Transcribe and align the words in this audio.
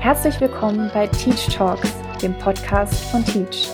Herzlich 0.00 0.40
willkommen 0.40 0.90
bei 0.94 1.06
Teach 1.08 1.54
Talks, 1.54 1.92
dem 2.22 2.32
Podcast 2.38 3.04
von 3.10 3.22
Teach. 3.22 3.68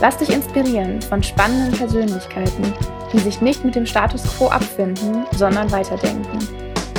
Lass 0.00 0.16
dich 0.18 0.28
inspirieren 0.28 1.02
von 1.02 1.20
spannenden 1.20 1.76
Persönlichkeiten, 1.76 2.72
die 3.12 3.18
sich 3.18 3.40
nicht 3.40 3.64
mit 3.64 3.74
dem 3.74 3.84
Status 3.84 4.22
quo 4.36 4.46
abfinden, 4.46 5.26
sondern 5.32 5.68
weiterdenken. 5.72 6.38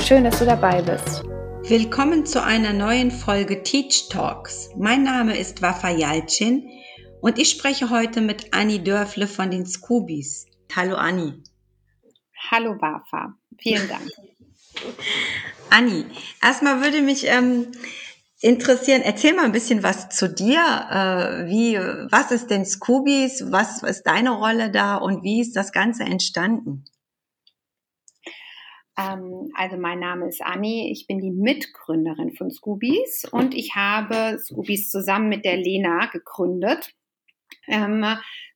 Schön, 0.04 0.24
dass 0.24 0.40
du 0.40 0.44
dabei 0.44 0.82
bist. 0.82 1.24
Willkommen 1.70 2.26
zu 2.26 2.44
einer 2.44 2.74
neuen 2.74 3.10
Folge 3.10 3.62
Teach 3.62 4.10
Talks. 4.10 4.68
Mein 4.76 5.04
Name 5.04 5.38
ist 5.38 5.62
Wafa 5.62 5.88
Yalcin 5.88 6.68
und 7.22 7.38
ich 7.38 7.48
spreche 7.48 7.88
heute 7.88 8.20
mit 8.20 8.52
Anni 8.52 8.84
Dörfle 8.84 9.26
von 9.26 9.50
den 9.50 9.64
Scoobies. 9.64 10.44
Hallo 10.76 10.96
Anni. 10.96 11.32
Hallo 12.50 12.76
Wafa, 12.78 13.32
vielen 13.58 13.88
Dank. 13.88 14.10
Anni, 15.70 16.04
erstmal 16.42 16.82
würde 16.82 17.00
mich 17.00 17.26
ähm, 17.26 17.68
interessieren. 18.40 19.02
Erzähl 19.02 19.34
mal 19.34 19.44
ein 19.44 19.52
bisschen 19.52 19.82
was 19.82 20.08
zu 20.08 20.28
dir. 20.28 20.60
Äh, 20.60 21.46
wie, 21.46 21.76
was 22.10 22.30
ist 22.30 22.50
denn 22.50 22.64
Scoobies? 22.64 23.50
Was 23.50 23.82
ist 23.82 24.04
deine 24.04 24.30
Rolle 24.30 24.70
da 24.70 24.96
und 24.96 25.22
wie 25.22 25.40
ist 25.40 25.56
das 25.56 25.72
Ganze 25.72 26.04
entstanden? 26.04 26.84
Ähm, 28.98 29.50
also 29.54 29.76
mein 29.76 30.00
Name 30.00 30.28
ist 30.28 30.42
Anni, 30.42 30.90
ich 30.90 31.06
bin 31.06 31.20
die 31.20 31.30
Mitgründerin 31.30 32.32
von 32.32 32.50
Scoobies 32.50 33.26
und 33.30 33.54
ich 33.54 33.74
habe 33.74 34.38
Scoobies 34.38 34.90
zusammen 34.90 35.28
mit 35.28 35.44
der 35.44 35.56
Lena 35.56 36.06
gegründet. 36.06 36.94
Ähm, 37.68 38.04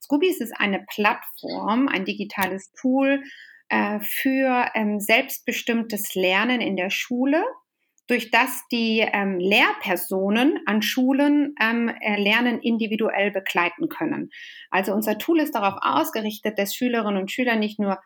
Scoobies 0.02 0.40
ist 0.40 0.52
eine 0.56 0.84
Plattform, 0.88 1.88
ein 1.88 2.04
digitales 2.04 2.72
Tool 2.72 3.22
äh, 3.68 4.00
für 4.00 4.70
ähm, 4.74 4.98
selbstbestimmtes 4.98 6.14
Lernen 6.14 6.60
in 6.60 6.76
der 6.76 6.90
Schule 6.90 7.44
durch 8.06 8.30
das 8.30 8.62
die 8.70 9.00
ähm, 9.00 9.38
Lehrpersonen 9.38 10.60
an 10.66 10.82
Schulen 10.82 11.54
ähm, 11.60 11.88
äh, 11.88 12.20
Lernen 12.20 12.60
individuell 12.60 13.30
begleiten 13.30 13.88
können. 13.88 14.30
Also 14.70 14.92
unser 14.92 15.18
Tool 15.18 15.40
ist 15.40 15.54
darauf 15.54 15.78
ausgerichtet, 15.80 16.58
dass 16.58 16.74
Schülerinnen 16.74 17.20
und 17.20 17.32
Schüler 17.32 17.56
nicht 17.56 17.78
nur 17.78 17.98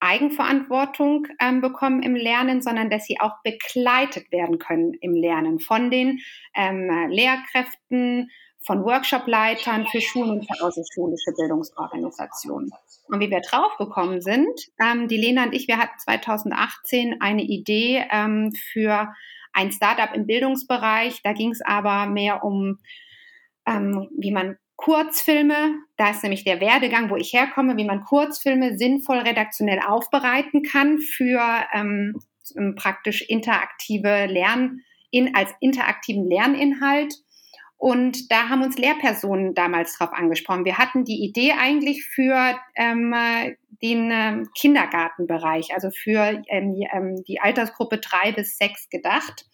Eigenverantwortung 0.00 1.28
ähm, 1.40 1.60
bekommen 1.60 2.02
im 2.02 2.16
Lernen, 2.16 2.60
sondern 2.60 2.90
dass 2.90 3.06
sie 3.06 3.20
auch 3.20 3.34
begleitet 3.44 4.32
werden 4.32 4.58
können 4.58 4.94
im 4.94 5.14
Lernen 5.14 5.60
von 5.60 5.90
den 5.90 6.18
ähm, 6.56 6.90
Lehrkräften, 7.08 8.30
von 8.64 8.84
Workshopleitern 8.84 9.86
für 9.86 10.00
Schulen 10.00 10.30
und 10.30 10.46
für 10.46 10.64
außerschulische 10.64 11.32
Bildungsorganisationen. 11.36 12.70
Und 13.08 13.20
wie 13.20 13.30
wir 13.30 13.40
draufgekommen 13.40 14.20
sind, 14.20 14.68
ähm, 14.80 15.08
die 15.08 15.16
Lena 15.16 15.44
und 15.44 15.52
ich, 15.52 15.68
wir 15.68 15.78
hatten 15.78 15.98
2018 15.98 17.20
eine 17.20 17.42
Idee 17.42 18.04
ähm, 18.10 18.52
für 18.72 19.12
ein 19.52 19.72
Startup 19.72 20.14
im 20.14 20.26
Bildungsbereich. 20.26 21.20
Da 21.22 21.32
ging 21.32 21.50
es 21.50 21.60
aber 21.60 22.06
mehr 22.06 22.44
um, 22.44 22.78
ähm, 23.66 24.08
wie 24.18 24.32
man 24.32 24.56
Kurzfilme, 24.82 25.76
da 25.96 26.10
ist 26.10 26.24
nämlich 26.24 26.42
der 26.42 26.60
Werdegang, 26.60 27.08
wo 27.08 27.14
ich 27.14 27.32
herkomme, 27.32 27.76
wie 27.76 27.84
man 27.84 28.02
Kurzfilme 28.02 28.76
sinnvoll 28.76 29.18
redaktionell 29.18 29.78
aufbereiten 29.78 30.64
kann 30.64 30.98
für 30.98 31.40
ähm, 31.72 32.16
praktisch 32.74 33.22
interaktive 33.22 34.26
Lern, 34.26 34.80
in, 35.12 35.36
als 35.36 35.50
interaktiven 35.60 36.28
Lerninhalt. 36.28 37.14
Und 37.82 38.30
da 38.30 38.48
haben 38.48 38.62
uns 38.62 38.78
Lehrpersonen 38.78 39.56
damals 39.56 39.98
drauf 39.98 40.12
angesprochen. 40.12 40.64
Wir 40.64 40.78
hatten 40.78 41.04
die 41.04 41.24
Idee 41.24 41.54
eigentlich 41.58 42.04
für 42.04 42.56
ähm, 42.76 43.12
den 43.82 44.08
ähm, 44.12 44.48
Kindergartenbereich, 44.56 45.74
also 45.74 45.90
für 45.90 46.44
ähm, 46.46 46.76
die, 46.76 46.88
ähm, 46.92 47.24
Altersgruppe 47.40 47.98
drei 47.98 48.30
bis 48.30 48.56
sechs 48.56 48.88
gedacht. 48.88 49.46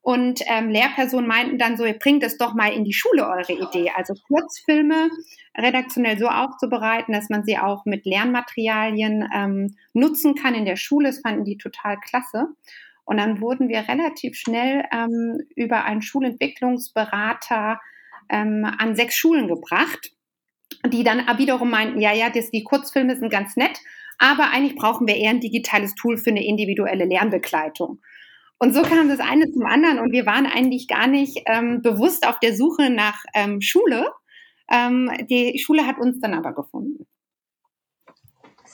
Und 0.00 0.42
ähm, 0.46 0.68
Lehrpersonen 0.70 1.26
meinten 1.26 1.58
dann 1.58 1.76
so, 1.76 1.84
ihr 1.84 1.98
bringt 1.98 2.22
es 2.22 2.38
doch 2.38 2.54
mal 2.54 2.72
in 2.72 2.84
die 2.84 2.92
Schule, 2.92 3.26
eure 3.26 3.54
Idee. 3.54 3.90
Also 3.96 4.14
Kurzfilme 4.28 5.10
redaktionell 5.58 6.20
so 6.20 6.28
aufzubereiten, 6.28 7.12
dass 7.12 7.30
man 7.30 7.42
sie 7.42 7.58
auch 7.58 7.84
mit 7.84 8.06
Lernmaterialien 8.06 9.28
ähm, 9.34 9.76
nutzen 9.92 10.36
kann 10.36 10.54
in 10.54 10.66
der 10.66 10.76
Schule. 10.76 11.08
Das 11.08 11.18
fanden 11.18 11.44
die 11.44 11.58
total 11.58 11.98
klasse. 11.98 12.46
Und 13.06 13.18
dann 13.18 13.40
wurden 13.40 13.68
wir 13.68 13.88
relativ 13.88 14.36
schnell 14.36 14.84
ähm, 14.92 15.38
über 15.54 15.84
einen 15.84 16.02
Schulentwicklungsberater 16.02 17.80
ähm, 18.28 18.64
an 18.78 18.96
sechs 18.96 19.14
Schulen 19.14 19.46
gebracht, 19.46 20.12
die 20.88 21.04
dann 21.04 21.24
wiederum 21.38 21.70
meinten, 21.70 22.00
ja, 22.00 22.12
ja, 22.12 22.30
das, 22.30 22.50
die 22.50 22.64
Kurzfilme 22.64 23.16
sind 23.16 23.30
ganz 23.30 23.56
nett, 23.56 23.78
aber 24.18 24.50
eigentlich 24.50 24.74
brauchen 24.74 25.06
wir 25.06 25.16
eher 25.16 25.30
ein 25.30 25.40
digitales 25.40 25.94
Tool 25.94 26.18
für 26.18 26.30
eine 26.30 26.44
individuelle 26.44 27.04
Lernbegleitung. 27.04 28.00
Und 28.58 28.74
so 28.74 28.82
kam 28.82 29.08
das 29.08 29.20
eine 29.20 29.50
zum 29.52 29.66
anderen 29.66 30.00
und 30.00 30.12
wir 30.12 30.26
waren 30.26 30.46
eigentlich 30.46 30.88
gar 30.88 31.06
nicht 31.06 31.42
ähm, 31.46 31.82
bewusst 31.82 32.26
auf 32.26 32.40
der 32.40 32.56
Suche 32.56 32.90
nach 32.90 33.22
ähm, 33.34 33.60
Schule. 33.60 34.10
Ähm, 34.68 35.10
die 35.30 35.58
Schule 35.58 35.86
hat 35.86 35.98
uns 35.98 36.18
dann 36.20 36.34
aber 36.34 36.54
gefunden. 36.54 37.06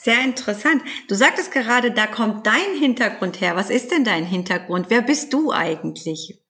Sehr 0.03 0.21
interessant. 0.21 0.83
Du 1.07 1.15
sagtest 1.15 1.53
gerade, 1.53 1.91
da 1.91 2.07
kommt 2.07 2.45
dein 2.45 2.77
Hintergrund 2.77 3.39
her. 3.39 3.55
Was 3.55 3.69
ist 3.69 3.89
denn 3.89 4.03
dein 4.03 4.25
Hintergrund? 4.25 4.87
Wer 4.89 5.01
bist 5.01 5.31
du 5.31 5.53
eigentlich? 5.53 6.41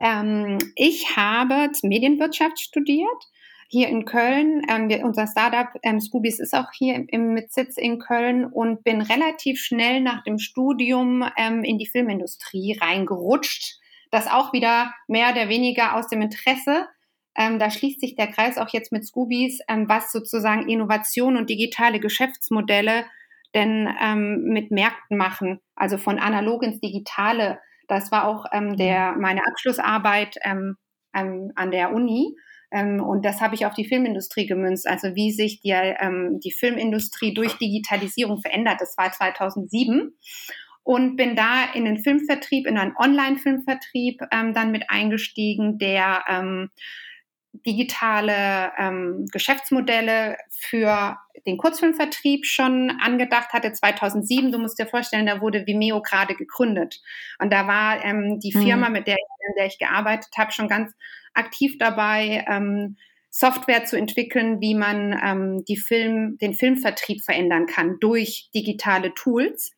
Ähm, 0.00 0.58
ich 0.74 1.16
habe 1.16 1.70
Medienwirtschaft 1.84 2.58
studiert 2.58 3.22
hier 3.68 3.86
in 3.86 4.04
Köln. 4.04 4.62
Ähm, 4.68 4.88
wir, 4.88 5.04
unser 5.04 5.28
Startup 5.28 5.68
ähm, 5.84 6.00
Scoobies 6.00 6.40
ist 6.40 6.54
auch 6.54 6.72
hier 6.76 7.04
im, 7.06 7.34
mit 7.34 7.52
Sitz 7.52 7.76
in 7.76 8.00
Köln 8.00 8.44
und 8.44 8.82
bin 8.82 9.00
relativ 9.00 9.60
schnell 9.60 10.00
nach 10.00 10.24
dem 10.24 10.40
Studium 10.40 11.24
ähm, 11.36 11.62
in 11.62 11.78
die 11.78 11.86
Filmindustrie 11.86 12.76
reingerutscht. 12.80 13.78
Das 14.10 14.26
auch 14.26 14.52
wieder 14.52 14.92
mehr 15.06 15.30
oder 15.30 15.48
weniger 15.48 15.94
aus 15.94 16.08
dem 16.08 16.20
Interesse 16.20 16.88
ähm, 17.36 17.58
da 17.58 17.70
schließt 17.70 18.00
sich 18.00 18.16
der 18.16 18.28
Kreis 18.28 18.58
auch 18.58 18.68
jetzt 18.70 18.92
mit 18.92 19.04
Scoobies, 19.04 19.60
ähm, 19.68 19.88
was 19.88 20.10
sozusagen 20.12 20.68
Innovation 20.68 21.36
und 21.36 21.50
digitale 21.50 22.00
Geschäftsmodelle 22.00 23.04
denn 23.54 23.88
ähm, 24.02 24.44
mit 24.44 24.70
Märkten 24.70 25.16
machen, 25.16 25.60
also 25.74 25.98
von 25.98 26.18
analog 26.18 26.62
ins 26.62 26.80
Digitale. 26.80 27.58
Das 27.88 28.10
war 28.10 28.26
auch 28.26 28.46
ähm, 28.52 28.76
der, 28.76 29.12
mhm. 29.12 29.20
meine 29.20 29.46
Abschlussarbeit 29.46 30.36
ähm, 30.42 30.76
ähm, 31.14 31.52
an 31.54 31.70
der 31.70 31.92
Uni. 31.92 32.34
Und 32.68 33.24
das 33.24 33.40
habe 33.40 33.54
ich 33.54 33.64
auf 33.64 33.74
die 33.74 33.86
Filmindustrie 33.86 34.44
gemünzt, 34.44 34.88
also 34.88 35.14
wie 35.14 35.30
sich 35.30 35.60
die, 35.62 35.72
die 36.44 36.50
Filmindustrie 36.50 37.32
durch 37.32 37.54
Digitalisierung 37.54 38.40
verändert. 38.40 38.80
Das 38.80 38.98
war 38.98 39.10
2007 39.10 40.12
und 40.86 41.16
bin 41.16 41.34
da 41.34 41.64
in 41.74 41.84
den 41.84 41.98
Filmvertrieb, 41.98 42.64
in 42.66 42.78
einen 42.78 42.96
Online-Filmvertrieb 42.96 44.20
ähm, 44.30 44.54
dann 44.54 44.70
mit 44.70 44.88
eingestiegen, 44.88 45.78
der 45.78 46.22
ähm, 46.28 46.70
digitale 47.64 48.72
ähm, 48.78 49.26
Geschäftsmodelle 49.32 50.36
für 50.50 51.16
den 51.46 51.56
Kurzfilmvertrieb 51.56 52.44
schon 52.44 52.90
angedacht 53.00 53.52
hatte. 53.52 53.72
2007, 53.72 54.52
du 54.52 54.58
musst 54.58 54.78
dir 54.78 54.86
vorstellen, 54.86 55.26
da 55.26 55.40
wurde 55.40 55.66
Vimeo 55.66 56.02
gerade 56.02 56.34
gegründet. 56.34 57.00
Und 57.38 57.52
da 57.52 57.66
war 57.66 58.04
ähm, 58.04 58.40
die 58.40 58.56
mhm. 58.56 58.62
Firma, 58.62 58.88
mit 58.88 59.06
der 59.06 59.14
ich, 59.14 59.56
der 59.56 59.66
ich 59.66 59.78
gearbeitet 59.78 60.30
habe, 60.36 60.52
schon 60.52 60.68
ganz 60.68 60.92
aktiv 61.34 61.76
dabei, 61.78 62.44
ähm, 62.48 62.96
Software 63.30 63.84
zu 63.84 63.96
entwickeln, 63.96 64.60
wie 64.62 64.74
man 64.74 65.18
ähm, 65.22 65.64
die 65.66 65.76
Film, 65.76 66.38
den 66.38 66.54
Filmvertrieb 66.54 67.22
verändern 67.22 67.66
kann 67.66 67.98
durch 68.00 68.48
digitale 68.54 69.12
Tools. 69.12 69.72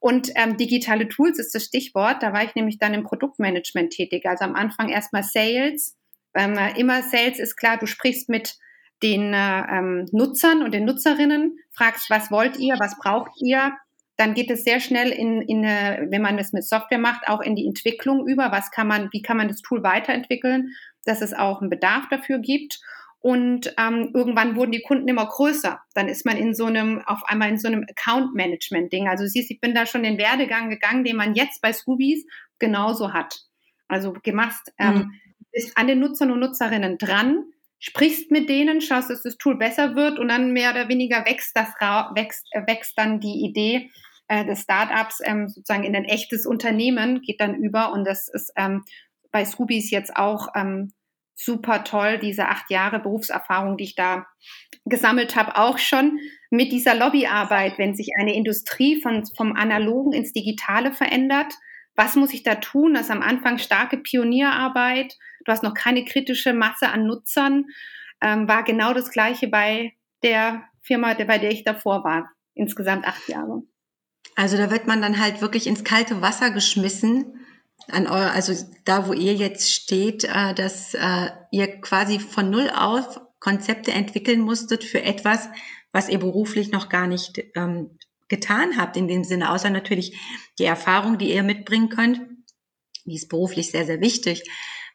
Und 0.00 0.30
ähm, 0.34 0.56
digitale 0.56 1.08
Tools 1.08 1.38
ist 1.38 1.54
das 1.54 1.64
Stichwort. 1.64 2.22
Da 2.22 2.32
war 2.32 2.44
ich 2.44 2.54
nämlich 2.56 2.78
dann 2.78 2.92
im 2.92 3.04
Produktmanagement 3.04 3.90
tätig. 3.90 4.26
Also 4.26 4.44
am 4.44 4.56
Anfang 4.56 4.88
erstmal 4.88 5.22
Sales, 5.22 5.96
ähm, 6.34 6.58
immer 6.76 7.02
Sales 7.02 7.38
ist 7.38 7.56
klar, 7.56 7.78
du 7.78 7.86
sprichst 7.86 8.28
mit 8.28 8.56
den 9.02 9.34
äh, 9.34 9.60
ähm, 9.70 10.06
Nutzern 10.12 10.62
und 10.62 10.72
den 10.72 10.84
Nutzerinnen, 10.84 11.58
fragst, 11.72 12.10
was 12.10 12.30
wollt 12.30 12.58
ihr, 12.58 12.76
was 12.78 12.98
braucht 12.98 13.32
ihr, 13.40 13.72
dann 14.16 14.34
geht 14.34 14.50
es 14.50 14.64
sehr 14.64 14.80
schnell 14.80 15.10
in, 15.10 15.42
in 15.42 15.64
eine, 15.64 16.06
wenn 16.10 16.22
man 16.22 16.36
das 16.36 16.52
mit 16.52 16.64
Software 16.64 16.98
macht, 16.98 17.28
auch 17.28 17.40
in 17.40 17.56
die 17.56 17.66
Entwicklung 17.66 18.26
über. 18.28 18.52
Was 18.52 18.70
kann 18.70 18.86
man, 18.86 19.08
wie 19.12 19.22
kann 19.22 19.36
man 19.36 19.48
das 19.48 19.60
Tool 19.60 19.82
weiterentwickeln, 19.82 20.70
dass 21.04 21.20
es 21.20 21.34
auch 21.34 21.60
einen 21.60 21.70
Bedarf 21.70 22.08
dafür 22.08 22.38
gibt. 22.38 22.80
Und 23.18 23.74
ähm, 23.78 24.10
irgendwann 24.14 24.54
wurden 24.54 24.70
die 24.70 24.82
Kunden 24.82 25.08
immer 25.08 25.26
größer. 25.26 25.80
Dann 25.94 26.08
ist 26.08 26.26
man 26.26 26.36
in 26.36 26.54
so 26.54 26.66
einem, 26.66 27.02
auf 27.06 27.24
einmal 27.24 27.48
in 27.48 27.58
so 27.58 27.66
einem 27.66 27.84
Account-Management-Ding. 27.88 29.08
Also 29.08 29.26
siehst, 29.26 29.50
ich 29.50 29.60
bin 29.60 29.74
da 29.74 29.86
schon 29.86 30.02
den 30.02 30.18
Werdegang 30.18 30.68
gegangen, 30.68 31.04
den 31.04 31.16
man 31.16 31.34
jetzt 31.34 31.60
bei 31.60 31.72
Scoobies 31.72 32.24
genauso 32.58 33.12
hat. 33.12 33.40
Also 33.88 34.12
gemacht, 34.12 34.62
ähm, 34.78 34.94
mhm 34.94 35.20
bist 35.54 35.76
an 35.76 35.86
den 35.86 36.00
Nutzern 36.00 36.30
und 36.30 36.40
Nutzerinnen 36.40 36.98
dran, 36.98 37.44
sprichst 37.78 38.30
mit 38.30 38.48
denen, 38.48 38.80
schaust, 38.80 39.10
dass 39.10 39.22
das 39.22 39.36
Tool 39.36 39.56
besser 39.56 39.94
wird 39.94 40.18
und 40.18 40.28
dann 40.28 40.52
mehr 40.52 40.72
oder 40.72 40.88
weniger 40.88 41.24
wächst, 41.24 41.56
das, 41.56 41.68
wächst, 42.14 42.46
äh, 42.52 42.66
wächst 42.66 42.98
dann 42.98 43.20
die 43.20 43.44
Idee 43.44 43.90
äh, 44.28 44.44
des 44.44 44.62
Startups 44.62 45.20
ähm, 45.24 45.48
sozusagen 45.48 45.84
in 45.84 45.94
ein 45.94 46.04
echtes 46.04 46.46
Unternehmen, 46.46 47.22
geht 47.22 47.40
dann 47.40 47.54
über 47.54 47.92
und 47.92 48.04
das 48.04 48.28
ist 48.28 48.52
ähm, 48.56 48.84
bei 49.30 49.44
Scoobies 49.44 49.90
jetzt 49.90 50.16
auch 50.16 50.48
ähm, 50.54 50.92
super 51.34 51.84
toll, 51.84 52.18
diese 52.18 52.46
acht 52.48 52.70
Jahre 52.70 53.00
Berufserfahrung, 53.00 53.76
die 53.76 53.84
ich 53.84 53.94
da 53.96 54.26
gesammelt 54.84 55.36
habe, 55.36 55.56
auch 55.56 55.78
schon 55.78 56.18
mit 56.50 56.72
dieser 56.72 56.94
Lobbyarbeit, 56.94 57.78
wenn 57.78 57.94
sich 57.94 58.10
eine 58.18 58.34
Industrie 58.34 59.00
von, 59.00 59.24
vom 59.36 59.54
Analogen 59.56 60.12
ins 60.12 60.32
Digitale 60.32 60.92
verändert, 60.92 61.52
was 61.96 62.16
muss 62.16 62.32
ich 62.32 62.42
da 62.42 62.56
tun? 62.56 62.94
Das 62.94 63.06
ist 63.06 63.10
am 63.10 63.22
Anfang 63.22 63.58
starke 63.58 63.98
Pionierarbeit. 63.98 65.16
Du 65.44 65.52
hast 65.52 65.62
noch 65.62 65.74
keine 65.74 66.04
kritische 66.04 66.52
Masse 66.52 66.88
an 66.88 67.06
Nutzern. 67.06 67.66
Ähm, 68.20 68.48
war 68.48 68.62
genau 68.62 68.94
das 68.94 69.10
Gleiche 69.10 69.48
bei 69.48 69.92
der 70.22 70.64
Firma, 70.80 71.14
bei 71.14 71.38
der 71.38 71.50
ich 71.50 71.64
davor 71.64 72.04
war. 72.04 72.30
Insgesamt 72.54 73.06
acht 73.06 73.28
Jahre. 73.28 73.62
Also 74.36 74.56
da 74.56 74.70
wird 74.70 74.86
man 74.86 75.02
dann 75.02 75.20
halt 75.20 75.40
wirklich 75.40 75.66
ins 75.66 75.84
kalte 75.84 76.20
Wasser 76.20 76.50
geschmissen 76.50 77.40
an 77.88 78.06
eure, 78.06 78.30
also 78.32 78.54
da, 78.84 79.06
wo 79.06 79.12
ihr 79.12 79.34
jetzt 79.34 79.72
steht, 79.72 80.24
äh, 80.24 80.54
dass 80.54 80.94
äh, 80.94 81.30
ihr 81.50 81.80
quasi 81.80 82.18
von 82.18 82.50
null 82.50 82.70
auf 82.74 83.20
Konzepte 83.40 83.92
entwickeln 83.92 84.40
musstet 84.40 84.84
für 84.84 85.02
etwas, 85.02 85.48
was 85.92 86.08
ihr 86.08 86.18
beruflich 86.18 86.72
noch 86.72 86.88
gar 86.88 87.06
nicht 87.06 87.42
ähm, 87.54 87.98
getan 88.28 88.78
habt 88.78 88.96
in 88.96 89.06
dem 89.06 89.22
Sinne, 89.22 89.50
außer 89.50 89.70
natürlich 89.70 90.18
die 90.58 90.64
Erfahrung, 90.64 91.18
die 91.18 91.32
ihr 91.32 91.42
mitbringen 91.42 91.90
könnt. 91.90 92.20
Die 93.04 93.16
ist 93.16 93.28
beruflich 93.28 93.70
sehr, 93.70 93.84
sehr 93.84 94.00
wichtig. 94.00 94.44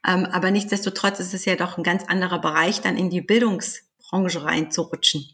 Ähm, 0.07 0.25
aber 0.25 0.51
nichtsdestotrotz 0.51 1.19
ist 1.19 1.34
es 1.34 1.46
ja 1.46 1.56
doch 1.56 1.78
ein 1.78 1.84
ganz 1.84 2.06
anderer 2.06 2.40
Bereich, 2.40 2.81
dann 2.81 2.98
in 2.98 3.10
die 3.10 3.22
Bildungsbranche 3.22 4.44
reinzurutschen. 4.44 5.25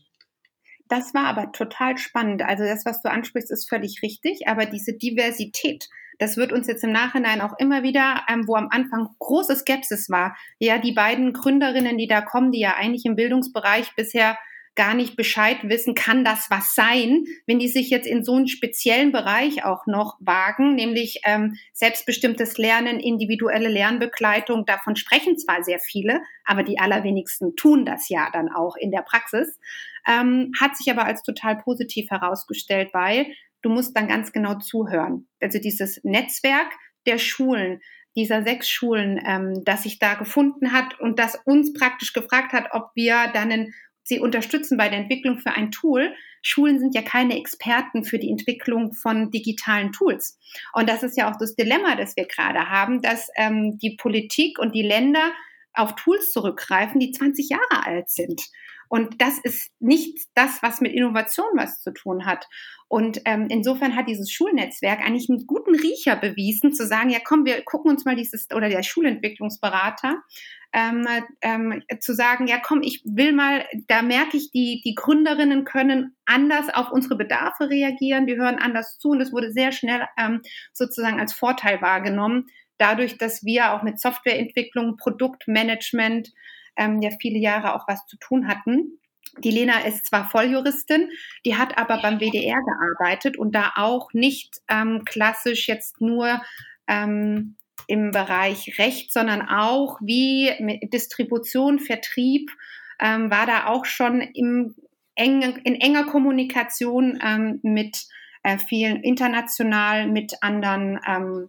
Das 0.88 1.14
war 1.14 1.26
aber 1.26 1.52
total 1.52 1.98
spannend. 1.98 2.44
Also 2.44 2.64
das, 2.64 2.86
was 2.86 3.02
du 3.02 3.10
ansprichst, 3.10 3.52
ist 3.52 3.68
völlig 3.68 4.02
richtig. 4.04 4.48
Aber 4.48 4.66
diese 4.66 4.94
Diversität, 4.94 5.90
das 6.20 6.38
wird 6.38 6.52
uns 6.52 6.68
jetzt 6.68 6.84
im 6.84 6.92
Nachhinein 6.92 7.42
auch 7.42 7.58
immer 7.58 7.84
wieder, 7.84 8.22
ähm, 8.30 8.48
wo 8.48 8.56
am 8.56 8.70
Anfang 8.70 9.10
große 9.20 9.56
Skepsis 9.56 10.10
war. 10.10 10.36
Ja, 10.60 10.78
die 10.78 10.94
beiden 10.94 11.34
Gründerinnen, 11.34 11.98
die 11.98 12.08
da 12.08 12.22
kommen, 12.22 12.52
die 12.52 12.60
ja 12.60 12.76
eigentlich 12.76 13.06
im 13.06 13.16
Bildungsbereich 13.16 13.96
bisher 13.96 14.38
gar 14.76 14.94
nicht 14.94 15.16
Bescheid 15.16 15.58
wissen, 15.64 15.96
kann 15.96 16.26
das 16.26 16.48
was 16.50 16.76
sein, 16.76 17.26
wenn 17.48 17.60
die 17.60 17.68
sich 17.68 17.90
jetzt 17.90 18.08
in 18.08 18.24
so 18.24 18.36
einen 18.36 18.48
speziellen 18.48 19.12
Bereich 19.12 19.64
auch 19.64 19.88
noch 19.88 20.18
wagen, 20.20 20.76
nämlich 20.76 21.22
ähm, 21.26 21.58
selbstbestimmtes 21.74 22.58
Lernen, 22.58 23.00
individuelle 23.00 23.70
Lernbegleitung. 23.70 24.66
Davon 24.66 24.96
sprechen 24.96 25.38
zwar 25.38 25.64
sehr 25.64 25.80
viele, 25.80 26.22
aber 26.44 26.64
die 26.64 26.80
allerwenigsten 26.80 27.56
tun 27.56 27.86
das 27.86 28.10
ja 28.10 28.30
dann 28.34 28.50
auch 28.50 28.76
in 28.76 28.92
der 28.92 29.02
Praxis. 29.02 29.60
Ähm, 30.08 30.52
hat 30.60 30.76
sich 30.76 30.92
aber 30.92 31.06
als 31.06 31.24
total 31.24 31.58
positiv 31.58 32.10
herausgestellt, 32.12 32.90
weil 32.94 33.28
du 33.62 33.70
musst 33.70 33.98
dann 33.98 34.08
ganz 34.08 34.32
genau 34.32 34.56
zuhören. 34.60 35.28
Also 35.42 35.60
dieses 35.60 36.00
Netzwerk 36.04 36.72
der 37.08 37.18
Schulen, 37.18 37.82
dieser 38.16 38.44
sechs 38.44 38.70
Schulen, 38.70 39.20
ähm, 39.26 39.64
das 39.66 39.84
sich 39.84 40.00
da 40.00 40.14
gefunden 40.14 40.72
hat 40.72 41.00
und 41.00 41.20
das 41.20 41.36
uns 41.46 41.74
praktisch 41.74 42.14
gefragt 42.14 42.54
hat, 42.54 42.70
ob 42.72 42.92
wir 42.96 43.30
dann 43.34 43.52
einen 43.52 43.74
sie 44.06 44.20
unterstützen 44.20 44.78
bei 44.78 44.88
der 44.88 45.00
Entwicklung 45.00 45.40
für 45.40 45.52
ein 45.52 45.72
Tool. 45.72 46.14
Schulen 46.42 46.80
sind 46.80 46.96
ja 46.96 47.02
keine 47.02 47.38
Experten 47.38 48.06
für 48.06 48.20
die 48.20 48.30
Entwicklung 48.30 48.94
von 48.94 49.32
digitalen 49.32 49.92
Tools. 49.92 50.40
Und 50.74 50.88
das 50.88 51.04
ist 51.04 51.18
ja 51.18 51.30
auch 51.30 51.38
das 51.38 51.56
Dilemma, 51.56 51.96
das 51.96 52.16
wir 52.16 52.26
gerade 52.26 52.70
haben, 52.70 53.02
dass 53.02 53.30
ähm, 53.36 53.78
die 53.80 53.98
Politik 53.98 54.60
und 54.60 54.76
die 54.76 54.84
Länder 54.84 55.32
auf 55.74 55.96
Tools 55.96 56.32
zurückgreifen, 56.32 57.00
die 57.00 57.12
20 57.12 57.50
Jahre 57.50 57.86
alt 57.86 58.10
sind. 58.10 58.44
Und 58.90 59.22
das 59.22 59.40
ist 59.40 59.72
nicht 59.80 60.28
das, 60.36 60.62
was 60.62 60.82
mit 60.82 60.94
Innovation 60.94 61.48
was 61.56 61.82
zu 61.82 61.92
tun 61.94 62.26
hat. 62.26 62.48
Und 62.88 63.22
ähm, 63.26 63.48
insofern 63.50 63.96
hat 63.96 64.08
dieses 64.08 64.32
Schulnetzwerk 64.32 65.00
eigentlich 65.02 65.30
einen 65.30 65.48
guten 65.48 65.76
Riecher 65.76 66.16
bewiesen, 66.16 66.74
zu 66.74 66.86
sagen, 66.86 67.10
ja 67.10 67.20
komm, 67.24 67.46
wir 67.46 67.64
gucken 67.64 67.92
uns 67.92 68.06
mal 68.06 68.16
dieses, 68.16 68.48
oder 68.54 68.70
der 68.70 68.84
Schulentwicklungsberater, 68.84 70.22
ähm, 70.72 71.08
ähm, 71.42 71.84
zu 72.00 72.14
sagen, 72.14 72.48
ja 72.48 72.60
komm, 72.60 72.82
ich 72.84 73.02
will 73.06 73.32
mal, 73.32 73.66
da 73.88 74.02
merke 74.02 74.38
ich, 74.38 74.52
die, 74.52 74.82
die 74.86 74.94
Gründerinnen 74.94 75.64
können 75.64 76.16
anders 76.26 76.68
auf 76.74 76.92
unsere 76.92 77.16
Bedarfe 77.16 77.70
reagieren, 77.70 78.28
die 78.28 78.36
hören 78.36 78.60
anders 78.60 79.00
zu 79.00 79.10
und 79.10 79.22
es 79.22 79.32
wurde 79.32 79.52
sehr 79.52 79.72
schnell 79.72 80.06
ähm, 80.18 80.42
sozusagen 80.74 81.20
als 81.20 81.34
Vorteil 81.34 81.82
wahrgenommen, 81.82 82.48
dadurch, 82.78 83.18
dass 83.18 83.44
wir 83.46 83.74
auch 83.74 83.84
mit 83.84 84.00
Softwareentwicklung, 84.00 84.98
Produktmanagement 84.98 86.34
ähm, 86.78 87.02
ja 87.02 87.10
viele 87.20 87.40
Jahre 87.40 87.76
auch 87.76 87.88
was 87.88 88.06
zu 88.06 88.18
tun 88.18 88.48
hatten. 88.48 89.00
Die 89.40 89.52
Lena 89.52 89.80
ist 89.80 90.06
zwar 90.06 90.30
Volljuristin, 90.30 91.10
die 91.46 91.56
hat 91.56 91.78
aber 91.78 92.02
beim 92.02 92.20
WDR 92.20 92.60
gearbeitet 92.62 93.38
und 93.38 93.54
da 93.54 93.74
auch 93.76 94.14
nicht 94.14 94.62
ähm, 94.70 95.04
klassisch 95.06 95.68
jetzt 95.68 96.00
nur 96.00 96.42
ähm, 96.88 97.58
im 97.88 98.12
Bereich 98.12 98.80
Recht, 98.80 99.12
sondern 99.12 99.48
auch 99.48 100.00
wie 100.02 100.52
Distribution, 100.94 101.80
Vertrieb, 101.80 102.50
ähm, 103.00 103.30
war 103.30 103.46
da 103.46 103.68
auch 103.68 103.86
schon 103.86 104.22
im 104.22 104.76
eng, 105.16 105.42
in 105.64 105.76
enger 105.76 106.06
Kommunikation 106.06 107.20
ähm, 107.24 107.60
mit 107.64 108.06
äh, 108.44 108.58
vielen 108.58 109.02
international, 109.02 110.08
mit 110.08 110.34
anderen, 110.42 111.00
ähm, 111.08 111.48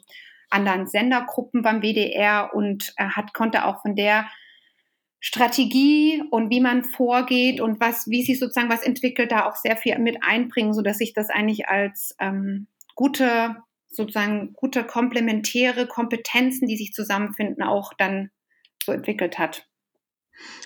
anderen 0.51 0.87
Sendergruppen 0.87 1.63
beim 1.63 1.83
WDR 1.83 2.51
und 2.55 2.93
äh, 2.97 3.05
hat, 3.05 3.35
konnte 3.35 3.65
auch 3.65 3.83
von 3.83 3.97
der 3.97 4.29
Strategie 5.27 6.23
und 6.31 6.51
wie 6.51 6.61
man 6.61 6.85
vorgeht 6.85 7.61
und 7.61 7.81
was, 7.81 8.07
wie 8.07 8.23
sich 8.23 8.39
sozusagen 8.39 8.71
was 8.71 8.83
entwickelt, 8.83 9.33
da 9.33 9.47
auch 9.47 9.57
sehr 9.57 9.77
viel 9.77 9.99
mit 9.99 10.19
einbringen, 10.23 10.73
so 10.73 10.83
dass 10.83 11.01
ich 11.01 11.15
das 11.15 11.31
eigentlich 11.31 11.69
als 11.69 12.15
ähm, 12.21 12.69
gute, 12.95 13.57
sozusagen 13.89 14.53
gute 14.53 14.85
komplementäre 14.85 15.89
Kompetenzen, 15.89 16.69
die 16.69 16.77
sich 16.77 16.93
zusammenfinden, 16.93 17.65
auch 17.65 17.93
dann 17.99 18.31
so 18.85 18.93
entwickelt 18.93 19.37
hat. 19.37 19.67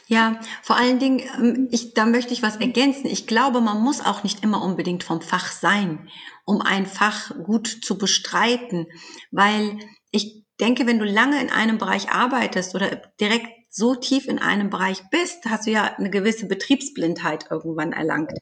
Ja, 0.09 0.39
vor 0.61 0.77
allen 0.77 0.99
Dingen, 0.99 1.23
ähm, 1.39 1.69
ich, 1.71 1.95
da 1.95 2.05
möchte 2.05 2.35
ich 2.35 2.43
was 2.43 2.57
ergänzen. 2.57 3.07
Ich 3.07 3.27
glaube, 3.27 3.63
man 3.63 3.81
muss 3.81 4.05
auch 4.05 4.25
nicht 4.25 4.45
immer 4.45 4.63
unbedingt 4.63 5.05
vom 5.05 5.23
Fach 5.23 5.53
sein, 5.53 6.11
um 6.45 6.61
ein 6.61 6.85
Fach 6.85 7.33
gut 7.45 7.67
zu 7.67 7.97
bestreiten, 7.97 8.89
weil 9.31 9.79
ich 10.11 10.45
denke, 10.61 10.87
wenn 10.87 10.99
du 10.99 11.07
lange 11.07 11.41
in 11.41 11.49
einem 11.49 11.79
Bereich 11.79 12.11
arbeitest 12.11 12.75
oder 12.75 13.01
direkt 13.19 13.60
so 13.71 13.95
tief 13.95 14.27
in 14.27 14.39
einem 14.39 14.69
Bereich 14.69 15.03
bist, 15.11 15.45
hast 15.47 15.67
du 15.67 15.71
ja 15.71 15.95
eine 15.97 16.11
gewisse 16.11 16.47
Betriebsblindheit 16.47 17.47
irgendwann 17.51 17.93
erlangt. 17.93 18.33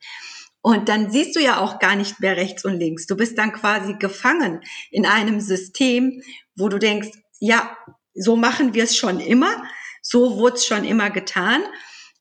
Und 0.61 0.89
dann 0.89 1.11
siehst 1.11 1.37
du 1.37 1.41
ja 1.41 1.61
auch 1.61 1.79
gar 1.79 1.95
nicht 1.95 2.21
mehr 2.21 2.37
rechts 2.37 2.65
und 2.65 2.79
links. 2.79 3.07
Du 3.07 3.17
bist 3.17 3.39
dann 3.39 3.53
quasi 3.53 3.95
gefangen 3.95 4.61
in 4.91 5.07
einem 5.07 5.41
System, 5.41 6.23
wo 6.57 6.69
du 6.69 6.79
denkst, 6.79 7.11
ja, 7.39 7.77
so 8.15 8.35
machen 8.35 8.75
wir 8.75 8.85
es 8.85 8.97
schon 8.97 9.21
immer, 9.21 9.63
so 10.03 10.37
wurde 10.39 10.57
es 10.57 10.67
schon 10.67 10.85
immer 10.85 11.11
getan. 11.11 11.63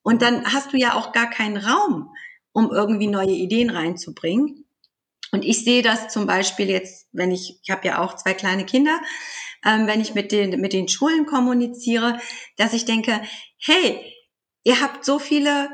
Und 0.03 0.21
dann 0.21 0.53
hast 0.53 0.73
du 0.73 0.77
ja 0.77 0.93
auch 0.93 1.11
gar 1.11 1.29
keinen 1.29 1.57
Raum, 1.57 2.13
um 2.51 2.71
irgendwie 2.71 3.07
neue 3.07 3.31
Ideen 3.31 3.69
reinzubringen. 3.69 4.65
Und 5.31 5.43
ich 5.43 5.63
sehe 5.63 5.81
das 5.81 6.09
zum 6.09 6.25
Beispiel 6.25 6.69
jetzt, 6.69 7.07
wenn 7.11 7.31
ich, 7.31 7.59
ich 7.61 7.69
habe 7.69 7.87
ja 7.87 7.99
auch 7.99 8.15
zwei 8.15 8.33
kleine 8.33 8.65
Kinder, 8.65 8.99
ähm, 9.65 9.87
wenn 9.87 10.01
ich 10.01 10.13
mit 10.13 10.31
den, 10.31 10.59
mit 10.61 10.73
den 10.73 10.87
Schulen 10.87 11.25
kommuniziere, 11.25 12.19
dass 12.57 12.73
ich 12.73 12.85
denke, 12.85 13.21
hey, 13.57 14.01
ihr 14.63 14.81
habt 14.81 15.05
so 15.05 15.19
viele 15.19 15.69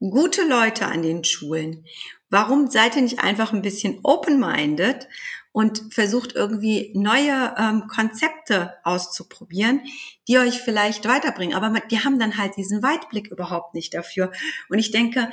gute 0.00 0.42
Leute 0.46 0.86
an 0.86 1.02
den 1.02 1.24
Schulen. 1.24 1.84
Warum 2.30 2.70
seid 2.70 2.96
ihr 2.96 3.02
nicht 3.02 3.20
einfach 3.20 3.52
ein 3.52 3.62
bisschen 3.62 4.00
open-minded 4.02 5.08
und 5.52 5.92
versucht 5.92 6.34
irgendwie 6.34 6.92
neue 6.94 7.54
ähm, 7.58 7.84
Konzepte 7.88 8.74
auszuprobieren, 8.84 9.80
die 10.28 10.38
euch 10.38 10.60
vielleicht 10.60 11.08
weiterbringen? 11.08 11.56
Aber 11.56 11.80
die 11.90 12.00
haben 12.04 12.18
dann 12.18 12.36
halt 12.36 12.56
diesen 12.56 12.82
Weitblick 12.82 13.28
überhaupt 13.28 13.74
nicht 13.74 13.94
dafür. 13.94 14.30
Und 14.68 14.78
ich 14.78 14.90
denke, 14.90 15.30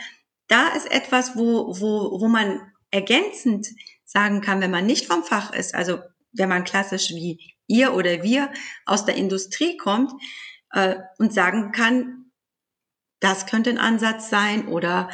da 0.48 0.70
ist 0.70 0.90
etwas, 0.90 1.36
wo, 1.36 1.80
wo, 1.80 2.20
wo 2.22 2.28
man 2.28 2.62
ergänzend 2.92 3.68
sagen 4.06 4.42
kann, 4.42 4.62
wenn 4.62 4.72
man 4.72 4.86
nicht 4.86 5.06
vom 5.06 5.24
Fach 5.24 5.54
ist, 5.54 5.76
also 5.76 6.00
wenn 6.32 6.50
man 6.50 6.64
klassisch 6.64 7.10
wie 7.10 7.55
ihr 7.68 7.94
oder 7.94 8.24
wir 8.24 8.52
aus 8.86 9.06
der 9.06 9.16
Industrie 9.16 9.78
kommt 9.78 10.12
äh, 10.72 10.96
und 11.18 11.34
sagen 11.34 11.72
kann, 11.72 12.32
das 13.20 13.46
könnte 13.46 13.70
ein 13.70 13.78
Ansatz 13.78 14.30
sein 14.30 14.68
oder 14.68 15.10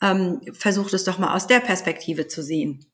ähm, 0.00 0.40
versucht 0.52 0.94
es 0.94 1.04
doch 1.04 1.18
mal 1.18 1.34
aus 1.34 1.46
der 1.46 1.60
Perspektive 1.60 2.26
zu 2.26 2.42
sehen. 2.42 2.86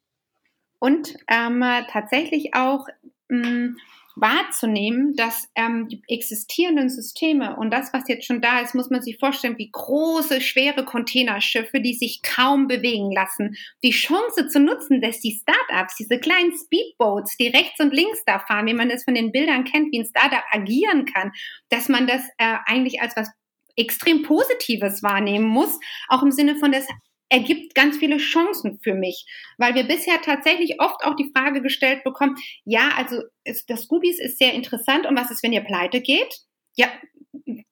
Und 0.79 1.17
ähm, 1.29 1.63
tatsächlich 1.91 2.55
auch 2.55 2.87
mh, 3.29 3.49
mm, 3.49 3.77
wahrzunehmen, 4.17 5.15
dass 5.15 5.49
ähm, 5.55 5.89
die 5.89 6.03
existierenden 6.09 6.89
Systeme 6.89 7.57
und 7.57 7.71
das, 7.71 7.93
was 7.93 8.09
jetzt 8.09 8.27
schon 8.27 8.41
da 8.41 8.61
ist, 8.61 8.75
muss 8.75 8.91
man 8.91 9.03
sich 9.03 9.19
vorstellen, 9.19 9.59
wie 9.59 9.71
große, 9.71 10.41
schwere 10.41 10.85
Containerschiffe, 10.87 11.81
die 11.81 11.95
sich 11.95 12.23
kaum 12.23 12.67
bewegen 12.67 13.13
lassen, 13.13 13.57
die 13.85 13.91
Chance 13.91 14.49
zu 14.49 14.59
nutzen, 14.59 15.03
dass 15.03 15.21
die 15.21 15.39
Startups, 15.39 15.97
diese 15.97 16.19
kleinen 16.19 16.53
Speedboats, 16.57 17.37
die 17.37 17.49
rechts 17.49 17.79
und 17.79 17.93
links 17.93 18.25
da 18.25 18.39
fahren, 18.39 18.67
wie 18.67 18.75
man 18.75 18.91
es 18.91 19.05
von 19.05 19.15
den 19.15 19.33
Bildern 19.33 19.65
kennt, 19.65 19.93
wie 19.93 20.01
ein 20.01 20.07
Startup 20.07 20.45
agieren 20.51 21.05
kann, 21.05 21.33
dass 21.69 21.89
man 21.91 22.07
das 22.07 22.23
äh, 22.39 22.57
eigentlich 22.65 23.03
als 23.03 23.15
was 23.17 23.31
extrem 23.77 24.23
Positives 24.23 25.03
wahrnehmen 25.03 25.47
muss, 25.47 25.79
auch 26.09 26.23
im 26.23 26.31
Sinne 26.31 26.57
von, 26.57 26.73
das 26.73 26.87
ergibt 27.29 27.75
ganz 27.75 27.97
viele 27.99 28.19
Chancen 28.19 28.79
für 28.83 28.95
mich, 28.95 29.27
weil 29.59 29.75
wir 29.75 29.85
bisher 29.85 30.21
tatsächlich 30.23 30.81
oft 30.81 31.05
auch 31.05 31.17
die 31.17 31.31
Frage 31.37 31.63
gestellt 31.63 32.05
bekommen, 32.05 32.37
ja, 32.65 32.91
also 32.97 33.23
ist, 33.45 33.69
das 33.71 33.83
Scoobies 33.83 34.19
ist 34.21 34.39
sehr 34.39 34.53
interessant 34.55 35.07
und 35.07 35.17
was 35.17 35.31
ist, 35.31 35.43
wenn 35.43 35.53
ihr 35.53 35.65
pleite 35.65 36.01
geht? 36.01 36.41
Ja, 36.77 36.89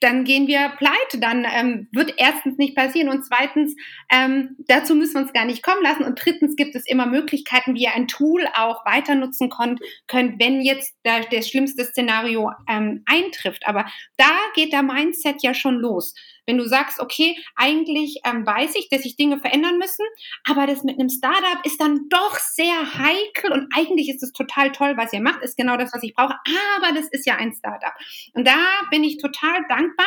dann 0.01 0.25
gehen 0.25 0.47
wir 0.47 0.73
pleite, 0.79 1.19
dann 1.19 1.47
ähm, 1.51 1.89
wird 1.93 2.15
erstens 2.17 2.59
nicht 2.59 2.77
passieren 2.77 3.09
und 3.09 3.25
zweitens, 3.25 3.75
ähm, 4.11 4.57
dazu 4.67 4.95
müssen 4.95 5.15
wir 5.15 5.23
uns 5.23 5.33
gar 5.33 5.45
nicht 5.45 5.63
kommen 5.63 5.83
lassen 5.83 6.05
und 6.05 6.23
drittens 6.23 6.57
gibt 6.57 6.75
es 6.75 6.87
immer 6.87 7.07
Möglichkeiten, 7.07 7.75
wie 7.75 7.85
ihr 7.85 7.95
ein 7.95 8.09
Tool 8.09 8.47
auch 8.55 8.85
weiter 8.87 9.15
nutzen 9.15 9.51
könnt, 9.51 9.81
könnt 10.07 10.41
wenn 10.41 10.61
jetzt 10.61 10.95
der, 11.05 11.25
das 11.31 11.49
schlimmste 11.49 11.85
Szenario 11.85 12.51
ähm, 12.69 13.03
eintrifft. 13.07 13.67
Aber 13.67 13.87
da 14.17 14.31
geht 14.55 14.73
der 14.73 14.83
Mindset 14.83 15.43
ja 15.43 15.55
schon 15.55 15.77
los. 15.77 16.15
Wenn 16.47 16.59
du 16.59 16.65
sagst, 16.67 17.01
okay, 17.01 17.37
eigentlich 17.57 18.21
ähm, 18.25 18.47
weiß 18.47 18.75
ich, 18.77 18.89
dass 18.89 19.03
sich 19.03 19.17
Dinge 19.17 19.39
verändern 19.39 19.79
müssen, 19.79 20.05
aber 20.49 20.67
das 20.67 20.85
mit 20.85 20.99
einem 20.99 21.09
Startup 21.09 21.65
ist 21.65 21.81
dann 21.81 22.09
doch 22.09 22.39
sehr 22.39 22.99
heikel 22.99 23.53
und 23.53 23.69
eigentlich 23.77 24.09
ist 24.09 24.23
es 24.23 24.33
total 24.33 24.73
toll, 24.73 24.95
was 24.97 25.13
ihr 25.13 25.21
macht, 25.21 25.43
ist 25.43 25.57
genau 25.57 25.77
das, 25.77 25.93
was 25.93 26.03
ich 26.03 26.15
brauche, 26.15 26.37
aber 26.77 26.93
das 26.95 27.09
ist 27.11 27.27
ja 27.27 27.37
ein 27.37 27.53
Startup. 27.55 27.93
Und 28.35 28.47
da 28.47 28.57
bin 28.91 29.05
ich 29.05 29.19
total 29.19 29.65
dankbar. 29.69 30.07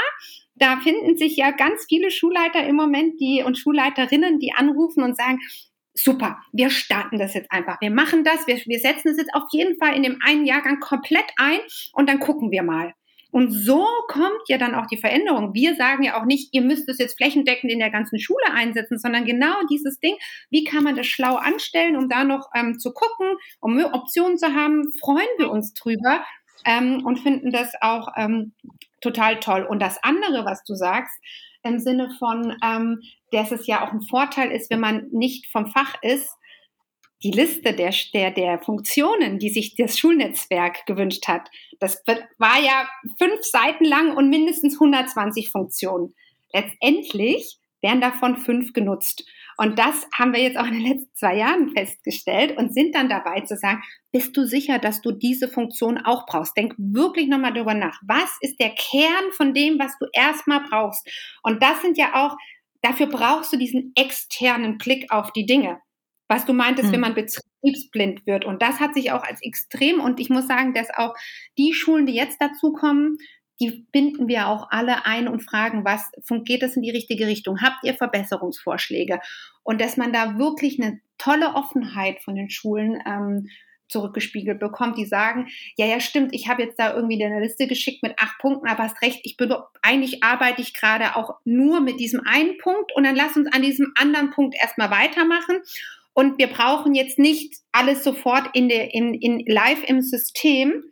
Da 0.56 0.80
finden 0.80 1.18
sich 1.18 1.38
ja 1.38 1.52
ganz 1.52 1.86
viele 1.88 2.10
Schulleiter 2.10 2.66
im 2.66 2.76
Moment, 2.76 3.20
die 3.20 3.44
und 3.44 3.58
Schulleiterinnen, 3.58 4.40
die 4.40 4.54
anrufen 4.54 5.04
und 5.04 5.16
sagen, 5.16 5.40
super, 5.94 6.38
wir 6.52 6.70
starten 6.70 7.20
das 7.20 7.34
jetzt 7.34 7.52
einfach. 7.52 7.80
Wir 7.82 7.92
machen 7.92 8.24
das, 8.24 8.48
wir, 8.48 8.58
wir 8.66 8.80
setzen 8.80 9.10
es 9.10 9.18
jetzt 9.18 9.34
auf 9.34 9.44
jeden 9.52 9.78
Fall 9.78 9.96
in 9.96 10.04
dem 10.04 10.20
einen 10.24 10.46
Jahrgang 10.46 10.80
komplett 10.80 11.26
ein 11.38 11.60
und 11.94 12.08
dann 12.10 12.20
gucken 12.20 12.52
wir 12.52 12.64
mal. 12.64 12.94
Und 13.38 13.52
so 13.52 13.86
kommt 14.08 14.48
ja 14.48 14.58
dann 14.58 14.74
auch 14.74 14.88
die 14.88 14.98
Veränderung. 14.98 15.54
Wir 15.54 15.76
sagen 15.76 16.02
ja 16.02 16.20
auch 16.20 16.26
nicht, 16.26 16.56
ihr 16.56 16.64
müsst 16.64 16.90
es 16.90 16.98
jetzt 16.98 17.18
flächendeckend 17.18 17.72
in 17.72 17.78
der 17.78 17.92
ganzen 17.92 18.20
Schule 18.20 18.52
einsetzen, 18.52 18.98
sondern 18.98 19.26
genau 19.26 19.54
dieses 19.70 20.00
Ding, 20.00 20.16
wie 20.50 20.64
kann 20.64 20.84
man 20.84 20.96
das 20.96 21.06
schlau 21.06 21.36
anstellen, 21.36 21.98
um 21.98 22.10
da 22.10 22.24
noch 22.24 22.50
ähm, 22.56 22.80
zu 22.80 22.92
gucken, 22.92 23.38
um 23.60 23.78
Optionen 23.94 24.40
zu 24.40 24.56
haben, 24.56 24.92
freuen 25.00 25.28
wir 25.38 25.52
uns 25.52 25.76
drüber 25.76 26.26
ähm, 26.66 27.06
und 27.06 27.20
finden 27.20 27.52
das 27.52 27.74
auch 27.80 28.08
ähm, 28.18 28.54
total 29.02 29.40
toll. 29.40 29.68
Und 29.70 29.84
das 29.84 30.04
andere, 30.04 30.44
was 30.44 30.64
du 30.64 30.74
sagst, 30.74 31.16
im 31.62 31.78
Sinne 31.78 32.10
von, 32.18 32.58
ähm, 32.64 33.04
dass 33.32 33.52
es 33.52 33.68
ja 33.68 33.86
auch 33.86 33.94
ein 33.94 34.02
Vorteil 34.02 34.50
ist, 34.50 34.72
wenn 34.72 34.80
man 34.80 35.10
nicht 35.12 35.46
vom 35.52 35.68
Fach 35.68 35.94
ist, 36.02 36.28
die 37.24 37.32
Liste 37.32 37.74
der, 37.74 37.94
der, 38.14 38.32
der 38.32 38.60
Funktionen, 38.60 39.40
die 39.40 39.50
sich 39.50 39.76
das 39.76 39.98
Schulnetzwerk 39.98 40.86
gewünscht 40.86 41.28
hat, 41.28 41.50
das 41.80 42.04
war 42.38 42.62
ja 42.62 42.88
fünf 43.18 43.44
Seiten 43.44 43.86
lang 43.86 44.16
und 44.16 44.30
mindestens 44.30 44.76
120 44.76 45.50
Funktionen. 45.50 46.14
Letztendlich 46.54 47.58
werden 47.82 48.02
davon 48.02 48.38
fünf 48.38 48.74
genutzt. 48.74 49.26
Und 49.58 49.80
das 49.80 50.08
haben 50.14 50.34
wir 50.34 50.42
jetzt 50.42 50.58
auch 50.58 50.68
in 50.68 50.74
den 50.74 50.86
letzten 50.86 51.16
zwei 51.16 51.36
Jahren 51.38 51.72
festgestellt 51.72 52.58
und 52.58 52.74
sind 52.74 52.94
dann 52.94 53.10
dabei 53.10 53.42
zu 53.42 53.58
sagen, 53.58 53.82
bist 54.12 54.38
du 54.38 54.46
sicher, 54.46 54.78
dass 54.78 55.02
du 55.02 55.12
diese 55.12 55.48
Funktion 55.48 55.98
auch 55.98 56.28
brauchst? 56.28 56.56
Denk 56.56 56.76
wirklich 56.78 57.28
nochmal 57.28 57.54
darüber 57.54 57.74
nach. 57.74 58.00
Was 58.06 58.38
ist 58.42 58.60
der 58.60 58.70
Kern 58.70 59.32
von 59.32 59.56
dem, 59.56 59.80
was 59.80 59.98
du 59.98 60.06
erstmal 60.14 60.62
brauchst? 60.70 61.08
Und 61.42 61.64
das 61.64 61.82
sind 61.82 61.98
ja 61.98 62.14
auch, 62.14 62.38
dafür 62.84 63.08
brauchst 63.08 63.52
du 63.52 63.58
diesen 63.58 63.94
externen 63.96 64.78
Blick 64.78 65.12
auf 65.12 65.34
die 65.34 65.48
Dinge 65.48 65.80
was 66.28 66.46
du 66.46 66.54
meintest, 66.54 66.88
hm. 66.88 66.94
wenn 66.94 67.02
man 67.02 67.16
betriebsblind 67.16 68.26
wird. 68.26 68.46
Und 68.46 68.62
das 68.62 68.80
hat 68.80 68.94
sich 68.94 69.12
auch 69.12 69.24
als 69.24 69.42
extrem, 69.42 70.00
und 70.00 70.20
ich 70.20 70.30
muss 70.30 70.48
sagen, 70.48 70.74
dass 70.74 70.90
auch 70.94 71.16
die 71.58 71.74
Schulen, 71.74 72.06
die 72.06 72.16
jetzt 72.16 72.42
dazukommen, 72.42 73.18
die 73.60 73.88
binden 73.92 74.28
wir 74.28 74.48
auch 74.48 74.68
alle 74.70 75.06
ein 75.06 75.28
und 75.28 75.42
fragen, 75.42 75.84
was 75.84 76.12
geht 76.46 76.62
das 76.62 76.76
in 76.76 76.84
die 76.84 76.92
richtige 76.92 77.26
Richtung? 77.26 77.62
Habt 77.62 77.84
ihr 77.84 77.96
Verbesserungsvorschläge? 77.96 79.20
Und 79.64 79.82
dass 79.82 79.98
man 79.98 80.14
da 80.14 80.38
wirklich 80.38 80.80
eine 80.80 81.00
tolle 81.18 81.56
Offenheit 81.56 82.22
von 82.22 82.36
den 82.36 82.52
Schulen 82.52 83.02
ähm, 83.08 83.50
zurückgespiegelt 83.90 84.60
bekommt, 84.60 84.98
die 84.98 85.06
sagen, 85.06 85.48
ja, 85.76 85.86
ja, 85.86 86.00
stimmt, 86.00 86.34
ich 86.34 86.48
habe 86.48 86.64
jetzt 86.64 86.78
da 86.78 86.94
irgendwie 86.94 87.24
eine 87.24 87.40
Liste 87.40 87.68
geschickt 87.68 88.04
mit 88.04 88.20
acht 88.20 88.38
Punkten, 88.40 88.68
aber 88.68 88.84
hast 88.84 89.02
recht, 89.02 89.22
ich 89.24 89.38
bin 89.38 89.54
eigentlich 89.82 90.24
arbeite 90.24 90.62
ich 90.62 90.74
gerade 90.74 91.16
auch 91.16 91.36
nur 91.46 91.80
mit 91.80 92.00
diesem 92.00 92.22
einen 92.26 92.58
Punkt 92.58 92.94
und 92.96 93.06
dann 93.06 93.16
lass 93.16 93.38
uns 93.38 93.52
an 93.52 93.62
diesem 93.62 93.94
anderen 93.96 94.32
Punkt 94.32 94.56
erstmal 94.60 94.92
weitermachen 94.92 95.62
und 96.18 96.40
wir 96.40 96.48
brauchen 96.48 96.96
jetzt 96.96 97.20
nicht 97.20 97.58
alles 97.72 98.04
sofort 98.04 98.50
in 98.56 98.70
der, 98.70 98.92
in, 98.92 99.14
in 99.14 99.46
live 99.46 99.84
im 99.84 100.02
System, 100.02 100.84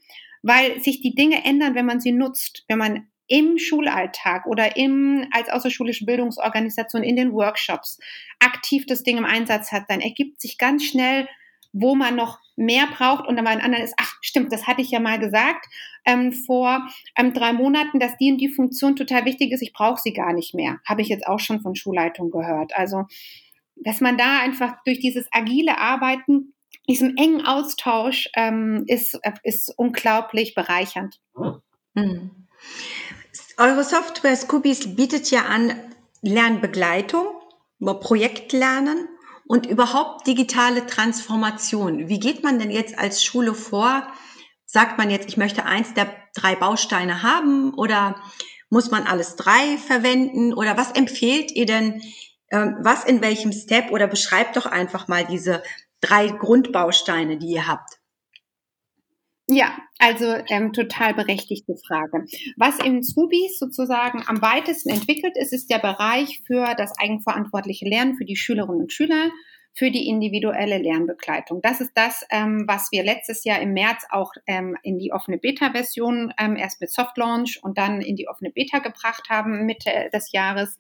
weil 0.44 0.80
sich 0.84 1.02
die 1.02 1.16
Dinge 1.16 1.44
ändern, 1.44 1.74
wenn 1.74 1.88
man 1.88 2.00
sie 2.00 2.12
nutzt, 2.12 2.64
wenn 2.68 2.78
man 2.78 3.08
im 3.26 3.58
Schulalltag 3.58 4.46
oder 4.46 4.78
im, 4.78 5.26
als 5.32 5.50
außerschulische 5.50 6.06
Bildungsorganisation 6.06 7.02
in 7.02 7.16
den 7.16 7.34
Workshops 7.34 7.98
aktiv 8.40 8.86
das 8.86 9.02
Ding 9.02 9.18
im 9.18 9.26
Einsatz 9.26 9.72
hat, 9.72 9.86
dann 9.88 10.00
ergibt 10.00 10.40
sich 10.42 10.60
ganz 10.60 10.84
schnell, 10.84 11.28
wo 11.74 11.96
man 11.96 12.16
noch 12.16 12.38
mehr 12.56 12.86
braucht 12.86 13.28
und 13.28 13.36
dann 13.36 13.46
bei 13.46 13.56
den 13.56 13.64
anderen 13.64 13.84
ist, 13.84 13.96
ach 13.98 14.14
stimmt, 14.22 14.54
das 14.54 14.68
hatte 14.68 14.84
ich 14.84 14.92
ja 14.92 15.00
mal 15.00 15.18
gesagt 15.18 15.66
ähm, 16.06 16.34
vor 16.34 16.88
ähm, 17.18 17.34
drei 17.34 17.52
Monaten, 17.52 18.00
dass 18.00 18.16
die 18.18 18.32
und 18.32 18.38
die 18.38 18.54
Funktion 18.54 18.96
total 18.96 19.26
wichtig 19.26 19.52
ist, 19.52 19.64
ich 19.64 19.74
brauche 19.74 20.00
sie 20.00 20.14
gar 20.14 20.34
nicht 20.34 20.54
mehr. 20.54 20.78
Habe 20.88 21.02
ich 21.02 21.08
jetzt 21.08 21.26
auch 21.26 21.40
schon 21.40 21.62
von 21.62 21.74
Schulleitung 21.74 22.30
gehört. 22.30 22.76
Also 22.76 23.06
dass 23.76 24.02
man 24.02 24.18
da 24.18 24.40
einfach 24.40 24.76
durch 24.86 25.00
dieses 25.00 25.28
agile 25.32 25.78
Arbeiten, 25.78 26.54
diesem 26.88 27.16
engen 27.18 27.46
Austausch 27.46 28.30
ähm, 28.36 28.84
ist, 28.88 29.20
ist 29.44 29.74
unglaublich 29.78 30.54
bereichernd. 30.54 31.20
Mhm. 31.94 32.32
Eure 33.58 33.84
Software 33.84 34.36
Scoobies 34.36 34.96
bietet 34.96 35.32
ja 35.32 35.46
an 35.46 35.74
Lernbegleitung, 36.22 37.28
Projektlernen 37.80 39.08
und 39.48 39.66
überhaupt 39.66 40.28
digitale 40.28 40.86
Transformation. 40.86 42.10
Wie 42.10 42.20
geht 42.20 42.44
man 42.44 42.60
denn 42.60 42.72
jetzt 42.72 42.98
als 42.98 43.24
Schule 43.24 43.54
vor? 43.54 44.08
Sagt 44.66 44.98
man 44.98 45.10
jetzt, 45.10 45.28
ich 45.30 45.38
möchte 45.38 45.66
eins 45.66 45.94
der 45.94 46.14
drei 46.34 46.56
Bausteine 46.56 47.24
haben 47.24 47.74
oder 47.74 48.16
muss 48.70 48.92
man 48.92 49.04
alles 49.04 49.36
drei 49.36 49.78
verwenden 49.78 50.54
oder 50.54 50.78
was 50.78 50.92
empfehlt 50.92 51.52
ihr 51.52 51.66
denn 51.66 52.02
was 52.56 53.06
in 53.06 53.22
welchem 53.22 53.52
Step 53.52 53.92
oder 53.92 54.08
beschreibt 54.08 54.56
doch 54.58 54.66
einfach 54.66 55.08
mal 55.08 55.26
diese 55.26 55.64
drei 56.02 56.28
Grundbausteine, 56.28 57.38
die 57.38 57.48
ihr 57.48 57.68
habt. 57.68 58.00
Ja, 59.48 59.78
also 60.00 60.26
ähm, 60.50 60.74
total 60.74 61.14
berechtigte 61.14 61.76
Frage. 61.88 62.26
Was 62.58 62.80
in 62.80 63.04
Zubis 63.04 63.60
sozusagen 63.60 64.24
am 64.26 64.42
weitesten 64.42 64.90
entwickelt 64.90 65.38
ist, 65.38 65.54
ist 65.54 65.70
der 65.70 65.78
Bereich 65.78 66.42
für 66.48 66.74
das 66.76 66.98
eigenverantwortliche 66.98 67.88
Lernen 67.88 68.16
für 68.16 68.26
die 68.26 68.38
Schülerinnen 68.38 68.82
und 68.82 68.92
Schüler, 68.92 69.30
für 69.76 69.92
die 69.92 70.08
individuelle 70.08 70.80
Lernbegleitung. 70.80 71.62
Das 71.62 71.80
ist 71.80 71.92
das, 71.96 72.26
ähm, 72.32 72.64
was 72.66 72.88
wir 72.92 73.04
letztes 73.04 73.44
Jahr 73.44 73.60
im 73.62 73.74
März 73.74 74.06
auch 74.10 74.32
ähm, 74.48 74.78
in 74.82 74.98
die 74.98 75.12
offene 75.12 75.38
Beta-Version 75.38 76.34
ähm, 76.40 76.56
erst 76.56 76.82
mit 76.82 76.92
Soft 76.92 77.18
Launch 77.18 77.60
und 77.62 77.78
dann 77.78 78.02
in 78.02 78.16
die 78.16 78.28
offene 78.28 78.52
Beta 78.52 78.80
gebracht 78.80 79.30
haben 79.30 79.66
Mitte 79.66 80.10
des 80.12 80.32
Jahres. 80.32 80.80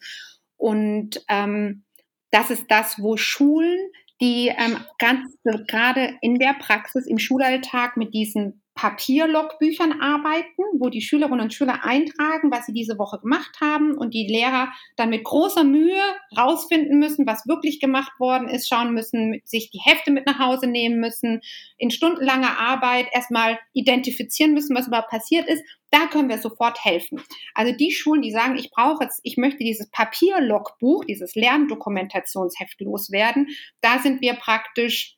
Und 0.65 1.24
ähm, 1.29 1.84
das 2.31 2.50
ist 2.50 2.65
das, 2.69 3.00
wo 3.00 3.17
Schulen, 3.17 3.77
die 4.19 4.48
ähm, 4.48 4.79
ganz 4.98 5.38
gerade 5.67 6.17
in 6.22 6.39
der 6.39 6.55
Praxis 6.57 7.05
im 7.05 7.19
Schulalltag 7.19 7.98
mit 7.98 8.15
diesen 8.15 8.63
Papierlogbüchern 8.74 10.01
arbeiten, 10.01 10.63
wo 10.79 10.89
die 10.89 11.01
Schülerinnen 11.01 11.41
und 11.41 11.53
Schüler 11.53 11.86
eintragen, 11.86 12.50
was 12.51 12.65
sie 12.65 12.74
diese 12.74 12.98
Woche 12.98 13.19
gemacht 13.19 13.57
haben 13.62 13.95
und 13.95 14.15
die 14.15 14.27
Lehrer 14.27 14.69
dann 14.95 15.12
mit 15.12 15.24
großer 15.24 15.63
Mühe 15.63 16.01
rausfinden 16.36 16.98
müssen, 16.98 17.27
was 17.27 17.48
wirklich 17.48 17.79
gemacht 17.79 18.19
worden 18.19 18.50
ist, 18.50 18.67
schauen 18.67 18.95
müssen, 18.95 19.41
sich 19.45 19.69
die 19.69 19.81
Hefte 19.84 20.10
mit 20.10 20.25
nach 20.25 20.39
Hause 20.39 20.65
nehmen 20.65 21.00
müssen, 21.00 21.41
in 21.77 21.91
stundenlanger 21.91 22.60
Arbeit 22.60 23.05
erstmal 23.13 23.60
identifizieren 23.74 24.55
müssen, 24.55 24.75
was 24.75 24.88
überhaupt 24.88 25.12
passiert 25.12 25.48
ist. 25.48 25.63
Da 25.96 26.08
können 26.08 26.28
wir 26.28 26.40
sofort 26.40 26.84
helfen. 26.84 27.22
Also 27.54 27.72
die 27.72 27.90
Schulen, 27.90 28.22
die 28.22 28.32
sagen, 28.34 28.58
ich 28.58 28.70
brauche 28.70 29.06
jetzt, 29.06 29.22
ich 29.24 29.38
möchte 29.38 29.60
dieses 29.60 29.90
Papierlogbuch, 29.92 31.06
dieses 31.06 31.36
Lerndokumentationsheft 31.36 32.82
loswerden, 32.82 33.48
da 33.80 34.00
sind 34.00 34.20
wir 34.20 34.34
praktisch 34.34 35.16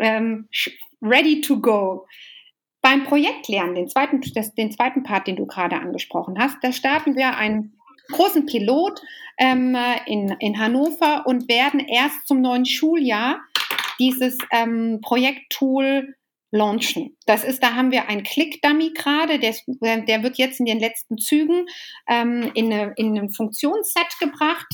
ähm, 0.00 0.48
ready 1.00 1.40
to 1.42 1.60
go. 1.60 2.08
Beim 2.82 3.04
Projektlernen, 3.04 3.76
den 3.76 3.88
zweiten, 3.88 4.20
das, 4.34 4.52
den 4.52 4.72
zweiten 4.72 5.04
Part, 5.04 5.28
den 5.28 5.36
du 5.36 5.46
gerade 5.46 5.76
angesprochen 5.76 6.36
hast, 6.40 6.56
da 6.60 6.72
starten 6.72 7.14
wir 7.14 7.36
einen 7.36 7.78
großen 8.10 8.46
Pilot 8.46 9.00
ähm, 9.38 9.76
in, 10.06 10.34
in 10.40 10.58
Hannover 10.58 11.24
und 11.26 11.48
werden 11.48 11.78
erst 11.78 12.26
zum 12.26 12.40
neuen 12.40 12.66
Schuljahr 12.66 13.40
dieses 14.00 14.36
ähm, 14.50 14.98
Projekttool 15.02 16.16
launchen. 16.50 17.16
Das 17.26 17.44
ist, 17.44 17.62
da 17.62 17.74
haben 17.74 17.90
wir 17.90 18.08
einen 18.08 18.22
Click-Dummy 18.22 18.92
gerade, 18.94 19.38
der, 19.38 19.54
der, 19.66 20.22
wird 20.22 20.38
jetzt 20.38 20.60
in 20.60 20.66
den 20.66 20.78
letzten 20.78 21.18
Zügen 21.18 21.66
ähm, 22.08 22.50
in, 22.54 22.72
eine, 22.72 22.92
in 22.96 23.18
ein 23.18 23.30
Funktionsset 23.30 24.18
gebracht. 24.20 24.66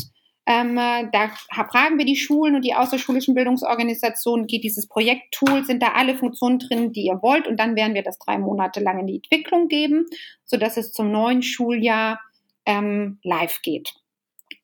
Ähm, 0.45 0.75
da 0.75 1.31
fragen 1.71 1.99
wir 1.99 2.05
die 2.05 2.17
Schulen 2.17 2.57
und 2.57 2.65
die 2.65 2.75
außerschulischen 2.75 3.35
Bildungsorganisationen, 3.35 4.49
geht 4.49 4.65
dieses 4.65 4.89
Projekttool, 4.89 5.65
sind 5.65 5.83
da 5.83 5.93
alle 5.93 6.17
Funktionen 6.17 6.59
drin, 6.59 6.93
die 6.93 7.05
ihr 7.05 7.23
wollt 7.23 7.47
und 7.47 7.59
dann 7.61 7.77
werden 7.77 7.95
wir 7.95 8.03
das 8.03 8.19
drei 8.19 8.39
Monate 8.39 8.81
lang 8.81 8.99
in 8.99 9.07
die 9.07 9.17
Entwicklung 9.17 9.69
geben, 9.69 10.07
sodass 10.45 10.77
es 10.77 10.93
zum 10.93 11.13
neuen 11.13 11.43
Schuljahr 11.43 12.21
ähm, 12.67 13.21
live 13.23 13.63
geht. 13.63 13.95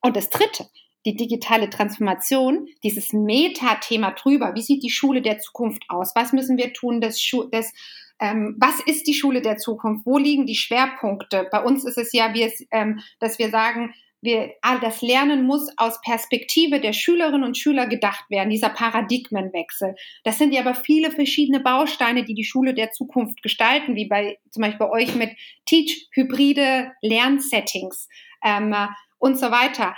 Und 0.03 0.17
das 0.17 0.31
Dritte, 0.31 0.67
die 1.07 1.17
digitale 1.17 1.71
Transformation, 1.71 2.69
dieses 2.83 3.13
Metathema 3.13 4.11
drüber, 4.13 4.55
wie 4.55 4.63
sieht 4.63 4.83
die 4.83 4.91
Schule 4.91 5.23
der 5.23 5.39
Zukunft 5.39 5.85
aus, 5.89 6.13
was 6.15 6.33
müssen 6.33 6.59
wir 6.59 6.73
tun, 6.73 7.01
dass, 7.01 7.21
dass 7.51 7.73
ähm, 8.21 8.57
was 8.59 8.81
ist 8.81 9.07
die 9.07 9.15
Schule 9.15 9.41
der 9.41 9.59
Zukunft? 9.59 10.05
Wo 10.05 10.19
liegen 10.19 10.47
die 10.47 10.57
Schwerpunkte? 10.57 11.49
Bei 11.53 11.63
uns 11.63 11.85
ist 11.85 11.99
es 11.99 12.13
ja, 12.13 12.35
wir, 12.35 12.53
ähm, 12.73 13.01
dass 13.21 13.39
wir 13.39 13.51
sagen, 13.51 13.95
wir, 14.21 14.55
das 14.81 15.01
Lernen 15.01 15.45
muss 15.47 15.69
aus 15.77 16.01
Perspektive 16.01 16.81
der 16.81 16.93
Schülerinnen 16.93 17.45
und 17.45 17.57
Schüler 17.57 17.87
gedacht 17.87 18.25
werden, 18.31 18.51
dieser 18.51 18.71
Paradigmenwechsel. 18.71 19.95
Das 20.25 20.39
sind 20.39 20.53
ja 20.53 20.63
aber 20.63 20.75
viele 20.75 21.13
verschiedene 21.13 21.61
Bausteine, 21.61 22.25
die 22.25 22.35
die 22.35 22.45
Schule 22.45 22.75
der 22.75 22.91
Zukunft 22.91 23.43
gestalten, 23.43 23.95
wie 23.95 24.07
bei 24.07 24.39
zum 24.51 24.63
Beispiel 24.63 24.81
bei 24.81 24.91
euch 24.91 25.15
mit 25.15 25.31
Teach, 25.67 26.09
hybride 26.11 26.93
Lernsettings 27.01 28.09
ähm, 28.45 28.75
und 29.19 29.39
so 29.39 29.53
weiter. 29.53 29.95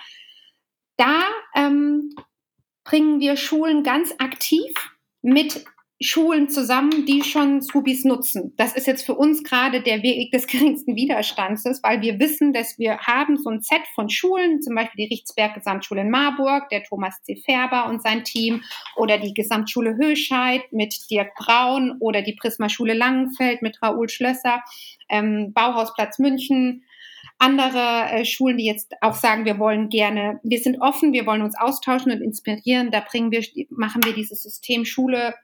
Da 1.00 1.22
ähm, 1.54 2.14
bringen 2.84 3.20
wir 3.20 3.38
Schulen 3.38 3.82
ganz 3.82 4.14
aktiv 4.18 4.70
mit 5.22 5.64
Schulen 5.98 6.50
zusammen, 6.50 7.06
die 7.06 7.22
schon 7.22 7.62
Scoobies 7.62 8.04
nutzen. 8.04 8.52
Das 8.58 8.74
ist 8.74 8.86
jetzt 8.86 9.06
für 9.06 9.14
uns 9.14 9.42
gerade 9.42 9.80
der 9.80 10.02
Weg 10.02 10.30
des 10.30 10.46
geringsten 10.46 10.96
Widerstands, 10.96 11.64
weil 11.82 12.02
wir 12.02 12.20
wissen, 12.20 12.52
dass 12.52 12.78
wir 12.78 12.98
haben 12.98 13.38
so 13.38 13.48
ein 13.48 13.62
Set 13.62 13.80
von 13.94 14.10
Schulen, 14.10 14.60
zum 14.60 14.74
Beispiel 14.74 15.06
die 15.06 15.14
Richtsberg 15.14 15.54
Gesamtschule 15.54 16.02
in 16.02 16.10
Marburg, 16.10 16.68
der 16.68 16.84
Thomas 16.84 17.22
C. 17.22 17.36
Färber 17.36 17.88
und 17.88 18.02
sein 18.02 18.22
Team 18.22 18.62
oder 18.94 19.16
die 19.16 19.32
Gesamtschule 19.32 19.96
Höscheid 19.96 20.70
mit 20.70 21.10
Dirk 21.10 21.34
Braun 21.34 21.96
oder 22.00 22.20
die 22.20 22.36
Prisma-Schule 22.36 22.92
Langenfeld 22.92 23.62
mit 23.62 23.80
Raoul 23.82 24.10
Schlösser, 24.10 24.62
ähm, 25.08 25.54
Bauhausplatz 25.54 26.18
München, 26.18 26.84
andere 27.40 28.06
äh, 28.10 28.24
Schulen, 28.24 28.58
die 28.58 28.66
jetzt 28.66 28.92
auch 29.00 29.14
sagen, 29.14 29.44
wir 29.44 29.58
wollen 29.58 29.88
gerne, 29.88 30.38
wir 30.44 30.60
sind 30.60 30.80
offen, 30.80 31.12
wir 31.12 31.26
wollen 31.26 31.42
uns 31.42 31.58
austauschen 31.58 32.12
und 32.12 32.22
inspirieren. 32.22 32.90
Da 32.90 33.00
bringen 33.00 33.32
wir, 33.32 33.44
machen 33.70 34.04
wir 34.04 34.12
dieses 34.12 34.42
System 34.42 34.84
Schule 34.84 35.34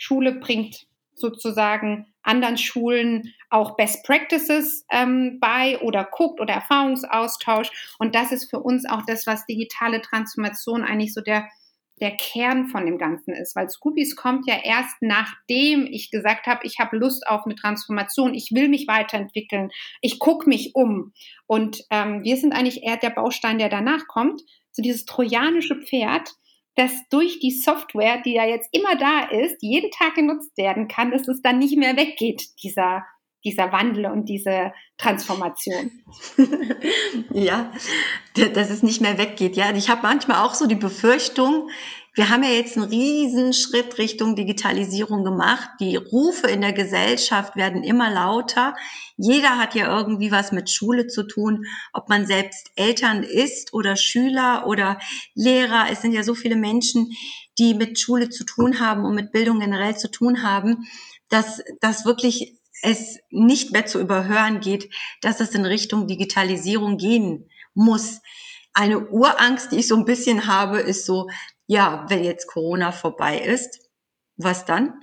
Schule 0.00 0.32
bringt 0.32 0.86
sozusagen 1.14 2.06
anderen 2.22 2.56
Schulen 2.56 3.34
auch 3.50 3.76
Best 3.76 4.04
Practices 4.06 4.86
ähm, 4.90 5.38
bei 5.40 5.78
oder 5.80 6.08
guckt 6.10 6.40
oder 6.40 6.54
Erfahrungsaustausch. 6.54 7.70
Und 7.98 8.14
das 8.14 8.32
ist 8.32 8.48
für 8.48 8.60
uns 8.60 8.88
auch 8.88 9.04
das, 9.06 9.26
was 9.26 9.44
digitale 9.44 10.00
Transformation 10.00 10.82
eigentlich 10.82 11.12
so 11.12 11.20
der, 11.20 11.48
der 12.00 12.12
Kern 12.12 12.68
von 12.68 12.86
dem 12.86 12.98
Ganzen 12.98 13.32
ist. 13.32 13.54
Weil 13.54 13.68
Scoobies 13.68 14.16
kommt 14.16 14.46
ja 14.46 14.58
erst 14.62 14.96
nachdem 15.00 15.86
ich 15.86 16.10
gesagt 16.10 16.46
habe, 16.46 16.66
ich 16.66 16.78
habe 16.78 16.96
Lust 16.96 17.26
auf 17.26 17.44
eine 17.44 17.54
Transformation, 17.54 18.34
ich 18.34 18.50
will 18.52 18.68
mich 18.68 18.86
weiterentwickeln, 18.88 19.70
ich 20.00 20.18
gucke 20.18 20.48
mich 20.48 20.74
um. 20.74 21.12
Und 21.46 21.84
ähm, 21.90 22.22
wir 22.24 22.36
sind 22.36 22.52
eigentlich 22.52 22.82
eher 22.82 22.96
der 22.96 23.10
Baustein, 23.10 23.58
der 23.58 23.68
danach 23.68 24.06
kommt. 24.06 24.42
So 24.72 24.82
dieses 24.82 25.04
trojanische 25.04 25.76
Pferd, 25.76 26.30
dass 26.76 27.08
durch 27.08 27.40
die 27.40 27.50
Software, 27.50 28.22
die 28.22 28.34
ja 28.34 28.46
jetzt 28.46 28.68
immer 28.72 28.96
da 28.96 29.28
ist, 29.28 29.56
jeden 29.60 29.90
Tag 29.90 30.14
genutzt 30.14 30.56
werden 30.56 30.88
kann, 30.88 31.10
dass 31.10 31.28
es 31.28 31.42
dann 31.42 31.58
nicht 31.58 31.76
mehr 31.76 31.96
weggeht, 31.96 32.42
dieser, 32.62 33.04
dieser 33.44 33.72
Wandel 33.72 34.06
und 34.06 34.28
diese 34.28 34.72
Transformation. 34.98 35.90
ja, 37.32 37.72
dass 38.34 38.70
es 38.70 38.82
nicht 38.82 39.00
mehr 39.00 39.18
weggeht. 39.18 39.56
Ja, 39.56 39.74
ich 39.74 39.88
habe 39.88 40.02
manchmal 40.02 40.44
auch 40.44 40.54
so 40.54 40.66
die 40.66 40.74
Befürchtung, 40.74 41.70
wir 42.14 42.28
haben 42.28 42.42
ja 42.42 42.50
jetzt 42.50 42.76
einen 42.76 42.88
riesen 42.88 43.52
Schritt 43.52 43.96
Richtung 43.98 44.34
Digitalisierung 44.34 45.22
gemacht. 45.22 45.70
Die 45.78 45.94
Rufe 45.94 46.48
in 46.48 46.60
der 46.60 46.72
Gesellschaft 46.72 47.54
werden 47.54 47.84
immer 47.84 48.10
lauter. 48.10 48.74
Jeder 49.16 49.58
hat 49.58 49.76
ja 49.76 49.96
irgendwie 49.96 50.32
was 50.32 50.50
mit 50.50 50.68
Schule 50.70 51.06
zu 51.06 51.22
tun, 51.22 51.66
ob 51.92 52.08
man 52.08 52.26
selbst 52.26 52.72
Eltern 52.74 53.22
ist 53.22 53.72
oder 53.72 53.94
Schüler 53.94 54.66
oder 54.66 54.98
Lehrer. 55.34 55.86
Es 55.90 56.02
sind 56.02 56.12
ja 56.12 56.24
so 56.24 56.34
viele 56.34 56.56
Menschen, 56.56 57.12
die 57.58 57.74
mit 57.74 58.00
Schule 58.00 58.28
zu 58.28 58.44
tun 58.44 58.80
haben 58.80 59.04
und 59.04 59.14
mit 59.14 59.30
Bildung 59.30 59.60
generell 59.60 59.96
zu 59.96 60.10
tun 60.10 60.42
haben, 60.42 60.88
dass 61.28 61.62
das 61.80 62.04
wirklich 62.04 62.59
es 62.82 63.18
nicht 63.30 63.72
mehr 63.72 63.86
zu 63.86 64.00
überhören 64.00 64.60
geht, 64.60 64.92
dass 65.20 65.40
es 65.40 65.54
in 65.54 65.64
Richtung 65.64 66.06
Digitalisierung 66.06 66.96
gehen 66.96 67.50
muss. 67.74 68.20
Eine 68.72 69.08
Urangst, 69.08 69.72
die 69.72 69.76
ich 69.76 69.88
so 69.88 69.96
ein 69.96 70.04
bisschen 70.04 70.46
habe, 70.46 70.78
ist 70.78 71.06
so, 71.06 71.28
ja, 71.66 72.06
wenn 72.08 72.24
jetzt 72.24 72.46
Corona 72.46 72.92
vorbei 72.92 73.38
ist, 73.38 73.88
was 74.36 74.64
dann? 74.64 74.94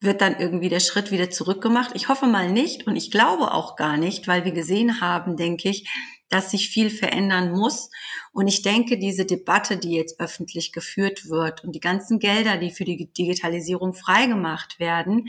Wird 0.00 0.20
dann 0.20 0.38
irgendwie 0.38 0.68
der 0.68 0.80
Schritt 0.80 1.10
wieder 1.10 1.30
zurückgemacht? 1.30 1.92
Ich 1.94 2.08
hoffe 2.08 2.26
mal 2.26 2.50
nicht 2.52 2.86
und 2.86 2.96
ich 2.96 3.10
glaube 3.10 3.52
auch 3.52 3.76
gar 3.76 3.96
nicht, 3.96 4.28
weil 4.28 4.44
wir 4.44 4.52
gesehen 4.52 5.00
haben, 5.00 5.36
denke 5.36 5.70
ich, 5.70 5.88
dass 6.28 6.50
sich 6.50 6.68
viel 6.68 6.90
verändern 6.90 7.52
muss. 7.52 7.90
Und 8.32 8.48
ich 8.48 8.62
denke, 8.62 8.98
diese 8.98 9.24
Debatte, 9.24 9.76
die 9.76 9.92
jetzt 9.92 10.20
öffentlich 10.20 10.72
geführt 10.72 11.28
wird 11.28 11.64
und 11.64 11.72
die 11.72 11.80
ganzen 11.80 12.18
Gelder, 12.18 12.56
die 12.56 12.70
für 12.70 12.84
die 12.84 13.06
Digitalisierung 13.12 13.94
freigemacht 13.94 14.80
werden, 14.80 15.28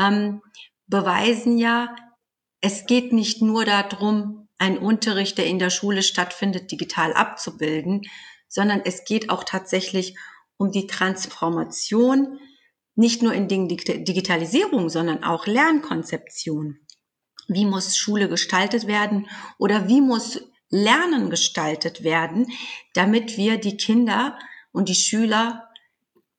ähm, 0.00 0.42
beweisen 0.86 1.58
ja, 1.58 1.94
es 2.60 2.86
geht 2.86 3.12
nicht 3.12 3.42
nur 3.42 3.64
darum, 3.64 4.48
einen 4.58 4.78
Unterricht, 4.78 5.38
der 5.38 5.46
in 5.46 5.58
der 5.58 5.70
Schule 5.70 6.02
stattfindet, 6.02 6.70
digital 6.70 7.14
abzubilden, 7.14 8.02
sondern 8.48 8.82
es 8.84 9.04
geht 9.04 9.30
auch 9.30 9.44
tatsächlich 9.44 10.16
um 10.56 10.72
die 10.72 10.86
Transformation, 10.86 12.38
nicht 12.94 13.22
nur 13.22 13.32
in 13.32 13.48
Dingen 13.48 13.68
Digitalisierung, 13.68 14.90
sondern 14.90 15.24
auch 15.24 15.46
Lernkonzeption. 15.46 16.80
Wie 17.48 17.64
muss 17.64 17.96
Schule 17.96 18.28
gestaltet 18.28 18.86
werden 18.86 19.28
oder 19.58 19.88
wie 19.88 20.02
muss 20.02 20.42
Lernen 20.68 21.30
gestaltet 21.30 22.04
werden, 22.04 22.46
damit 22.92 23.36
wir 23.36 23.58
die 23.58 23.76
Kinder 23.76 24.38
und 24.72 24.88
die 24.88 24.94
Schüler 24.94 25.68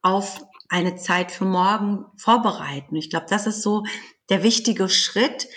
auf 0.01 0.45
eine 0.71 0.95
Zeit 0.95 1.31
für 1.31 1.45
morgen 1.45 2.05
vorbereiten. 2.15 2.95
Ich 2.95 3.09
glaube, 3.09 3.25
das 3.29 3.45
ist 3.45 3.61
so 3.61 3.83
der 4.29 4.41
wichtige 4.41 4.87
Schritt, 4.87 5.47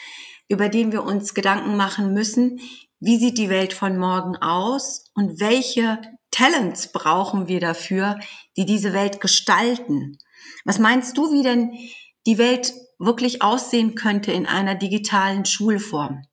über 0.48 0.68
den 0.68 0.90
wir 0.90 1.04
uns 1.04 1.34
Gedanken 1.34 1.76
machen 1.76 2.12
müssen. 2.12 2.60
Wie 2.98 3.18
sieht 3.18 3.38
die 3.38 3.48
Welt 3.48 3.72
von 3.72 3.96
morgen 3.96 4.36
aus 4.36 5.10
und 5.14 5.40
welche 5.40 6.00
Talents 6.32 6.90
brauchen 6.90 7.46
wir 7.46 7.60
dafür, 7.60 8.18
die 8.56 8.66
diese 8.66 8.92
Welt 8.92 9.20
gestalten. 9.20 10.18
Was 10.64 10.80
meinst 10.80 11.16
du, 11.16 11.32
wie 11.32 11.44
denn 11.44 11.78
die 12.26 12.38
Welt 12.38 12.72
wirklich 12.98 13.40
aussehen 13.40 13.94
könnte 13.94 14.32
in 14.32 14.46
einer 14.46 14.74
digitalen 14.74 15.44
Schulform? 15.44 16.24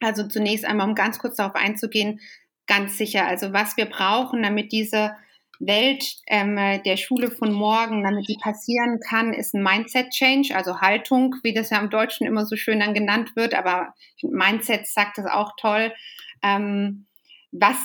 Also 0.00 0.28
zunächst 0.28 0.66
einmal, 0.66 0.88
um 0.88 0.94
ganz 0.94 1.18
kurz 1.18 1.36
darauf 1.36 1.54
einzugehen, 1.54 2.20
ganz 2.66 2.98
sicher. 2.98 3.26
Also 3.26 3.54
was 3.54 3.78
wir 3.78 3.86
brauchen, 3.86 4.42
damit 4.42 4.72
diese 4.72 5.16
Welt 5.58 6.16
ähm, 6.26 6.56
der 6.84 6.96
Schule 6.96 7.30
von 7.30 7.52
morgen, 7.52 8.02
damit 8.02 8.28
die 8.28 8.38
passieren 8.40 9.00
kann, 9.00 9.32
ist 9.32 9.54
ein 9.54 9.62
Mindset-Change, 9.62 10.54
also 10.54 10.80
Haltung, 10.80 11.34
wie 11.42 11.54
das 11.54 11.70
ja 11.70 11.78
im 11.78 11.90
Deutschen 11.90 12.26
immer 12.26 12.46
so 12.46 12.56
schön 12.56 12.80
dann 12.80 12.94
genannt 12.94 13.36
wird, 13.36 13.54
aber 13.54 13.94
Mindset 14.22 14.86
sagt 14.86 15.18
das 15.18 15.26
auch 15.26 15.52
toll. 15.58 15.92
Ähm, 16.42 17.06
was, 17.52 17.76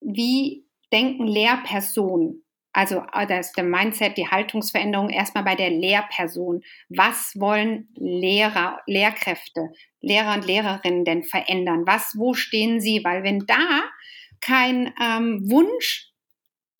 wie 0.00 0.64
denken 0.92 1.26
Lehrpersonen? 1.26 2.44
Also 2.72 3.02
äh, 3.12 3.26
da 3.26 3.38
ist 3.38 3.56
der 3.56 3.64
Mindset, 3.64 4.16
die 4.16 4.28
Haltungsveränderung 4.28 5.10
erstmal 5.10 5.44
bei 5.44 5.54
der 5.54 5.70
Lehrperson. 5.70 6.62
Was 6.88 7.32
wollen 7.36 7.88
Lehrer, 7.94 8.80
Lehrkräfte, 8.86 9.72
Lehrer 10.00 10.34
und 10.34 10.46
Lehrerinnen 10.46 11.04
denn 11.04 11.24
verändern? 11.24 11.84
Was, 11.86 12.14
wo 12.16 12.34
stehen 12.34 12.80
sie? 12.80 13.02
Weil 13.02 13.24
wenn 13.24 13.46
da 13.46 13.82
kein 14.40 14.94
ähm, 15.02 15.50
Wunsch 15.50 16.07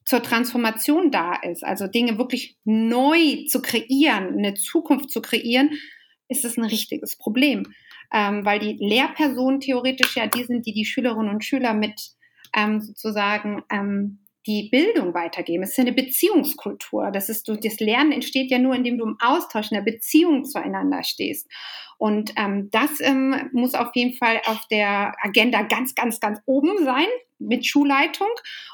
zur 0.09 0.23
Transformation 0.23 1.11
da 1.11 1.35
ist, 1.35 1.62
also 1.62 1.87
Dinge 1.87 2.16
wirklich 2.16 2.57
neu 2.64 3.44
zu 3.47 3.61
kreieren, 3.61 4.38
eine 4.38 4.55
Zukunft 4.55 5.11
zu 5.11 5.21
kreieren, 5.21 5.73
ist 6.29 6.47
es 6.47 6.57
ein 6.57 6.64
richtiges 6.64 7.18
Problem. 7.18 7.75
Ähm, 8.11 8.42
weil 8.42 8.59
die 8.59 8.79
Lehrpersonen 8.81 9.61
theoretisch 9.61 10.16
ja 10.16 10.27
die 10.27 10.44
sind, 10.44 10.64
die 10.64 10.73
die 10.73 10.87
Schülerinnen 10.87 11.29
und 11.29 11.44
Schüler 11.44 11.75
mit 11.75 12.01
ähm, 12.57 12.81
sozusagen 12.81 13.62
ähm, 13.71 14.21
die 14.46 14.68
Bildung 14.70 15.14
weitergeben. 15.14 15.62
Es 15.62 15.72
ist 15.72 15.79
eine 15.81 15.92
Beziehungskultur. 15.92 17.11
Das 17.11 17.29
ist, 17.29 17.48
das 17.48 17.81
Lernen 17.81 18.12
entsteht 18.12 18.51
ja 18.51 18.59
nur, 18.59 18.74
indem 18.74 18.98
du 18.98 19.05
im 19.05 19.18
Austausch, 19.20 19.70
in 19.70 19.77
der 19.77 19.90
Beziehung 19.90 20.44
zueinander 20.44 21.03
stehst. 21.03 21.51
Und 21.98 22.33
ähm, 22.37 22.68
das 22.70 23.01
ähm, 23.01 23.51
muss 23.53 23.74
auf 23.74 23.94
jeden 23.94 24.16
Fall 24.16 24.40
auf 24.46 24.66
der 24.70 25.14
Agenda 25.20 25.62
ganz, 25.62 25.94
ganz, 25.94 26.20
ganz 26.20 26.40
oben 26.46 26.85
sein 26.85 27.07
mit 27.38 27.66
Schulleitung. 27.66 28.29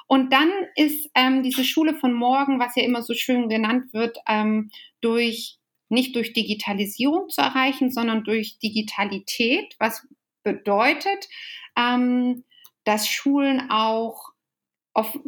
Und 0.07 0.33
dann 0.33 0.51
ist 0.77 1.11
ähm, 1.15 1.43
diese 1.43 1.65
Schule 1.65 1.95
von 1.95 2.13
morgen, 2.13 2.61
was 2.61 2.77
ja 2.77 2.83
immer 2.83 3.03
so 3.03 3.15
schön 3.15 3.49
genannt 3.49 3.93
wird, 3.93 4.19
ähm, 4.29 4.71
durch 5.01 5.59
nicht 5.89 6.17
durch 6.17 6.33
Digitalisierung 6.33 7.29
zu 7.29 7.41
erreichen, 7.41 7.91
sondern 7.91 8.25
durch 8.25 8.59
Digitalität, 8.59 9.75
was 9.79 10.07
bedeutet, 10.43 11.29
ähm, 11.77 12.45
dass 12.85 13.09
Schulen 13.09 13.71
auch 13.71 14.34
auf, 14.95 15.19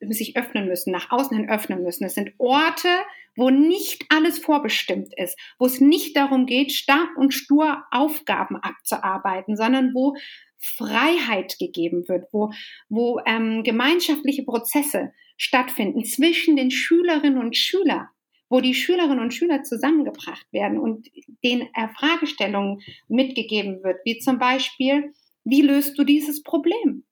sich 0.00 0.36
öffnen 0.36 0.68
müssen, 0.68 0.92
nach 0.92 1.10
außen 1.10 1.36
hin 1.36 1.48
öffnen 1.48 1.82
müssen. 1.82 2.04
Es 2.04 2.14
sind 2.14 2.32
Orte, 2.38 2.88
wo 3.34 3.50
nicht 3.50 4.04
alles 4.10 4.38
vorbestimmt 4.38 5.12
ist, 5.16 5.38
wo 5.58 5.66
es 5.66 5.80
nicht 5.80 6.16
darum 6.16 6.46
geht, 6.46 6.72
starr 6.72 7.08
und 7.16 7.32
stur 7.32 7.82
Aufgaben 7.90 8.56
abzuarbeiten, 8.56 9.56
sondern 9.56 9.92
wo 9.94 10.16
Freiheit 10.58 11.58
gegeben 11.58 12.08
wird, 12.08 12.28
wo, 12.32 12.50
wo 12.88 13.20
ähm, 13.26 13.62
gemeinschaftliche 13.62 14.44
Prozesse 14.44 15.12
stattfinden 15.36 16.04
zwischen 16.04 16.56
den 16.56 16.70
Schülerinnen 16.70 17.38
und 17.38 17.56
Schülern 17.56 18.08
wo 18.48 18.60
die 18.60 18.74
Schülerinnen 18.74 19.18
und 19.18 19.34
Schüler 19.34 19.62
zusammengebracht 19.64 20.46
werden 20.52 20.78
und 20.78 21.08
den 21.42 21.68
Fragestellungen 21.98 22.80
mitgegeben 23.08 23.82
wird, 23.82 23.98
wie 24.04 24.18
zum 24.18 24.38
Beispiel, 24.38 25.12
wie 25.44 25.62
löst 25.62 25.98
du 25.98 26.04
dieses 26.04 26.42
Problem? 26.42 27.04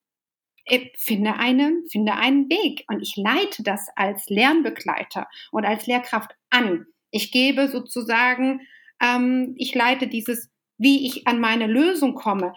Äh, 0.66 0.90
finde 0.96 1.34
einen, 1.34 1.84
finde 1.90 2.14
einen 2.14 2.48
Weg. 2.48 2.84
Und 2.88 3.00
ich 3.02 3.16
leite 3.16 3.62
das 3.62 3.88
als 3.96 4.28
Lernbegleiter 4.28 5.28
und 5.52 5.64
als 5.64 5.86
Lehrkraft 5.86 6.32
an. 6.50 6.86
Ich 7.10 7.30
gebe 7.30 7.68
sozusagen, 7.68 8.60
ähm, 9.02 9.54
ich 9.56 9.74
leite 9.74 10.06
dieses, 10.06 10.50
wie 10.78 11.06
ich 11.06 11.26
an 11.26 11.40
meine 11.40 11.66
Lösung 11.66 12.14
komme. 12.14 12.54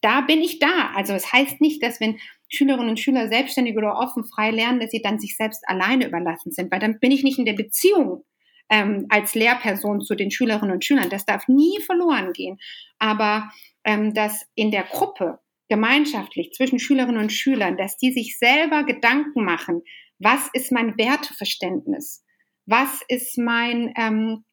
Da 0.00 0.22
bin 0.22 0.40
ich 0.40 0.58
da. 0.58 0.92
Also 0.94 1.12
es 1.14 1.22
das 1.22 1.32
heißt 1.32 1.60
nicht, 1.60 1.82
dass 1.82 2.00
wenn 2.00 2.18
Schülerinnen 2.48 2.90
und 2.90 3.00
Schüler 3.00 3.28
selbstständig 3.28 3.76
oder 3.76 3.96
offen 3.96 4.24
frei 4.24 4.50
lernen, 4.50 4.80
dass 4.80 4.90
sie 4.90 5.02
dann 5.02 5.20
sich 5.20 5.36
selbst 5.36 5.62
alleine 5.68 6.06
überlassen 6.06 6.52
sind, 6.52 6.70
weil 6.72 6.80
dann 6.80 6.98
bin 6.98 7.12
ich 7.12 7.22
nicht 7.22 7.38
in 7.38 7.44
der 7.44 7.52
Beziehung 7.52 8.24
ähm, 8.70 9.06
als 9.08 9.34
Lehrperson 9.34 10.00
zu 10.00 10.14
den 10.14 10.30
Schülerinnen 10.30 10.72
und 10.72 10.84
Schülern. 10.84 11.10
Das 11.10 11.26
darf 11.26 11.46
nie 11.48 11.80
verloren 11.80 12.32
gehen. 12.32 12.58
Aber 12.98 13.50
ähm, 13.84 14.14
dass 14.14 14.46
in 14.54 14.70
der 14.70 14.84
Gruppe 14.84 15.38
gemeinschaftlich 15.70 16.52
zwischen 16.52 16.80
Schülerinnen 16.80 17.22
und 17.22 17.32
Schülern, 17.32 17.78
dass 17.78 17.96
die 17.96 18.12
sich 18.12 18.38
selber 18.38 18.84
Gedanken 18.84 19.44
machen, 19.44 19.82
was 20.18 20.50
ist 20.52 20.72
mein 20.72 20.98
Werteverständnis? 20.98 22.24
Was 22.66 23.00
ist 23.08 23.38
mein, 23.38 23.94
ähm, 23.96 24.44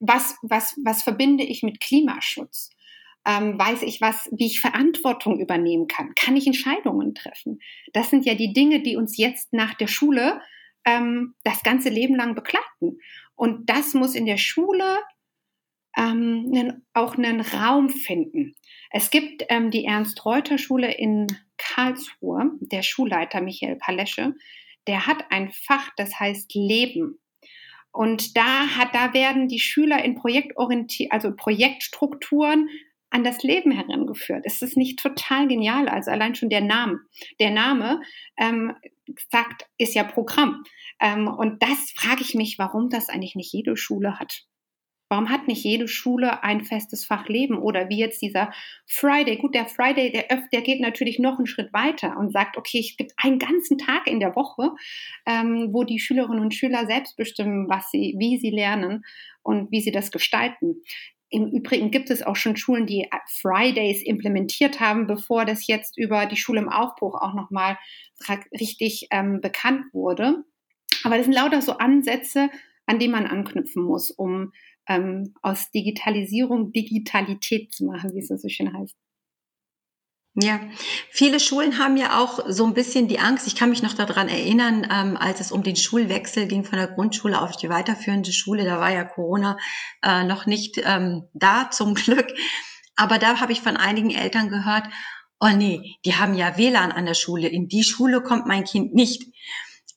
was, 0.00 0.36
was, 0.42 0.76
was 0.84 1.02
verbinde 1.02 1.44
ich 1.44 1.62
mit 1.62 1.80
Klimaschutz? 1.80 2.70
Ähm, 3.26 3.58
weiß 3.58 3.82
ich 3.82 4.00
was, 4.00 4.28
wie 4.32 4.46
ich 4.46 4.60
Verantwortung 4.60 5.40
übernehmen 5.40 5.86
kann? 5.86 6.12
Kann 6.14 6.36
ich 6.36 6.46
Entscheidungen 6.46 7.14
treffen? 7.14 7.60
Das 7.92 8.10
sind 8.10 8.26
ja 8.26 8.34
die 8.34 8.52
Dinge, 8.52 8.82
die 8.82 8.96
uns 8.96 9.16
jetzt 9.16 9.52
nach 9.52 9.74
der 9.74 9.86
Schule 9.86 10.40
ähm, 10.84 11.34
das 11.44 11.62
ganze 11.62 11.88
Leben 11.88 12.16
lang 12.16 12.34
begleiten. 12.34 12.98
Und 13.36 13.70
das 13.70 13.94
muss 13.94 14.14
in 14.14 14.26
der 14.26 14.38
Schule 14.38 14.98
ähm, 15.96 16.82
auch 16.92 17.16
einen 17.16 17.40
Raum 17.40 17.90
finden. 17.90 18.54
Es 18.90 19.10
gibt 19.10 19.44
ähm, 19.48 19.70
die 19.70 19.84
Ernst-Reuter-Schule 19.84 20.92
in 20.92 21.26
Karlsruhe, 21.56 22.52
der 22.60 22.82
Schulleiter 22.82 23.40
Michael 23.40 23.76
Palesche, 23.76 24.34
der 24.86 25.06
hat 25.06 25.24
ein 25.30 25.50
Fach, 25.50 25.90
das 25.96 26.18
heißt 26.18 26.54
Leben. 26.54 27.18
Und 27.92 28.36
da 28.36 28.68
hat, 28.76 28.94
da 28.94 29.12
werden 29.12 29.48
die 29.48 29.60
Schüler 29.60 30.04
in 30.04 30.14
Projektorientier, 30.14 31.08
also 31.10 31.34
Projektstrukturen 31.34 32.68
an 33.10 33.24
das 33.24 33.42
Leben 33.42 33.72
herangeführt. 33.72 34.44
Ist 34.44 34.62
das 34.62 34.76
nicht 34.76 34.98
total 34.98 35.48
genial? 35.48 35.88
Also 35.88 36.10
allein 36.10 36.34
schon 36.34 36.50
der 36.50 36.60
Name. 36.60 37.00
Der 37.40 37.50
Name 37.50 38.02
ähm, 38.36 38.74
sagt, 39.30 39.66
ist 39.78 39.94
ja 39.94 40.04
Programm. 40.04 40.62
Ähm, 41.00 41.26
und 41.26 41.62
das 41.62 41.92
frage 41.96 42.22
ich 42.22 42.34
mich, 42.34 42.58
warum 42.58 42.90
das 42.90 43.08
eigentlich 43.08 43.34
nicht 43.34 43.52
jede 43.52 43.76
Schule 43.76 44.18
hat. 44.18 44.44
Warum 45.08 45.30
hat 45.30 45.48
nicht 45.48 45.64
jede 45.64 45.88
Schule 45.88 46.42
ein 46.42 46.64
festes 46.64 47.04
Fach 47.06 47.28
Leben? 47.28 47.58
Oder 47.58 47.88
wie 47.88 47.98
jetzt 47.98 48.20
dieser 48.20 48.52
Friday. 48.86 49.36
Gut, 49.36 49.54
der 49.54 49.66
Friday, 49.66 50.12
der, 50.12 50.26
der 50.52 50.60
geht 50.60 50.80
natürlich 50.80 51.18
noch 51.18 51.38
einen 51.38 51.46
Schritt 51.46 51.72
weiter 51.72 52.16
und 52.18 52.32
sagt, 52.32 52.58
okay, 52.58 52.80
es 52.80 52.96
gibt 52.96 53.12
einen 53.16 53.38
ganzen 53.38 53.78
Tag 53.78 54.06
in 54.06 54.20
der 54.20 54.36
Woche, 54.36 54.72
ähm, 55.26 55.68
wo 55.72 55.84
die 55.84 55.98
Schülerinnen 55.98 56.40
und 56.40 56.54
Schüler 56.54 56.86
selbst 56.86 57.16
bestimmen, 57.16 57.68
was 57.68 57.90
sie, 57.90 58.16
wie 58.18 58.38
sie 58.38 58.50
lernen 58.50 59.04
und 59.42 59.70
wie 59.70 59.80
sie 59.80 59.92
das 59.92 60.10
gestalten. 60.10 60.82
Im 61.30 61.50
Übrigen 61.50 61.90
gibt 61.90 62.10
es 62.10 62.22
auch 62.22 62.36
schon 62.36 62.56
Schulen, 62.56 62.86
die 62.86 63.06
Fridays 63.40 64.02
implementiert 64.02 64.80
haben, 64.80 65.06
bevor 65.06 65.44
das 65.44 65.66
jetzt 65.66 65.98
über 65.98 66.26
die 66.26 66.36
Schule 66.36 66.60
im 66.60 66.70
Aufbruch 66.70 67.20
auch 67.20 67.34
nochmal 67.34 67.78
richtig 68.58 69.08
ähm, 69.10 69.40
bekannt 69.40 69.92
wurde. 69.92 70.44
Aber 71.04 71.16
das 71.16 71.24
sind 71.24 71.34
lauter 71.34 71.60
so 71.62 71.78
Ansätze, 71.78 72.50
an 72.86 72.98
die 72.98 73.08
man 73.08 73.26
anknüpfen 73.26 73.82
muss, 73.82 74.10
um 74.10 74.52
ähm, 74.88 75.34
aus 75.42 75.70
Digitalisierung 75.70 76.72
Digitalität 76.72 77.72
zu 77.72 77.84
machen, 77.84 78.12
wie 78.14 78.20
es 78.20 78.28
so 78.28 78.48
schön 78.48 78.72
heißt. 78.72 78.96
Ja, 80.40 80.60
viele 81.10 81.40
Schulen 81.40 81.78
haben 81.78 81.96
ja 81.96 82.20
auch 82.20 82.38
so 82.48 82.64
ein 82.64 82.74
bisschen 82.74 83.08
die 83.08 83.18
Angst. 83.18 83.48
Ich 83.48 83.56
kann 83.56 83.70
mich 83.70 83.82
noch 83.82 83.94
daran 83.94 84.28
erinnern, 84.28 84.86
ähm, 84.88 85.16
als 85.16 85.40
es 85.40 85.50
um 85.50 85.64
den 85.64 85.74
Schulwechsel 85.74 86.46
ging 86.46 86.64
von 86.64 86.78
der 86.78 86.86
Grundschule 86.86 87.40
auf 87.40 87.56
die 87.56 87.68
weiterführende 87.68 88.32
Schule. 88.32 88.64
Da 88.64 88.78
war 88.78 88.92
ja 88.92 89.04
Corona 89.04 89.56
äh, 90.02 90.22
noch 90.22 90.46
nicht 90.46 90.80
ähm, 90.84 91.24
da, 91.32 91.70
zum 91.72 91.94
Glück. 91.96 92.28
Aber 92.94 93.18
da 93.18 93.40
habe 93.40 93.52
ich 93.52 93.62
von 93.62 93.76
einigen 93.76 94.10
Eltern 94.10 94.48
gehört, 94.48 94.84
oh 95.40 95.48
nee, 95.48 95.96
die 96.04 96.14
haben 96.14 96.34
ja 96.34 96.56
WLAN 96.56 96.92
an 96.92 97.06
der 97.06 97.14
Schule. 97.14 97.48
In 97.48 97.66
die 97.66 97.82
Schule 97.82 98.22
kommt 98.22 98.46
mein 98.46 98.64
Kind 98.64 98.94
nicht. 98.94 99.24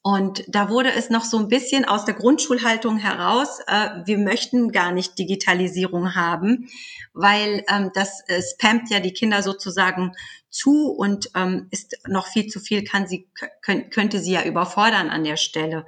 Und 0.03 0.43
da 0.47 0.69
wurde 0.69 0.91
es 0.91 1.11
noch 1.11 1.23
so 1.23 1.37
ein 1.37 1.47
bisschen 1.47 1.85
aus 1.85 2.05
der 2.05 2.15
Grundschulhaltung 2.15 2.97
heraus, 2.97 3.59
äh, 3.67 3.89
wir 4.05 4.17
möchten 4.17 4.71
gar 4.71 4.91
nicht 4.91 5.19
Digitalisierung 5.19 6.15
haben, 6.15 6.69
weil 7.13 7.63
ähm, 7.69 7.91
das 7.93 8.27
äh, 8.27 8.41
spammt 8.41 8.89
ja 8.89 8.99
die 8.99 9.13
Kinder 9.13 9.43
sozusagen 9.43 10.13
zu 10.49 10.87
und 10.87 11.29
ähm, 11.35 11.67
ist 11.69 11.97
noch 12.07 12.25
viel 12.25 12.47
zu 12.47 12.59
viel, 12.59 12.83
kann 12.83 13.07
sie, 13.07 13.29
könnt, 13.61 13.91
könnte 13.91 14.19
sie 14.19 14.33
ja 14.33 14.43
überfordern 14.43 15.11
an 15.11 15.23
der 15.23 15.37
Stelle. 15.37 15.85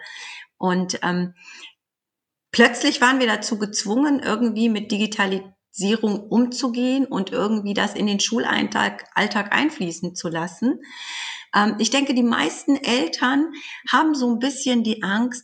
Und 0.58 0.99
ähm, 1.02 1.34
plötzlich 2.52 3.02
waren 3.02 3.19
wir 3.19 3.28
dazu 3.28 3.58
gezwungen, 3.58 4.19
irgendwie 4.19 4.69
mit 4.69 4.91
Digitalisierung 4.91 6.19
umzugehen 6.30 7.06
und 7.06 7.32
irgendwie 7.32 7.73
das 7.73 7.95
in 7.95 8.06
den 8.06 8.19
Schulalltag 8.19 9.06
Alltag 9.15 9.56
einfließen 9.56 10.13
zu 10.13 10.30
lassen. 10.30 10.82
Ähm, 11.56 11.76
ich 11.80 11.89
denke, 11.89 12.13
die 12.13 12.24
meisten 12.24 12.76
Eltern 12.76 13.54
haben 13.92 14.16
so 14.16 14.30
ein 14.32 14.39
bisschen 14.39 14.84
die 14.84 15.04
Angst, 15.04 15.44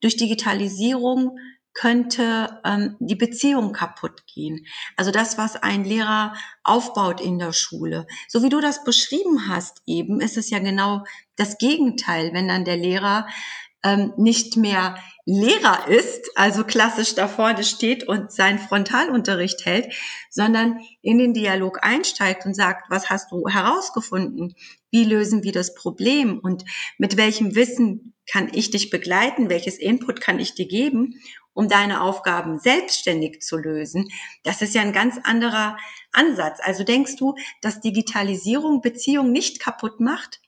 durch 0.00 0.16
Digitalisierung 0.16 1.38
könnte 1.72 2.60
ähm, 2.64 2.96
die 2.98 3.14
Beziehung 3.14 3.72
kaputt 3.72 4.26
gehen. 4.26 4.66
Also 4.96 5.10
das, 5.10 5.38
was 5.38 5.56
ein 5.56 5.84
Lehrer 5.84 6.34
aufbaut 6.64 7.20
in 7.20 7.38
der 7.38 7.52
Schule. 7.52 8.06
So 8.28 8.42
wie 8.42 8.48
du 8.48 8.60
das 8.60 8.82
beschrieben 8.82 9.48
hast 9.48 9.82
eben, 9.86 10.20
ist 10.20 10.36
es 10.36 10.50
ja 10.50 10.58
genau 10.58 11.04
das 11.36 11.58
Gegenteil, 11.58 12.32
wenn 12.32 12.48
dann 12.48 12.64
der 12.64 12.76
Lehrer 12.76 13.28
ähm, 13.82 14.12
nicht 14.16 14.56
mehr 14.56 14.96
Lehrer 15.26 15.86
ist, 15.88 16.30
also 16.34 16.64
klassisch 16.64 17.14
da 17.14 17.28
vorne 17.28 17.62
steht 17.62 18.06
und 18.08 18.32
seinen 18.32 18.58
Frontalunterricht 18.58 19.64
hält, 19.64 19.92
sondern 20.28 20.80
in 21.02 21.18
den 21.18 21.34
Dialog 21.34 21.78
einsteigt 21.82 22.46
und 22.46 22.54
sagt, 22.54 22.90
was 22.90 23.10
hast 23.10 23.30
du 23.30 23.46
herausgefunden? 23.48 24.54
Wie 24.90 25.04
lösen 25.04 25.44
wir 25.44 25.52
das 25.52 25.74
Problem? 25.74 26.38
Und 26.38 26.64
mit 26.98 27.16
welchem 27.16 27.54
Wissen 27.54 28.14
kann 28.30 28.50
ich 28.52 28.70
dich 28.70 28.90
begleiten? 28.90 29.50
Welches 29.50 29.78
Input 29.78 30.20
kann 30.20 30.40
ich 30.40 30.54
dir 30.54 30.66
geben, 30.66 31.14
um 31.52 31.68
deine 31.68 32.00
Aufgaben 32.02 32.58
selbstständig 32.58 33.40
zu 33.40 33.56
lösen? 33.56 34.08
Das 34.42 34.62
ist 34.62 34.74
ja 34.74 34.82
ein 34.82 34.92
ganz 34.92 35.16
anderer 35.22 35.76
Ansatz. 36.12 36.58
Also 36.62 36.82
denkst 36.82 37.16
du, 37.16 37.34
dass 37.60 37.80
Digitalisierung 37.80 38.80
Beziehungen 38.80 39.32
nicht 39.32 39.60
kaputt 39.60 40.00
macht? 40.00 40.40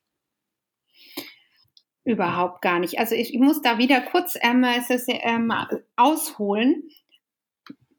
Überhaupt 2.04 2.62
gar 2.62 2.78
nicht. 2.80 2.98
Also 2.98 3.14
ich, 3.14 3.32
ich 3.32 3.40
muss 3.40 3.62
da 3.62 3.78
wieder 3.78 4.00
kurz 4.00 4.36
ähm, 4.40 4.64
es 4.64 5.06
ähm, 5.08 5.52
ausholen. 5.96 6.88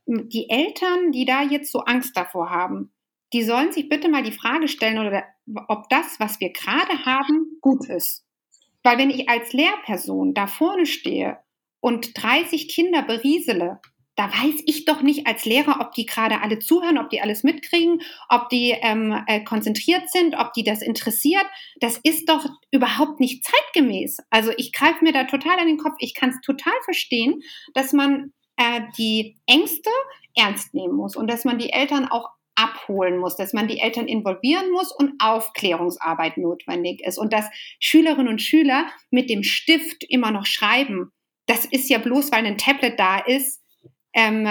Die 0.06 0.50
Eltern, 0.50 1.12
die 1.12 1.26
da 1.26 1.42
jetzt 1.42 1.72
so 1.72 1.80
Angst 1.80 2.18
davor 2.18 2.50
haben, 2.50 2.94
die 3.32 3.44
sollen 3.44 3.72
sich 3.72 3.90
bitte 3.90 4.10
mal 4.10 4.24
die 4.24 4.34
Frage 4.34 4.68
stellen, 4.68 5.00
oder 5.00 5.24
ob 5.68 5.90
das, 5.90 6.20
was 6.20 6.40
wir 6.40 6.52
gerade 6.52 7.06
haben, 7.06 7.58
gut 7.62 7.90
ist. 7.90 8.26
Weil 8.84 8.98
wenn 8.98 9.10
ich 9.10 9.30
als 9.30 9.54
Lehrperson 9.54 10.34
da 10.34 10.48
vorne 10.48 10.86
stehe 10.86 11.40
und 11.80 12.22
30 12.22 12.68
Kinder 12.68 13.02
beriesele, 13.02 13.80
da 14.16 14.30
weiß 14.30 14.64
ich 14.66 14.86
doch 14.86 15.02
nicht 15.02 15.26
als 15.26 15.46
Lehrer, 15.46 15.82
ob 15.82 15.94
die 15.94 16.06
gerade 16.06 16.42
alle 16.42 16.60
zuhören, 16.60 16.98
ob 16.98 17.10
die 17.10 17.22
alles 17.22 17.44
mitkriegen, 17.44 18.02
ob 18.30 18.50
die 18.50 18.72
ähm, 18.72 19.24
äh, 19.28 19.44
konzentriert 19.44 20.10
sind, 20.12 20.36
ob 20.38 20.54
die 20.54 20.64
das 20.64 20.82
interessiert. 20.82 21.46
Das 21.80 21.98
ist 22.04 22.30
doch 22.30 22.46
überhaupt 22.72 23.20
nicht 23.20 23.44
zeitgemäß. 23.44 24.18
Also 24.30 24.52
ich 24.58 24.72
greife 24.72 25.04
mir 25.04 25.14
da 25.14 25.24
total 25.24 25.58
an 25.60 25.68
den 25.68 25.78
Kopf. 25.78 25.96
Ich 26.00 26.14
kann 26.14 26.30
es 26.30 26.42
total 26.42 26.74
verstehen, 26.86 27.42
dass 27.74 27.92
man 27.92 28.34
äh, 28.58 28.82
die 28.98 29.38
Ängste 29.48 29.90
ernst 30.36 30.74
nehmen 30.74 30.96
muss 30.96 31.16
und 31.16 31.28
dass 31.28 31.44
man 31.44 31.58
die 31.58 31.72
Eltern 31.72 32.08
auch 32.08 32.30
abholen 32.56 33.18
muss, 33.18 33.36
dass 33.36 33.54
man 33.54 33.68
die 33.68 33.80
Eltern 33.80 34.08
involvieren 34.08 34.72
muss 34.72 34.92
und 34.92 35.14
Aufklärungsarbeit 35.20 36.38
notwendig 36.38 37.02
ist 37.02 37.18
und 37.18 37.34
dass 37.34 37.50
Schülerinnen 37.80 38.28
und 38.28 38.44
Schüler 38.44 38.86
mit 39.10 39.30
dem 39.32 39.42
Stift 39.42 40.04
immer 40.08 40.30
noch 40.30 40.46
schreiben. 40.46 41.12
Das 41.48 41.66
ist 41.66 41.90
ja 41.90 41.98
bloß, 41.98 42.32
weil 42.32 42.46
ein 42.46 42.60
Tablet 42.60 43.00
da 43.00 43.18
ist, 43.18 43.63
ähm, 44.14 44.48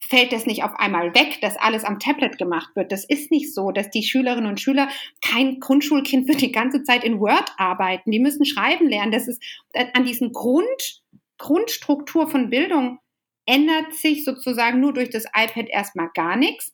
fällt 0.00 0.32
das 0.32 0.46
nicht 0.46 0.64
auf 0.64 0.74
einmal 0.74 1.14
weg, 1.14 1.38
dass 1.40 1.56
alles 1.56 1.84
am 1.84 1.98
Tablet 1.98 2.38
gemacht 2.38 2.74
wird. 2.74 2.90
Das 2.90 3.04
ist 3.04 3.30
nicht 3.30 3.54
so, 3.54 3.70
dass 3.70 3.90
die 3.90 4.02
Schülerinnen 4.02 4.48
und 4.48 4.60
Schüler, 4.60 4.88
kein 5.22 5.60
Grundschulkind 5.60 6.26
wird 6.26 6.40
die 6.40 6.52
ganze 6.52 6.82
Zeit 6.82 7.04
in 7.04 7.20
Word 7.20 7.52
arbeiten. 7.58 8.10
Die 8.10 8.18
müssen 8.18 8.44
schreiben 8.44 8.88
lernen. 8.88 9.12
Das 9.12 9.28
ist 9.28 9.42
äh, 9.72 9.86
an 9.92 10.04
diesen 10.04 10.32
Grund, 10.32 11.02
Grundstruktur 11.38 12.28
von 12.28 12.50
Bildung 12.50 12.98
ändert 13.46 13.94
sich 13.94 14.24
sozusagen 14.24 14.80
nur 14.80 14.92
durch 14.92 15.10
das 15.10 15.24
iPad 15.26 15.68
erstmal 15.68 16.10
gar 16.14 16.36
nichts. 16.36 16.72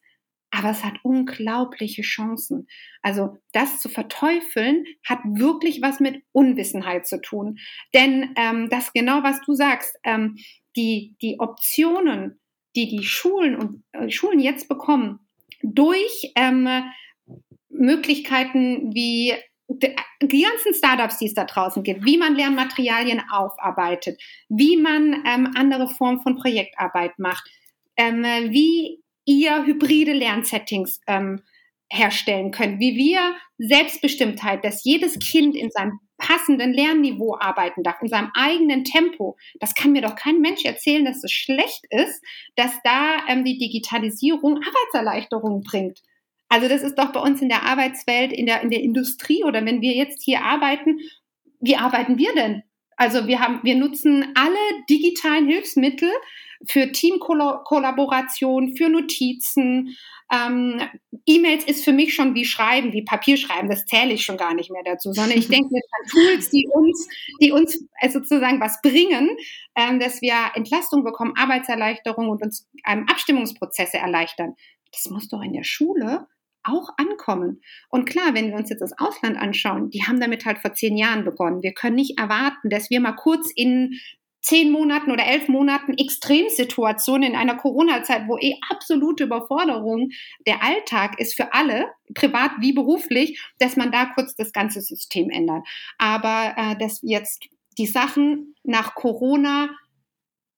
Aber 0.51 0.71
es 0.71 0.85
hat 0.85 0.95
unglaubliche 1.03 2.03
Chancen. 2.03 2.69
Also 3.03 3.39
das 3.53 3.81
zu 3.81 3.89
verteufeln 3.89 4.85
hat 5.05 5.19
wirklich 5.25 5.83
was 5.83 6.01
mit 6.01 6.23
Unwissenheit 6.33 7.07
zu 7.07 7.21
tun. 7.21 7.59
Denn 7.93 8.33
ähm, 8.37 8.69
das 8.71 8.93
genau, 8.93 9.23
was 9.23 9.41
du 9.43 9.55
sagst, 9.55 9.99
ähm, 10.05 10.37
die, 10.77 11.17
die 11.23 11.41
Optionen, 11.41 12.41
die 12.75 12.89
die 12.89 13.05
Schulen 13.05 13.57
und 13.57 13.83
äh, 13.93 14.11
Schulen 14.11 14.41
jetzt 14.41 14.69
bekommen, 14.69 15.21
durch 15.63 16.33
ähm, 16.37 16.69
Möglichkeiten 17.69 18.95
wie 18.95 19.35
die 19.69 20.43
ganzen 20.43 20.75
Startups, 20.75 21.19
die 21.19 21.27
es 21.27 21.35
da 21.35 21.45
draußen 21.45 21.83
gibt, 21.83 22.05
wie 22.05 22.19
man 22.19 22.37
Lernmaterialien 22.37 23.23
aufarbeitet, 23.31 24.21
wie 24.49 24.77
man 24.77 25.25
ähm, 25.27 25.51
andere 25.57 25.89
Formen 25.89 26.21
von 26.21 26.37
Projektarbeit 26.37 27.19
macht, 27.19 27.49
ähm, 27.97 28.23
wie 28.23 29.03
ihr 29.25 29.65
hybride 29.67 30.13
Lernsettings 30.13 31.01
ähm, 31.09 31.43
herstellen 31.91 32.51
könnt, 32.51 32.81
wie 32.81 32.97
wir 32.97 33.37
Selbstbestimmtheit, 33.59 34.65
dass 34.65 34.85
jedes 34.85 35.19
Kind 35.19 35.55
in 35.55 35.71
seinem 35.71 36.01
passenden 36.19 36.73
Lernniveau 36.73 37.37
arbeiten 37.39 37.83
darf, 37.83 38.01
in 38.01 38.09
seinem 38.09 38.31
eigenen 38.35 38.85
Tempo. 38.85 39.37
Das 39.61 39.75
kann 39.75 39.93
mir 39.93 40.03
doch 40.03 40.17
kein 40.17 40.41
Mensch 40.41 40.65
erzählen, 40.65 41.05
dass 41.05 41.23
es 41.23 41.31
schlecht 41.31 41.85
ist, 41.91 42.23
dass 42.57 42.73
da 42.85 43.19
ähm, 43.29 43.45
die 43.45 43.59
Digitalisierung 43.59 44.57
Arbeitserleichterungen 44.57 45.63
bringt. 45.63 46.01
Also 46.49 46.69
das 46.69 46.83
ist 46.83 46.97
doch 46.97 47.13
bei 47.13 47.21
uns 47.21 47.43
in 47.43 47.49
der 47.49 47.65
Arbeitswelt, 47.65 48.33
in 48.33 48.47
der, 48.47 48.63
in 48.63 48.71
der 48.71 48.81
Industrie 48.81 49.45
oder 49.45 49.65
wenn 49.65 49.81
wir 49.81 49.93
jetzt 49.95 50.23
hier 50.23 50.43
arbeiten, 50.43 51.01
wie 51.61 51.77
arbeiten 51.77 52.19
wir 52.19 52.35
denn? 52.35 52.63
Also 52.97 53.27
wir 53.27 53.41
haben, 53.41 53.61
wir 53.63 53.77
nutzen 53.77 54.33
alle 54.35 54.85
digitalen 54.89 55.49
Hilfsmittel 55.49 56.11
für 56.69 56.93
Teamkollaboration, 56.93 58.77
für 58.77 58.89
Notizen. 58.89 59.97
Ähm, 60.33 60.81
E-Mails 61.27 61.65
ist 61.65 61.85
für 61.85 61.93
mich 61.93 62.15
schon 62.15 62.35
wie 62.35 62.45
Schreiben, 62.45 62.93
wie 62.93 63.03
Papierschreiben. 63.03 63.69
Das 63.69 63.87
zähle 63.87 64.13
ich 64.13 64.25
schon 64.25 64.37
gar 64.37 64.55
nicht 64.55 64.71
mehr 64.71 64.83
dazu, 64.85 65.13
sondern 65.13 65.39
ich 65.39 65.49
denke 65.49 65.75
jetzt 65.75 65.89
an 65.93 66.09
Tools, 66.09 66.51
die 66.51 66.69
uns, 66.73 67.09
die 67.41 67.53
uns 67.53 67.85
äh, 68.01 68.11
sozusagen 68.11 68.61
was 68.61 68.81
bringen, 68.83 69.37
ähm, 69.77 70.01
dass 70.01 70.21
wir 70.23 70.35
Entlastung 70.55 71.05
bekommen, 71.05 71.35
Arbeitserleichterung 71.37 72.29
und 72.29 72.43
uns 72.43 72.69
ähm, 72.87 73.07
Abstimmungsprozesse 73.09 73.99
erleichtern. 73.99 74.55
Das 74.93 75.11
muss 75.11 75.29
doch 75.29 75.43
in 75.43 75.53
der 75.53 75.65
Schule 75.65 76.27
auch 76.67 76.91
ankommen. 76.97 77.61
Und 77.89 78.09
klar, 78.09 78.35
wenn 78.35 78.49
wir 78.49 78.57
uns 78.57 78.71
jetzt 78.71 78.81
das 78.81 78.99
Ausland 78.99 79.37
anschauen, 79.37 79.91
die 79.91 80.05
haben 80.05 80.21
damit 80.21 80.45
halt 80.45 80.59
vor 80.59 80.75
zehn 80.75 80.97
Jahren 80.97 81.25
begonnen. 81.25 81.63
Wir 81.63 81.73
können 81.73 81.97
nicht 81.97 82.19
erwarten, 82.19 82.71
dass 82.71 82.91
wir 82.91 83.01
mal 83.01 83.13
kurz 83.13 83.51
in 83.55 83.99
zehn 84.47 84.71
Monaten 84.71 85.11
oder 85.11 85.27
elf 85.27 85.49
Monaten 85.49 85.99
Extremsituationen 85.99 87.31
in 87.31 87.37
einer 87.37 87.57
Corona-Zeit, 87.57 88.29
wo 88.29 88.39
eh 88.39 88.55
absolute 88.71 89.25
Überforderung 89.25 90.11
der 90.47 90.63
Alltag 90.63 91.19
ist 91.19 91.35
für 91.35 91.53
alle, 91.53 91.89
privat 92.15 92.53
wie 92.61 92.73
beruflich, 92.73 93.43
dass 93.59 93.75
man 93.77 93.91
da 93.91 94.07
kurz 94.07 94.37
das 94.37 94.53
ganze 94.53 94.81
System 94.81 95.31
ändert. 95.31 95.67
Aber 95.99 96.55
äh, 96.57 96.77
dass 96.79 97.01
jetzt 97.03 97.49
die 97.77 97.87
Sachen 97.87 98.55
nach 98.63 98.95
Corona 98.95 99.71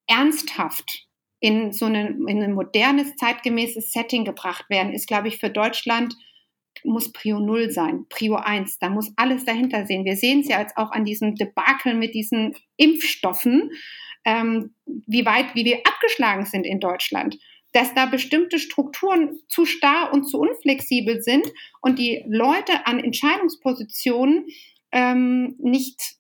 ernsthaft 0.07 1.07
in 1.41 1.73
so 1.73 1.87
eine, 1.87 2.09
in 2.09 2.43
ein 2.43 2.53
modernes, 2.53 3.17
zeitgemäßes 3.17 3.93
Setting 3.93 4.27
gebracht 4.27 4.69
werden, 4.69 4.93
ist, 4.93 5.07
glaube 5.07 5.29
ich, 5.29 5.39
für 5.39 5.51
Deutschland 5.51 6.15
muss 6.85 7.13
Prio 7.13 7.41
Null 7.41 7.71
sein, 7.71 8.07
Prio 8.09 8.37
eins. 8.37 8.79
Da 8.79 8.89
muss 8.89 9.13
alles 9.17 9.45
dahinter 9.45 9.87
sehen. 9.87 10.05
Wir 10.05 10.17
sehen 10.17 10.41
es 10.41 10.49
ja 10.49 10.61
jetzt 10.61 10.77
auch 10.77 10.91
an 10.91 11.05
diesem 11.05 11.35
Debakel 11.35 11.95
mit 11.95 12.15
diesen 12.15 12.55
Impfstoffen, 12.77 13.71
ähm, 14.25 14.75
wie 15.07 15.25
weit, 15.25 15.55
wie 15.55 15.65
wir 15.65 15.79
abgeschlagen 15.85 16.47
sind 16.47 16.65
in 16.65 16.81
Deutschland. 16.81 17.39
Dass 17.73 17.95
da 17.95 18.07
bestimmte 18.07 18.59
Strukturen 18.59 19.39
zu 19.49 19.67
starr 19.67 20.13
und 20.13 20.25
zu 20.25 20.39
unflexibel 20.39 21.21
sind 21.23 21.47
und 21.83 21.99
die 21.99 22.25
Leute 22.27 22.87
an 22.87 22.99
Entscheidungspositionen 22.99 24.47
ähm, 24.91 25.55
nicht, 25.59 26.17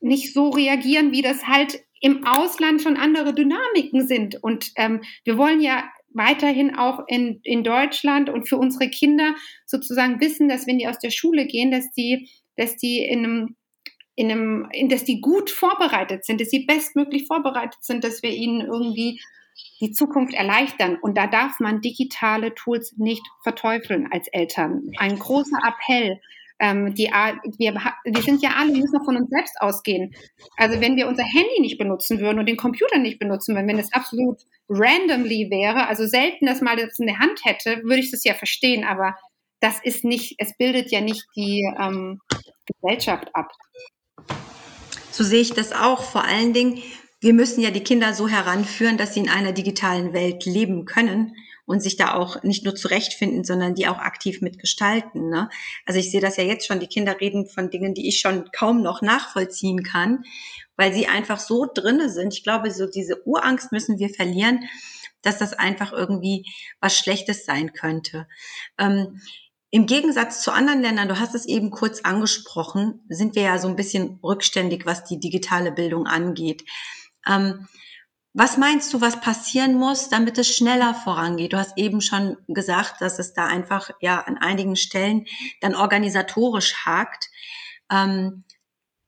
nicht 0.00 0.34
so 0.34 0.50
reagieren, 0.50 1.12
wie 1.12 1.22
das 1.22 1.46
halt 1.46 1.80
im 2.00 2.26
Ausland 2.26 2.82
schon 2.82 2.98
andere 2.98 3.34
Dynamiken 3.34 4.06
sind. 4.06 4.42
Und 4.42 4.72
ähm, 4.76 5.02
wir 5.24 5.38
wollen 5.38 5.60
ja 5.62 5.84
weiterhin 6.14 6.76
auch 6.76 7.00
in, 7.06 7.40
in 7.42 7.64
Deutschland 7.64 8.30
und 8.30 8.48
für 8.48 8.56
unsere 8.56 8.88
Kinder 8.88 9.34
sozusagen 9.66 10.20
wissen, 10.20 10.48
dass 10.48 10.66
wenn 10.66 10.78
die 10.78 10.88
aus 10.88 10.98
der 10.98 11.10
Schule 11.10 11.46
gehen, 11.46 11.70
dass 11.70 11.90
die, 11.92 12.30
dass 12.56 12.76
die 12.76 13.04
in 13.04 13.24
einem 13.24 13.56
in 14.16 14.30
einem, 14.30 14.68
in, 14.72 14.88
dass 14.88 15.04
die 15.04 15.20
gut 15.20 15.50
vorbereitet 15.50 16.24
sind, 16.24 16.40
dass 16.40 16.50
sie 16.50 16.66
bestmöglich 16.66 17.26
vorbereitet 17.26 17.82
sind, 17.82 18.04
dass 18.04 18.22
wir 18.22 18.30
ihnen 18.30 18.60
irgendwie 18.60 19.20
die 19.80 19.92
Zukunft 19.92 20.34
erleichtern. 20.34 20.98
Und 21.00 21.16
da 21.16 21.26
darf 21.26 21.58
man 21.60 21.80
digitale 21.80 22.54
Tools 22.54 22.94
nicht 22.96 23.26
verteufeln 23.42 24.08
als 24.12 24.28
Eltern. 24.28 24.90
Ein 24.98 25.18
großer 25.18 25.58
Appell 25.64 26.20
ähm, 26.60 26.94
die, 26.94 27.10
wir, 27.58 27.74
wir 28.04 28.22
sind 28.22 28.42
ja 28.42 28.50
alle, 28.56 28.72
müssen 28.72 29.04
von 29.04 29.16
uns 29.16 29.28
selbst 29.30 29.54
ausgehen. 29.60 30.14
Also 30.56 30.80
wenn 30.80 30.96
wir 30.96 31.08
unser 31.08 31.24
Handy 31.24 31.60
nicht 31.60 31.78
benutzen 31.78 32.20
würden 32.20 32.38
und 32.38 32.46
den 32.46 32.56
Computer 32.56 32.98
nicht 32.98 33.18
benutzen 33.18 33.54
würden, 33.54 33.68
wenn 33.68 33.78
es 33.78 33.92
absolut 33.92 34.38
randomly 34.68 35.50
wäre, 35.50 35.86
also 35.88 36.06
selten, 36.06 36.46
dass 36.46 36.60
mal 36.60 36.76
das 36.76 36.98
in 36.98 37.06
der 37.06 37.18
Hand 37.18 37.40
hätte, 37.44 37.82
würde 37.82 38.00
ich 38.00 38.10
das 38.10 38.24
ja 38.24 38.34
verstehen, 38.34 38.84
aber 38.84 39.16
das 39.60 39.80
ist 39.82 40.04
nicht, 40.04 40.36
es 40.38 40.56
bildet 40.56 40.90
ja 40.90 41.00
nicht 41.00 41.24
die 41.36 41.64
ähm, 41.78 42.20
Gesellschaft 42.66 43.34
ab. 43.34 43.50
So 45.10 45.24
sehe 45.24 45.40
ich 45.40 45.52
das 45.52 45.72
auch. 45.72 46.02
Vor 46.02 46.24
allen 46.24 46.52
Dingen, 46.52 46.82
wir 47.20 47.32
müssen 47.32 47.62
ja 47.62 47.70
die 47.70 47.84
Kinder 47.84 48.14
so 48.14 48.28
heranführen, 48.28 48.98
dass 48.98 49.14
sie 49.14 49.20
in 49.20 49.28
einer 49.28 49.52
digitalen 49.52 50.12
Welt 50.12 50.44
leben 50.44 50.84
können 50.84 51.34
und 51.66 51.82
sich 51.82 51.96
da 51.96 52.14
auch 52.14 52.42
nicht 52.42 52.64
nur 52.64 52.74
zurechtfinden, 52.74 53.44
sondern 53.44 53.74
die 53.74 53.88
auch 53.88 53.98
aktiv 53.98 54.40
mitgestalten. 54.40 55.30
Ne? 55.30 55.48
Also 55.86 55.98
ich 55.98 56.10
sehe 56.10 56.20
das 56.20 56.36
ja 56.36 56.44
jetzt 56.44 56.66
schon, 56.66 56.80
die 56.80 56.86
Kinder 56.86 57.20
reden 57.20 57.46
von 57.46 57.70
Dingen, 57.70 57.94
die 57.94 58.08
ich 58.08 58.20
schon 58.20 58.50
kaum 58.52 58.82
noch 58.82 59.02
nachvollziehen 59.02 59.82
kann, 59.82 60.24
weil 60.76 60.92
sie 60.92 61.06
einfach 61.06 61.38
so 61.38 61.66
drinne 61.72 62.10
sind. 62.10 62.34
Ich 62.34 62.42
glaube, 62.42 62.70
so 62.70 62.86
diese 62.86 63.26
Urangst 63.26 63.72
müssen 63.72 63.98
wir 63.98 64.10
verlieren, 64.10 64.68
dass 65.22 65.38
das 65.38 65.54
einfach 65.54 65.92
irgendwie 65.92 66.46
was 66.80 66.96
Schlechtes 66.96 67.46
sein 67.46 67.72
könnte. 67.72 68.28
Ähm, 68.78 69.20
im 69.70 69.86
Gegensatz 69.86 70.42
zu 70.42 70.52
anderen 70.52 70.82
Ländern, 70.82 71.08
du 71.08 71.18
hast 71.18 71.34
es 71.34 71.46
eben 71.46 71.70
kurz 71.70 72.02
angesprochen, 72.02 73.00
sind 73.08 73.34
wir 73.34 73.42
ja 73.42 73.58
so 73.58 73.66
ein 73.66 73.74
bisschen 73.74 74.20
rückständig, 74.22 74.86
was 74.86 75.02
die 75.04 75.18
digitale 75.18 75.72
Bildung 75.72 76.06
angeht. 76.06 76.62
Ähm, 77.26 77.66
was 78.36 78.56
meinst 78.56 78.92
du, 78.92 79.00
was 79.00 79.20
passieren 79.20 79.74
muss, 79.74 80.08
damit 80.08 80.36
es 80.38 80.54
schneller 80.54 80.92
vorangeht? 80.92 81.52
Du 81.52 81.56
hast 81.56 81.78
eben 81.78 82.00
schon 82.00 82.36
gesagt, 82.48 83.00
dass 83.00 83.20
es 83.20 83.32
da 83.32 83.46
einfach 83.46 83.90
ja 84.00 84.20
an 84.20 84.36
einigen 84.38 84.74
Stellen 84.74 85.26
dann 85.60 85.76
organisatorisch 85.76 86.84
hakt. 86.84 87.30
Ähm, 87.90 88.42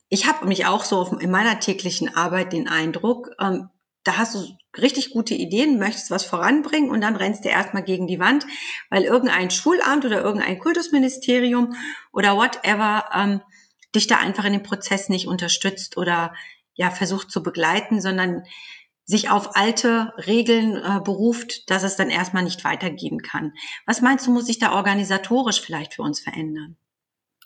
ich 0.09 0.29
habe 0.29 0.47
mich 0.47 0.67
auch 0.67 0.85
so 0.85 1.19
in 1.19 1.33
meiner 1.33 1.59
täglichen 1.59 2.15
Arbeit 2.15 2.53
den 2.53 2.69
Eindruck, 2.69 3.31
ähm, 3.41 3.69
da 4.05 4.19
hast 4.19 4.37
du 4.37 4.57
richtig 4.79 5.11
gute 5.11 5.35
Ideen, 5.35 5.81
möchtest 5.81 6.13
was 6.13 6.25
voranbringen 6.25 6.91
und 6.91 7.01
dann 7.01 7.17
rennst 7.17 7.45
du 7.45 7.49
erstmal 7.49 7.83
gegen 7.83 8.07
die 8.07 8.21
Wand, 8.21 8.47
weil 8.89 9.03
irgendein 9.03 9.51
Schulamt 9.51 10.05
oder 10.05 10.23
irgendein 10.23 10.61
Kultusministerium 10.61 11.75
oder 12.13 12.37
whatever 12.37 13.07
ähm, 13.13 13.41
dich 13.97 14.07
da 14.07 14.19
einfach 14.19 14.45
in 14.45 14.53
dem 14.53 14.63
Prozess 14.63 15.09
nicht 15.09 15.27
unterstützt 15.27 15.97
oder 15.97 16.33
ja 16.75 16.93
versucht 16.93 17.33
zu 17.33 17.43
begleiten, 17.43 18.01
sondern 18.01 18.45
sich 19.07 19.31
auf 19.31 19.57
alte 19.57 20.13
Regeln 20.27 20.77
äh, 20.77 21.01
beruft, 21.01 21.71
dass 21.71 21.85
es 21.85 21.97
dann 21.97 22.11
erstmal 22.11 22.43
nicht 22.43 22.65
weitergehen 22.65 23.23
kann. 23.23 23.53
Was 23.87 24.03
meinst 24.03 24.27
du, 24.27 24.33
muss 24.33 24.47
sich 24.47 24.59
da 24.59 24.75
organisatorisch 24.75 25.61
vielleicht 25.61 25.95
für 25.95 26.03
uns 26.03 26.21
verändern? 26.21 26.77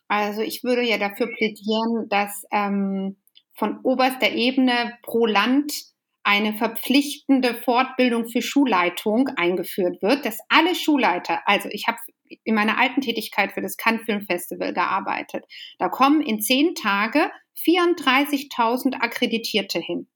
Also 0.09 0.40
ich 0.40 0.64
würde 0.64 0.83
ja 0.83 0.99
dafür 0.99 1.29
plädieren, 1.29 2.09
dass 2.09 2.44
ähm, 2.51 3.18
von 3.55 3.79
oberster 3.85 4.31
Ebene 4.31 4.99
pro 5.03 5.27
Land 5.27 5.73
eine 6.23 6.55
verpflichtende 6.55 7.55
Fortbildung 7.55 8.29
für 8.29 8.42
Schulleitung 8.42 9.29
eingeführt 9.37 10.03
wird, 10.03 10.25
dass 10.25 10.38
alle 10.49 10.75
Schulleiter, 10.75 11.40
also 11.46 11.68
ich 11.70 11.87
habe 11.87 11.99
in 12.44 12.55
meiner 12.55 12.79
alten 12.79 13.01
Tätigkeit 13.01 13.53
für 13.53 13.62
das 13.62 13.77
Cannes 13.77 14.03
Film 14.05 14.23
Festival 14.23 14.73
gearbeitet, 14.73 15.44
da 15.79 15.88
kommen 15.88 16.23
in 16.23 16.40
zehn 16.40 16.75
Tage 16.75 17.31
34.000 17.64 19.01
Akkreditierte 19.01 19.79
hin. 19.79 20.09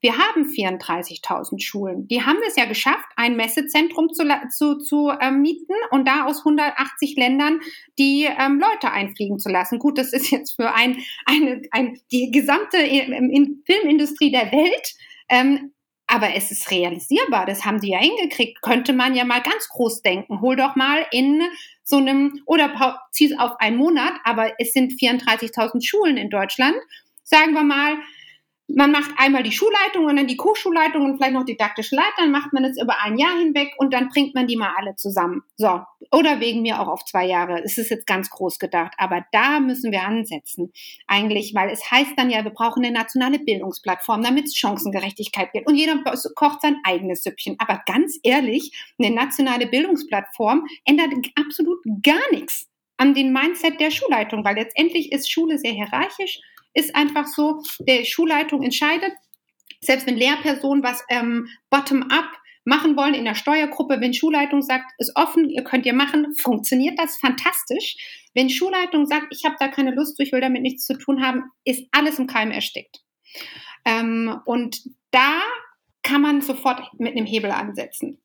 Wir 0.00 0.16
haben 0.18 0.46
34.000 0.46 1.60
Schulen. 1.62 2.08
Die 2.08 2.22
haben 2.22 2.38
es 2.46 2.56
ja 2.56 2.64
geschafft, 2.64 3.06
ein 3.16 3.36
Messezentrum 3.36 4.12
zu, 4.12 4.24
zu, 4.50 4.78
zu 4.78 5.12
ähm, 5.20 5.42
mieten 5.42 5.74
und 5.90 6.06
da 6.06 6.24
aus 6.24 6.38
180 6.38 7.16
Ländern 7.16 7.60
die 7.98 8.24
ähm, 8.24 8.60
Leute 8.60 8.92
einfliegen 8.92 9.38
zu 9.38 9.48
lassen. 9.48 9.78
Gut, 9.78 9.98
das 9.98 10.12
ist 10.12 10.30
jetzt 10.30 10.56
für 10.56 10.74
ein, 10.74 10.98
eine, 11.26 11.62
ein, 11.70 12.00
die 12.10 12.30
gesamte 12.30 12.78
ähm, 12.78 13.30
in 13.30 13.62
Filmindustrie 13.66 14.30
der 14.30 14.52
Welt. 14.52 14.94
Ähm, 15.28 15.72
aber 16.12 16.34
es 16.34 16.50
ist 16.50 16.72
realisierbar, 16.72 17.46
das 17.46 17.64
haben 17.64 17.80
die 17.80 17.90
ja 17.90 17.98
hingekriegt. 17.98 18.62
Könnte 18.62 18.92
man 18.92 19.14
ja 19.14 19.24
mal 19.24 19.42
ganz 19.42 19.68
groß 19.68 20.02
denken. 20.02 20.40
Hol 20.40 20.56
doch 20.56 20.74
mal 20.74 21.06
in 21.12 21.40
so 21.84 21.98
einem, 21.98 22.42
oder 22.46 23.00
zieh 23.12 23.26
es 23.26 23.38
auf 23.38 23.52
einen 23.60 23.76
Monat, 23.76 24.14
aber 24.24 24.52
es 24.58 24.72
sind 24.72 24.92
34.000 24.92 25.86
Schulen 25.86 26.16
in 26.16 26.28
Deutschland. 26.28 26.74
Sagen 27.22 27.52
wir 27.52 27.62
mal, 27.62 27.98
man 28.74 28.92
macht 28.92 29.10
einmal 29.16 29.42
die 29.42 29.52
Schulleitung 29.52 30.06
und 30.06 30.16
dann 30.16 30.26
die 30.26 30.36
Co-Schulleitung 30.36 31.04
und 31.04 31.16
vielleicht 31.16 31.32
noch 31.32 31.44
didaktische 31.44 31.96
Leiter, 31.96 32.08
dann 32.18 32.30
macht 32.30 32.52
man 32.52 32.64
es 32.64 32.80
über 32.80 33.02
ein 33.02 33.18
Jahr 33.18 33.36
hinweg 33.38 33.74
und 33.78 33.92
dann 33.92 34.08
bringt 34.08 34.34
man 34.34 34.46
die 34.46 34.56
mal 34.56 34.72
alle 34.76 34.96
zusammen. 34.96 35.42
So. 35.56 35.80
Oder 36.12 36.40
wegen 36.40 36.62
mir 36.62 36.80
auch 36.80 36.88
auf 36.88 37.04
zwei 37.04 37.26
Jahre. 37.26 37.62
Es 37.62 37.78
ist 37.78 37.90
jetzt 37.90 38.06
ganz 38.06 38.30
groß 38.30 38.58
gedacht. 38.58 38.94
Aber 38.98 39.24
da 39.32 39.60
müssen 39.60 39.92
wir 39.92 40.02
ansetzen. 40.02 40.72
Eigentlich, 41.06 41.54
weil 41.54 41.70
es 41.70 41.90
heißt 41.90 42.12
dann 42.16 42.30
ja, 42.30 42.42
wir 42.44 42.50
brauchen 42.50 42.84
eine 42.84 42.92
nationale 42.92 43.38
Bildungsplattform, 43.38 44.22
damit 44.22 44.46
es 44.46 44.56
Chancengerechtigkeit 44.56 45.52
gibt. 45.52 45.66
Und 45.68 45.76
jeder 45.76 46.02
kocht 46.34 46.62
sein 46.62 46.76
eigenes 46.84 47.22
Süppchen. 47.22 47.56
Aber 47.58 47.82
ganz 47.86 48.18
ehrlich, 48.22 48.72
eine 48.98 49.14
nationale 49.14 49.66
Bildungsplattform 49.66 50.66
ändert 50.84 51.10
absolut 51.36 51.78
gar 52.02 52.30
nichts 52.32 52.66
an 52.96 53.14
den 53.14 53.32
Mindset 53.32 53.80
der 53.80 53.90
Schulleitung, 53.90 54.44
weil 54.44 54.56
letztendlich 54.56 55.10
ist 55.10 55.30
Schule 55.30 55.58
sehr 55.58 55.72
hierarchisch 55.72 56.40
ist 56.74 56.94
einfach 56.94 57.26
so, 57.26 57.62
der 57.80 58.04
Schulleitung 58.04 58.62
entscheidet, 58.62 59.12
selbst 59.80 60.06
wenn 60.06 60.16
Lehrpersonen 60.16 60.82
was 60.82 61.02
ähm, 61.08 61.48
bottom-up 61.70 62.30
machen 62.64 62.96
wollen 62.96 63.14
in 63.14 63.24
der 63.24 63.34
Steuergruppe, 63.34 64.00
wenn 64.00 64.14
Schulleitung 64.14 64.62
sagt, 64.62 64.92
ist 64.98 65.12
offen, 65.16 65.48
ihr 65.48 65.64
könnt 65.64 65.86
ihr 65.86 65.94
machen, 65.94 66.34
funktioniert 66.36 66.98
das 66.98 67.16
fantastisch. 67.16 67.96
Wenn 68.34 68.50
Schulleitung 68.50 69.06
sagt, 69.06 69.28
ich 69.30 69.44
habe 69.44 69.56
da 69.58 69.68
keine 69.68 69.94
Lust, 69.94 70.20
ich 70.20 70.32
will 70.32 70.40
damit 70.40 70.62
nichts 70.62 70.84
zu 70.84 70.96
tun 70.96 71.22
haben, 71.24 71.44
ist 71.64 71.86
alles 71.90 72.18
im 72.18 72.26
Keim 72.26 72.50
erstickt. 72.50 73.00
Ähm, 73.84 74.40
und 74.44 74.82
da 75.10 75.40
kann 76.02 76.20
man 76.20 76.40
sofort 76.42 76.82
mit 76.98 77.16
einem 77.16 77.26
Hebel 77.26 77.50
ansetzen. 77.50 78.20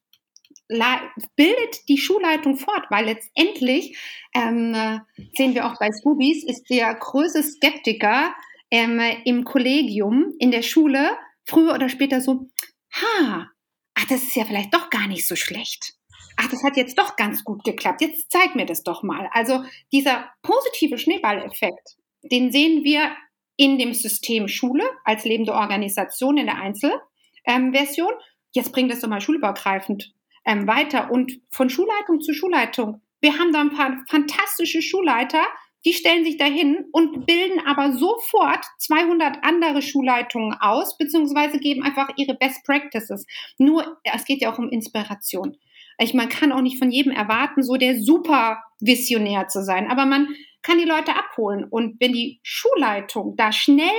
Bildet 0.67 1.88
die 1.88 1.97
Schulleitung 1.97 2.58
fort, 2.58 2.86
weil 2.89 3.06
letztendlich 3.06 3.97
ähm, 4.34 5.01
sehen 5.36 5.54
wir 5.54 5.67
auch 5.67 5.78
bei 5.80 5.91
Scoobies, 5.91 6.43
ist 6.43 6.69
der 6.69 6.93
größte 6.95 7.43
Skeptiker 7.43 8.34
ähm, 8.71 8.99
im 9.25 9.43
Kollegium, 9.43 10.34
in 10.39 10.51
der 10.51 10.63
Schule, 10.63 11.17
früher 11.45 11.73
oder 11.73 11.89
später 11.89 12.21
so, 12.21 12.47
ha, 12.93 13.49
ach, 13.93 14.06
das 14.10 14.23
ist 14.23 14.36
ja 14.36 14.45
vielleicht 14.45 14.73
doch 14.73 14.89
gar 14.89 15.08
nicht 15.08 15.28
so 15.28 15.36
schlecht. 15.36 15.93
Ach, 16.38 16.49
das 16.49 16.63
hat 16.63 16.75
jetzt 16.75 16.97
doch 16.97 17.15
ganz 17.15 17.43
gut 17.43 17.63
geklappt. 17.63 18.01
Jetzt 18.01 18.32
zeig 18.32 18.56
mir 18.56 18.65
das 18.65 18.84
doch 18.84 19.04
mal. 19.04 19.30
Also 19.32 19.63
dieser 19.91 20.30
positive 20.41 20.97
Schneeballeffekt, 20.97 21.95
den 22.23 22.51
sehen 22.51 22.84
wir 22.84 23.15
in 23.58 23.78
dem 23.78 23.93
System 23.93 24.47
Schule 24.47 24.84
als 25.06 25.23
lebende 25.23 25.54
Organisation 25.54 26.38
in 26.38 26.47
der 26.47 26.58
Einzelversion. 26.58 28.12
Ähm, 28.12 28.19
jetzt 28.51 28.71
bringt 28.73 28.91
das 28.91 28.99
doch 28.99 29.08
mal 29.08 29.21
schulübergreifend 29.21 30.13
ähm, 30.45 30.67
weiter 30.67 31.12
und 31.12 31.39
von 31.49 31.69
Schulleitung 31.69 32.21
zu 32.21 32.34
Schulleitung. 32.34 33.01
Wir 33.21 33.38
haben 33.39 33.51
da 33.51 33.62
ein 33.62 33.73
paar 33.73 34.03
fantastische 34.08 34.81
Schulleiter, 34.81 35.43
die 35.86 35.93
stellen 35.93 36.25
sich 36.25 36.38
dahin 36.38 36.86
und 36.91 37.25
bilden 37.27 37.60
aber 37.65 37.93
sofort 37.93 38.65
200 38.79 39.43
andere 39.43 39.81
Schulleitungen 39.81 40.55
aus, 40.60 40.97
beziehungsweise 40.97 41.60
geben 41.60 41.84
einfach 41.84 42.10
ihre 42.17 42.34
Best 42.34 42.65
Practices. 42.65 43.25
Nur, 43.58 43.97
es 44.03 44.25
geht 44.25 44.41
ja 44.41 44.51
auch 44.51 44.58
um 44.58 44.69
Inspiration. 44.69 45.58
Ich, 45.99 46.13
man 46.13 46.27
kann 46.27 46.51
auch 46.51 46.62
nicht 46.62 46.79
von 46.79 46.91
jedem 46.91 47.12
erwarten, 47.12 47.63
so 47.63 47.75
der 47.75 48.01
super 48.01 48.63
Visionär 48.79 49.47
zu 49.47 49.63
sein, 49.63 49.89
aber 49.89 50.05
man 50.05 50.27
kann 50.62 50.79
die 50.79 50.86
Leute 50.86 51.15
abholen. 51.15 51.63
Und 51.63 51.99
wenn 51.99 52.13
die 52.13 52.39
Schulleitung 52.41 53.36
da 53.38 53.51
schnell 53.51 53.89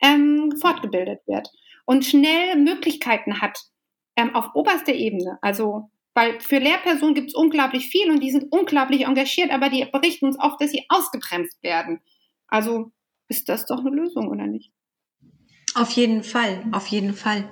ähm, 0.00 0.54
fortgebildet 0.60 1.20
wird 1.26 1.50
und 1.84 2.04
schnell 2.04 2.56
Möglichkeiten 2.56 3.40
hat, 3.40 3.58
ähm, 4.18 4.34
auf 4.34 4.54
oberster 4.54 4.92
Ebene. 4.92 5.38
Also, 5.40 5.90
weil 6.12 6.40
für 6.40 6.58
Lehrpersonen 6.58 7.14
gibt 7.14 7.28
es 7.28 7.34
unglaublich 7.34 7.86
viel 7.86 8.10
und 8.10 8.20
die 8.20 8.32
sind 8.32 8.50
unglaublich 8.50 9.06
engagiert, 9.06 9.50
aber 9.50 9.70
die 9.70 9.84
berichten 9.84 10.26
uns 10.26 10.38
oft, 10.38 10.60
dass 10.60 10.72
sie 10.72 10.84
ausgebremst 10.88 11.62
werden. 11.62 12.00
Also 12.48 12.90
ist 13.28 13.48
das 13.48 13.64
doch 13.66 13.78
eine 13.78 13.90
Lösung, 13.90 14.28
oder 14.28 14.46
nicht? 14.46 14.72
Auf 15.76 15.92
jeden 15.92 16.24
Fall, 16.24 16.64
auf 16.72 16.88
jeden 16.88 17.14
Fall. 17.14 17.48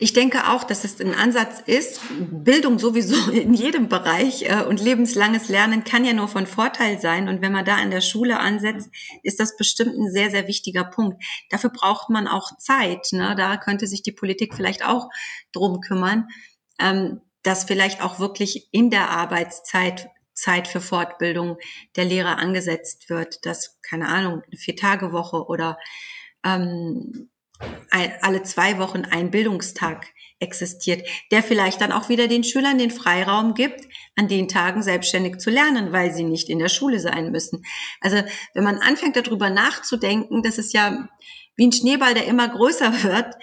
Ich 0.00 0.12
denke 0.12 0.48
auch, 0.48 0.62
dass 0.62 0.84
es 0.84 1.00
ein 1.00 1.14
Ansatz 1.14 1.60
ist. 1.66 2.00
Bildung 2.30 2.78
sowieso 2.78 3.30
in 3.32 3.52
jedem 3.52 3.88
Bereich 3.88 4.48
äh, 4.48 4.62
und 4.62 4.80
lebenslanges 4.80 5.48
Lernen 5.48 5.82
kann 5.82 6.04
ja 6.04 6.12
nur 6.12 6.28
von 6.28 6.46
Vorteil 6.46 7.00
sein. 7.00 7.28
Und 7.28 7.42
wenn 7.42 7.50
man 7.50 7.64
da 7.64 7.76
an 7.76 7.90
der 7.90 8.00
Schule 8.00 8.38
ansetzt, 8.38 8.90
ist 9.24 9.40
das 9.40 9.56
bestimmt 9.56 9.96
ein 9.96 10.10
sehr, 10.10 10.30
sehr 10.30 10.46
wichtiger 10.46 10.84
Punkt. 10.84 11.22
Dafür 11.50 11.70
braucht 11.70 12.10
man 12.10 12.28
auch 12.28 12.56
Zeit. 12.58 13.08
Ne? 13.10 13.34
Da 13.36 13.56
könnte 13.56 13.88
sich 13.88 14.02
die 14.02 14.12
Politik 14.12 14.54
vielleicht 14.54 14.84
auch 14.84 15.10
drum 15.52 15.80
kümmern, 15.80 16.28
ähm, 16.78 17.20
dass 17.42 17.64
vielleicht 17.64 18.00
auch 18.00 18.20
wirklich 18.20 18.68
in 18.70 18.90
der 18.90 19.10
Arbeitszeit 19.10 20.10
Zeit 20.32 20.68
für 20.68 20.80
Fortbildung 20.80 21.58
der 21.96 22.04
Lehrer 22.04 22.38
angesetzt 22.38 23.10
wird, 23.10 23.44
dass, 23.44 23.80
keine 23.82 24.06
Ahnung, 24.06 24.42
eine 24.46 24.56
Vier-Tage-Woche 24.56 25.46
oder 25.46 25.78
ähm, 26.44 27.30
alle 28.20 28.42
zwei 28.42 28.78
Wochen 28.78 29.04
ein 29.04 29.30
Bildungstag 29.30 30.06
existiert, 30.40 31.06
der 31.30 31.42
vielleicht 31.42 31.80
dann 31.80 31.92
auch 31.92 32.08
wieder 32.08 32.28
den 32.28 32.44
Schülern 32.44 32.78
den 32.78 32.90
Freiraum 32.90 33.54
gibt, 33.54 33.88
an 34.16 34.28
den 34.28 34.48
Tagen 34.48 34.82
selbstständig 34.82 35.38
zu 35.38 35.50
lernen, 35.50 35.92
weil 35.92 36.12
sie 36.12 36.22
nicht 36.22 36.48
in 36.48 36.58
der 36.58 36.68
Schule 36.68 37.00
sein 37.00 37.32
müssen. 37.32 37.64
Also 38.00 38.22
wenn 38.54 38.64
man 38.64 38.78
anfängt 38.78 39.16
darüber 39.16 39.50
nachzudenken, 39.50 40.42
das 40.42 40.58
ist 40.58 40.72
ja 40.72 41.08
wie 41.56 41.66
ein 41.66 41.72
Schneeball, 41.72 42.14
der 42.14 42.26
immer 42.26 42.48
größer 42.48 43.02
wird, 43.02 43.34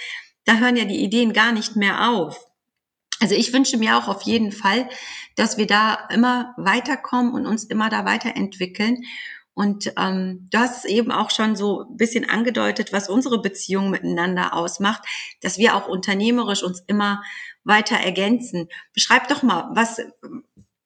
da 0.45 0.57
hören 0.57 0.77
ja 0.77 0.85
die 0.85 1.03
Ideen 1.03 1.33
gar 1.33 1.51
nicht 1.51 1.75
mehr 1.75 2.09
auf. 2.09 2.39
Also 3.21 3.35
ich 3.35 3.53
wünsche 3.53 3.77
mir 3.77 3.97
auch 3.97 4.07
auf 4.07 4.23
jeden 4.23 4.51
Fall, 4.51 4.89
dass 5.35 5.57
wir 5.57 5.67
da 5.67 6.07
immer 6.11 6.53
weiterkommen 6.57 7.33
und 7.33 7.45
uns 7.45 7.63
immer 7.63 7.89
da 7.89 8.05
weiterentwickeln 8.05 9.03
und 9.55 9.93
ähm, 9.97 10.49
du 10.51 10.59
hast 10.59 10.83
eben 10.85 11.11
auch 11.11 11.31
schon 11.31 11.55
so 11.55 11.83
ein 11.83 11.95
bisschen 11.95 12.29
angedeutet, 12.29 12.91
was 12.91 13.09
unsere 13.09 13.41
Beziehung 13.41 13.89
miteinander 13.89 14.53
ausmacht, 14.53 15.03
dass 15.41 15.57
wir 15.57 15.75
auch 15.75 15.87
unternehmerisch 15.87 16.61
uns 16.61 16.83
immer 16.87 17.23
weiter 17.63 17.95
ergänzen. 17.95 18.67
Beschreib 18.93 19.29
doch 19.29 19.43
mal, 19.43 19.69
was, 19.73 20.01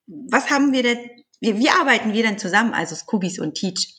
was 0.05 0.51
haben 0.51 0.71
wir 0.71 0.83
denn, 0.83 0.99
wie, 1.41 1.57
wie 1.57 1.69
arbeiten 1.69 2.13
wir 2.13 2.21
denn 2.21 2.37
zusammen, 2.37 2.75
also 2.75 2.93
Scoobies 2.93 3.39
und 3.39 3.55
Teach? 3.55 3.95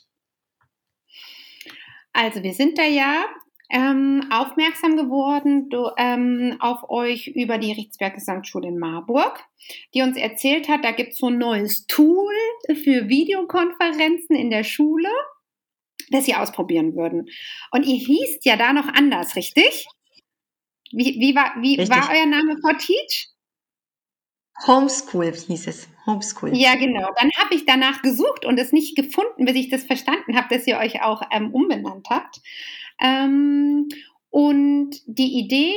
Also 2.12 2.42
wir 2.44 2.54
sind 2.54 2.78
da 2.78 2.84
ja 2.84 3.24
ähm, 3.70 4.26
aufmerksam 4.30 4.96
geworden 4.96 5.68
do, 5.68 5.90
ähm, 5.96 6.56
auf 6.60 6.90
euch 6.90 7.28
über 7.28 7.58
die 7.58 7.72
Richtsberg 7.72 8.14
Gesamtschule 8.14 8.68
in 8.68 8.78
Marburg, 8.78 9.44
die 9.94 10.02
uns 10.02 10.16
erzählt 10.16 10.68
hat, 10.68 10.84
da 10.84 10.90
gibt 10.90 11.12
es 11.12 11.18
so 11.18 11.28
ein 11.28 11.38
neues 11.38 11.86
Tool 11.86 12.34
für 12.66 13.08
Videokonferenzen 13.08 14.36
in 14.36 14.50
der 14.50 14.64
Schule, 14.64 15.08
das 16.10 16.24
sie 16.24 16.34
ausprobieren 16.34 16.96
würden. 16.96 17.28
Und 17.70 17.84
ihr 17.86 17.98
hießt 17.98 18.44
ja 18.44 18.56
da 18.56 18.72
noch 18.72 18.88
anders, 18.88 19.36
richtig? 19.36 19.86
Wie, 20.92 21.20
wie, 21.20 21.34
war, 21.36 21.54
wie 21.60 21.76
richtig. 21.76 21.96
war 21.96 22.10
euer 22.12 22.26
Name 22.26 22.56
vor 22.60 22.76
Teach? 22.76 23.28
Homeschool 24.66 25.32
hieß 25.32 25.68
es. 25.68 25.88
Homeschool. 26.06 26.54
Ja, 26.54 26.74
genau. 26.74 27.08
Dann 27.16 27.30
habe 27.38 27.54
ich 27.54 27.64
danach 27.64 28.02
gesucht 28.02 28.44
und 28.44 28.58
es 28.58 28.72
nicht 28.72 28.96
gefunden, 28.96 29.44
bis 29.44 29.54
ich 29.54 29.70
das 29.70 29.84
verstanden 29.84 30.36
habe, 30.36 30.54
dass 30.54 30.66
ihr 30.66 30.78
euch 30.78 31.02
auch 31.02 31.22
ähm, 31.30 31.54
umbenannt 31.54 32.08
habt. 32.10 32.40
Ähm, 33.00 33.88
und 34.30 34.90
die 35.06 35.38
Idee, 35.38 35.74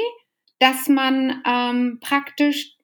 dass 0.60 0.88
man 0.88 1.42
ähm, 1.46 2.00
praktisch 2.02 2.78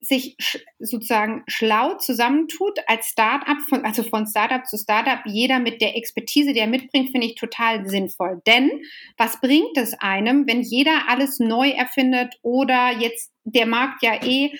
sich 0.00 0.36
sch 0.38 0.58
sozusagen 0.78 1.44
schlau 1.46 1.96
zusammentut 1.96 2.78
als 2.86 3.06
Startup, 3.08 3.58
von, 3.68 3.84
also 3.84 4.02
von 4.02 4.26
Startup 4.26 4.64
zu 4.66 4.76
Startup, 4.76 5.20
jeder 5.24 5.58
mit 5.58 5.80
der 5.80 5.96
Expertise, 5.96 6.52
die 6.52 6.60
er 6.60 6.66
mitbringt, 6.66 7.10
finde 7.10 7.26
ich 7.26 7.36
total 7.36 7.88
sinnvoll. 7.88 8.42
Denn 8.46 8.70
was 9.16 9.40
bringt 9.40 9.76
es 9.76 9.94
einem, 9.94 10.46
wenn 10.46 10.60
jeder 10.60 11.08
alles 11.08 11.38
neu 11.38 11.70
erfindet 11.70 12.34
oder 12.42 12.92
jetzt 12.98 13.32
der 13.44 13.66
Markt 13.66 14.02
ja 14.02 14.22
eh 14.22 14.52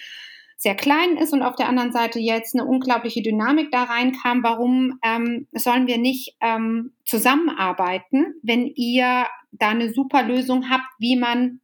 sehr 0.65 0.75
klein 0.75 1.19
ist 1.19 1.35
und 1.35 1.43
auf 1.43 1.57
der 1.57 1.69
anderen 1.69 1.93
Seite 1.93 2.19
jetzt 2.19 2.55
eine 2.55 2.65
unglaubliche 2.65 3.21
Dynamik 3.21 3.71
da 3.71 3.83
reinkam, 3.83 4.43
warum 4.43 4.99
ähm, 5.05 5.47
sollen 5.53 5.87
wir 5.87 5.99
nicht 5.99 6.37
ähm, 6.41 6.95
zusammenarbeiten, 7.05 8.33
wenn 8.43 8.67
ihr 8.75 9.27
da 9.53 9.69
eine 9.69 9.93
super 9.93 10.23
Lösung 10.23 10.71
habt, 10.71 10.87
wie 10.99 11.17
man 11.17 11.61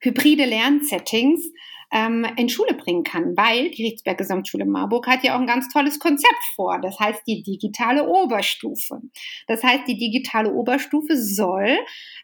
hybride 0.00 0.46
Lernsettings 0.46 1.44
ähm, 1.92 2.26
in 2.38 2.48
Schule 2.48 2.72
bringen 2.72 3.04
kann, 3.04 3.36
weil 3.36 3.70
die 3.70 3.84
Richtsberg 3.84 4.16
Gesamtschule 4.16 4.64
Marburg 4.64 5.06
hat 5.06 5.22
ja 5.22 5.36
auch 5.36 5.40
ein 5.40 5.46
ganz 5.46 5.68
tolles 5.68 5.98
Konzept 5.98 6.42
vor. 6.54 6.80
Das 6.80 6.98
heißt 6.98 7.20
die 7.26 7.42
digitale 7.42 8.08
Oberstufe. 8.08 9.02
Das 9.46 9.62
heißt, 9.62 9.86
die 9.86 9.98
digitale 9.98 10.54
Oberstufe 10.54 11.18
soll 11.18 11.76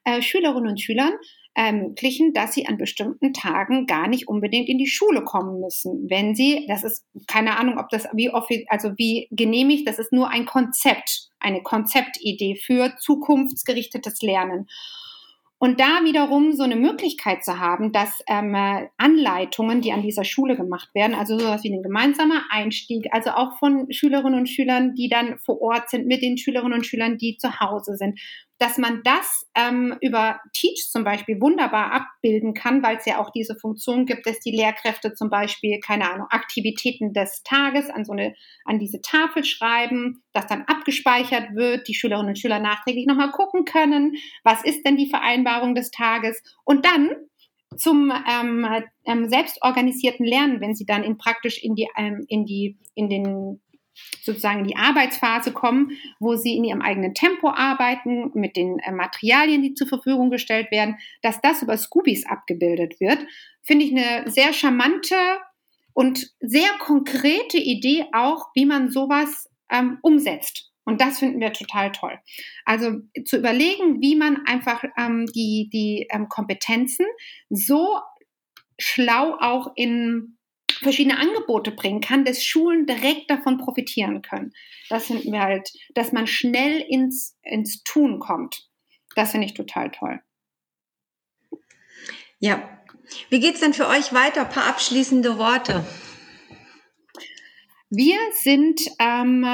äh, 0.05 0.23
Schülerinnen 0.23 0.71
und 0.71 0.81
Schülern 0.81 1.13
ermöglichen, 1.55 2.33
dass 2.33 2.55
sie 2.55 2.67
an 2.67 2.79
bestimmten 2.79 3.33
Tagen 3.33 3.87
gar 3.87 4.09
nicht 4.09 4.29
unbedingt 4.29 4.69
in 4.69 4.79
die 4.79 4.87
Schule 4.87 5.23
kommen 5.23 5.61
müssen. 5.61 6.07
Wenn 6.09 6.35
sie, 6.35 6.67
das 6.69 6.83
ist 6.83 7.05
keine 7.27 7.59
Ahnung, 7.59 7.79
ob 7.79 7.89
das 7.91 8.07
wie 8.15 8.31
also 8.69 8.93
wie 8.97 9.29
genehmigt, 9.31 9.87
das 9.87 9.99
ist 9.99 10.13
nur 10.13 10.29
ein 10.29 10.47
Konzept, 10.47 11.29
eine 11.41 11.63
Konzeptidee 11.63 12.57
für 12.57 12.97
zukunftsgerichtetes 12.99 14.23
Lernen. 14.23 14.67
Und 15.63 15.79
da 15.79 16.01
wiederum 16.03 16.55
so 16.55 16.65
eine 16.65 16.75
Möglichkeit 16.75 17.45
zu 17.45 17.61
haben, 17.61 17.93
dass 17.93 18.21
ähm, 18.27 18.57
Anleitungen, 18.97 19.81
die 19.81 19.93
an 19.93 20.03
dieser 20.03 20.25
Schule 20.25 20.57
gemacht 20.57 20.93
werden, 20.93 21.15
also 21.15 21.39
sowas 21.39 21.63
wie 21.63 21.73
ein 21.73 21.85
gemeinsamer 21.85 22.43
Einstieg, 22.51 23.07
also 23.13 23.31
auch 23.31 23.57
von 23.61 23.87
Schülerinnen 23.93 24.41
und 24.41 24.49
Schülern, 24.49 24.97
die 24.97 25.09
dann 25.09 25.39
vor 25.39 25.63
Ort 25.63 25.89
sind, 25.89 26.09
mit 26.09 26.21
den 26.21 26.37
Schülerinnen 26.37 26.79
und 26.79 26.85
Schülern, 26.85 27.17
die 27.17 27.37
zu 27.37 27.61
Hause 27.61 27.95
sind, 27.97 28.19
dass 28.63 28.79
man 28.79 29.03
das 29.03 29.51
ähm, 29.57 29.97
über 30.01 30.39
Teach 30.53 30.89
zum 30.89 31.03
Beispiel 31.03 31.41
wunderbar 31.41 31.93
abbilden 31.93 32.55
kann, 32.55 32.81
weil 32.81 32.97
es 32.97 33.07
ja 33.07 33.19
auch 33.19 33.31
diese 33.31 33.57
Funktion 33.57 34.07
gibt, 34.07 34.25
dass 34.25 34.39
die 34.39 34.53
Lehrkräfte 34.53 35.15
zum 35.15 35.31
Beispiel, 35.31 35.81
keine 35.81 36.09
Ahnung, 36.09 36.29
Aktivitäten 36.31 37.13
des 37.13 37.43
Tages 37.43 37.91
an 37.91 38.05
so 38.05 38.13
eine, 38.13 38.37
an 38.65 38.79
diese 38.79 39.01
Tafel 39.01 39.43
schreiben, 39.43 40.23
das 40.33 40.47
dann 40.47 40.63
abgespeichert 40.69 41.57
wird, 41.57 41.89
die 41.89 41.95
Schülerinnen 41.95 42.29
und 42.29 42.39
Schüler 42.39 42.61
nachträglich 42.61 43.07
nochmal 43.07 43.33
gucken 43.33 43.65
können, 43.65 44.15
was 44.45 44.63
ist 44.63 44.87
denn 44.87 44.97
die 44.97 45.11
Vereinbarung 45.11 45.75
des 45.75 45.91
Tages? 45.91 46.41
Und 46.65 46.87
dann 46.87 47.11
zum 47.77 48.13
ähm, 48.31 48.65
ähm, 49.07 49.29
selbstorganisierten 49.29 50.25
Lernen, 50.25 50.61
wenn 50.61 50.77
sie 50.77 50.87
dann 50.87 51.03
in 51.03 51.19
praktisch 51.19 51.61
in 51.61 51.75
die, 51.75 51.89
ähm, 51.97 52.25
in 52.29 52.45
die, 52.45 52.79
in 52.95 53.09
den 53.09 53.61
sozusagen 54.23 54.61
in 54.61 54.69
die 54.69 54.77
Arbeitsphase 54.77 55.53
kommen, 55.53 55.93
wo 56.21 56.37
sie 56.37 56.57
in 56.57 56.65
ihrem 56.65 56.83
eigenen 56.83 57.15
Tempo 57.15 57.49
arbeiten, 57.49 58.31
mit 58.35 58.57
den 58.57 58.79
äh, 58.79 58.93
Materialien, 58.93 59.63
die 59.63 59.75
zur 59.75 59.89
Verfügung 59.89 60.31
gestellt 60.31 60.71
werden, 60.71 60.97
dass 61.23 61.41
das 61.41 61.63
über 61.63 61.77
Scoobies 61.77 62.27
abgebildet 62.27 63.01
wird, 63.01 63.19
finde 63.63 63.85
ich 63.85 63.93
eine 63.93 64.31
sehr 64.31 64.53
charmante 64.53 65.17
und 65.95 66.33
sehr 66.41 66.71
konkrete 66.79 67.59
Idee 67.59 68.07
auch, 68.13 68.49
wie 68.55 68.67
man 68.67 68.91
sowas 68.91 69.51
ähm, 69.71 69.99
umsetzt. 70.03 70.71
Und 70.85 71.01
das 71.01 71.21
finden 71.21 71.41
wir 71.41 71.53
total 71.53 71.93
toll. 71.93 72.19
Also 72.65 73.01
zu 73.25 73.39
überlegen, 73.39 74.01
wie 74.01 74.17
man 74.17 74.45
einfach 74.47 74.83
ähm, 74.99 75.27
die, 75.27 75.69
die 75.73 76.09
ähm, 76.11 76.29
Kompetenzen 76.29 77.07
so 77.51 77.99
schlau 78.79 79.37
auch 79.39 79.73
in 79.77 80.39
verschiedene 80.83 81.19
Angebote 81.19 81.71
bringen 81.71 82.01
kann, 82.01 82.25
dass 82.25 82.45
Schulen 82.45 82.87
direkt 82.87 83.31
davon 83.31 83.59
profitieren 83.59 84.23
können. 84.23 84.53
Das 84.89 85.07
finden 85.07 85.33
wir 85.33 85.41
halt, 85.41 85.73
dass 85.95 86.13
man 86.13 86.27
schnell 86.27 86.81
ins, 86.81 87.39
ins 87.43 87.83
Tun 87.83 88.19
kommt. 88.19 88.69
Das 89.15 89.33
finde 89.33 89.47
ich 89.47 89.55
total 89.55 89.91
toll. 89.91 90.21
Ja. 92.39 92.79
Wie 93.31 93.41
geht 93.41 93.55
es 93.55 93.61
denn 93.61 93.75
für 93.75 93.89
euch 93.89 94.13
weiter? 94.13 94.43
Ein 94.43 94.53
paar 94.53 94.67
abschließende 94.67 95.39
Worte. 95.39 95.85
Wir 97.95 98.17
sind 98.43 98.81
ähm, 98.99 99.47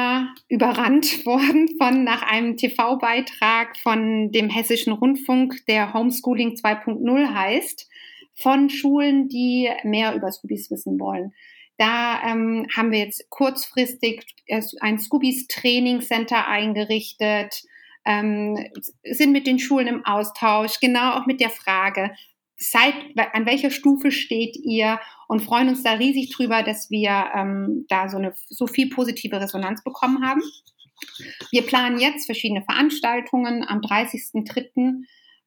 überrannt 0.48 1.26
worden 1.26 1.68
von 1.76 2.04
nach 2.04 2.22
einem 2.22 2.56
TV-Beitrag 2.56 3.76
von 3.76 4.30
dem 4.30 4.48
Hessischen 4.48 4.92
Rundfunk, 4.92 5.66
der 5.66 5.92
Homeschooling 5.92 6.54
2.0 6.54 7.34
heißt, 7.34 7.88
von 8.40 8.70
Schulen, 8.70 9.28
die 9.28 9.68
mehr 9.84 10.14
über 10.14 10.30
Scoobies 10.30 10.70
wissen 10.70 10.98
wollen. 10.98 11.32
Da 11.76 12.22
ähm, 12.24 12.66
haben 12.76 12.90
wir 12.90 12.98
jetzt 12.98 13.28
kurzfristig 13.30 14.24
ein 14.80 14.98
Scoobies 14.98 15.46
Training 15.46 16.00
Center 16.00 16.46
eingerichtet, 16.46 17.62
ähm, 18.04 18.58
sind 19.04 19.32
mit 19.32 19.46
den 19.46 19.58
Schulen 19.58 19.86
im 19.86 20.04
Austausch, 20.04 20.80
genau 20.80 21.12
auch 21.12 21.26
mit 21.26 21.40
der 21.40 21.50
Frage, 21.50 22.10
seid, 22.56 22.94
an 23.32 23.46
welcher 23.46 23.70
Stufe 23.70 24.10
steht 24.10 24.56
ihr 24.56 24.98
und 25.28 25.42
freuen 25.42 25.68
uns 25.68 25.82
da 25.84 25.92
riesig 25.92 26.34
drüber, 26.34 26.62
dass 26.62 26.90
wir 26.90 27.30
ähm, 27.34 27.86
da 27.88 28.08
so, 28.08 28.16
eine, 28.18 28.34
so 28.48 28.66
viel 28.66 28.90
positive 28.90 29.40
Resonanz 29.40 29.84
bekommen 29.84 30.26
haben. 30.26 30.42
Wir 31.52 31.62
planen 31.62 32.00
jetzt 32.00 32.26
verschiedene 32.26 32.62
Veranstaltungen. 32.62 33.64
Am 33.66 33.80
30.03. 33.80 35.04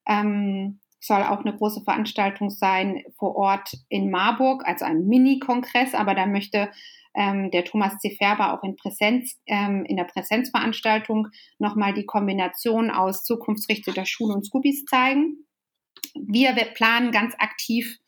Ähm, 0.08 0.80
soll 1.02 1.24
auch 1.24 1.40
eine 1.40 1.56
große 1.56 1.82
Veranstaltung 1.82 2.50
sein 2.50 3.04
vor 3.18 3.36
Ort 3.36 3.74
in 3.90 4.12
Marburg, 4.12 4.64
also 4.66 4.86
ein 4.86 5.08
Mini-Kongress, 5.08 5.96
aber 5.96 6.14
da 6.14 6.28
möchte 6.28 6.70
ähm, 7.16 7.52
der 7.52 7.66
Thomas 7.66 7.98
C. 7.98 8.16
Färber 8.16 8.54
auch 8.54 8.64
in 8.64 8.76
Präsenz, 8.76 9.38
ähm, 9.48 9.84
in 9.86 9.98
der 9.98 10.06
Präsenzveranstaltung 10.06 11.28
nochmal 11.60 11.94
die 11.94 12.06
Kombination 12.06 12.92
aus 12.92 13.24
zukunftsrichteter 13.24 14.06
Schule 14.06 14.36
und 14.36 14.46
Scoobies 14.46 14.86
zeigen. 14.86 15.46
Wir 16.14 16.54
planen 16.54 17.12
ganz 17.12 17.34
aktiv 17.38 18.00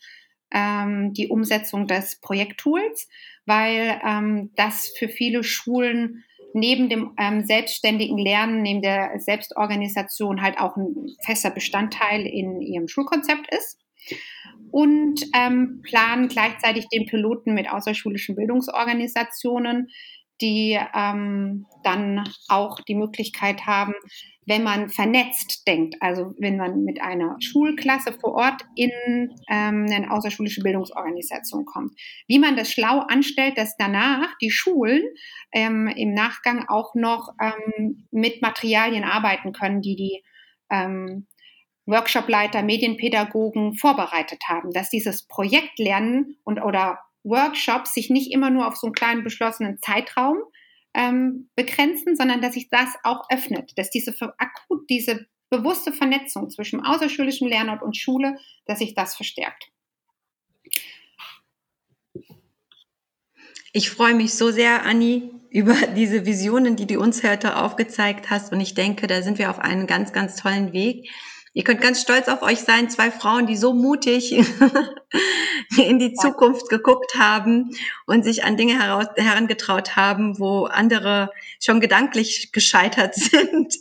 ähm, 0.51 1.13
die 1.13 1.27
Umsetzung 1.27 1.87
des 1.87 2.19
Projekttools, 2.21 3.09
weil 3.45 3.99
ähm, 4.05 4.51
das 4.55 4.93
für 4.97 5.09
viele 5.09 5.43
Schulen 5.43 6.23
neben 6.53 6.89
dem 6.89 7.11
ähm, 7.17 7.43
selbstständigen 7.45 8.17
Lernen, 8.17 8.61
neben 8.61 8.81
der 8.81 9.19
Selbstorganisation 9.19 10.41
halt 10.41 10.59
auch 10.59 10.75
ein 10.77 11.15
fester 11.25 11.51
Bestandteil 11.51 12.25
in 12.25 12.61
ihrem 12.61 12.87
Schulkonzept 12.87 13.53
ist. 13.53 13.79
Und 14.71 15.25
ähm, 15.35 15.81
planen 15.83 16.27
gleichzeitig 16.27 16.87
den 16.89 17.05
Piloten 17.05 17.53
mit 17.53 17.69
außerschulischen 17.69 18.35
Bildungsorganisationen, 18.35 19.89
die 20.41 20.79
ähm, 20.93 21.65
dann 21.83 22.23
auch 22.47 22.79
die 22.81 22.95
Möglichkeit 22.95 23.65
haben, 23.65 23.93
wenn 24.45 24.63
man 24.63 24.89
vernetzt 24.89 25.67
denkt, 25.67 25.95
also 26.01 26.33
wenn 26.37 26.57
man 26.57 26.83
mit 26.83 27.01
einer 27.01 27.37
Schulklasse 27.39 28.13
vor 28.13 28.33
Ort 28.33 28.61
in 28.75 28.91
ähm, 29.49 29.85
eine 29.89 30.11
außerschulische 30.11 30.61
Bildungsorganisation 30.61 31.65
kommt, 31.65 31.93
wie 32.27 32.39
man 32.39 32.57
das 32.57 32.71
schlau 32.71 32.99
anstellt, 32.99 33.57
dass 33.57 33.77
danach 33.77 34.35
die 34.41 34.51
Schulen 34.51 35.03
ähm, 35.53 35.87
im 35.87 36.13
Nachgang 36.13 36.65
auch 36.67 36.93
noch 36.95 37.29
ähm, 37.41 38.07
mit 38.11 38.41
Materialien 38.41 39.03
arbeiten 39.03 39.53
können, 39.53 39.81
die 39.81 39.95
die 39.95 40.23
ähm, 40.69 41.27
Workshopleiter, 41.85 42.63
Medienpädagogen 42.63 43.75
vorbereitet 43.75 44.43
haben, 44.47 44.71
dass 44.71 44.89
dieses 44.89 45.27
Projektlernen 45.27 46.37
und 46.43 46.61
oder 46.61 46.99
Workshops 47.23 47.93
sich 47.93 48.09
nicht 48.09 48.31
immer 48.31 48.49
nur 48.49 48.67
auf 48.67 48.75
so 48.75 48.87
einen 48.87 48.93
kleinen 48.93 49.23
beschlossenen 49.23 49.79
Zeitraum 49.81 50.37
ähm, 50.93 51.49
begrenzen, 51.55 52.15
sondern 52.15 52.41
dass 52.41 52.53
sich 52.53 52.69
das 52.69 52.89
auch 53.03 53.29
öffnet, 53.29 53.71
dass 53.77 53.89
diese 53.89 54.13
akut 54.37 54.89
diese 54.89 55.25
bewusste 55.49 55.93
Vernetzung 55.93 56.49
zwischen 56.49 56.83
außerschulischem 56.83 57.47
Lernort 57.47 57.83
und 57.83 57.95
Schule, 57.95 58.35
dass 58.65 58.79
sich 58.79 58.95
das 58.95 59.15
verstärkt. 59.15 59.69
Ich 63.71 63.89
freue 63.89 64.13
mich 64.13 64.33
so 64.35 64.51
sehr, 64.51 64.85
Anni, 64.85 65.31
über 65.49 65.73
diese 65.95 66.25
Visionen, 66.25 66.75
die 66.75 66.87
du 66.87 66.99
uns 66.99 67.23
heute 67.23 67.57
aufgezeigt 67.57 68.29
hast. 68.29 68.51
Und 68.51 68.59
ich 68.59 68.73
denke, 68.73 69.07
da 69.07 69.21
sind 69.21 69.37
wir 69.37 69.49
auf 69.49 69.59
einem 69.59 69.87
ganz, 69.87 70.13
ganz 70.13 70.35
tollen 70.35 70.73
Weg. 70.73 71.09
Ihr 71.53 71.63
könnt 71.63 71.81
ganz 71.81 72.01
stolz 72.01 72.27
auf 72.27 72.41
euch 72.41 72.61
sein, 72.61 72.89
zwei 72.89 73.11
Frauen, 73.11 73.45
die 73.45 73.55
so 73.55 73.73
mutig 73.73 74.31
in 75.77 75.99
die 75.99 76.13
Zukunft 76.15 76.67
geguckt 76.69 77.13
haben 77.15 77.69
und 78.07 78.23
sich 78.23 78.43
an 78.43 78.57
Dinge 78.57 78.81
heraus, 78.81 79.05
herangetraut 79.15 79.95
haben, 79.95 80.39
wo 80.39 80.65
andere 80.65 81.29
schon 81.61 81.79
gedanklich 81.79 82.51
gescheitert 82.51 83.15
sind. 83.15 83.75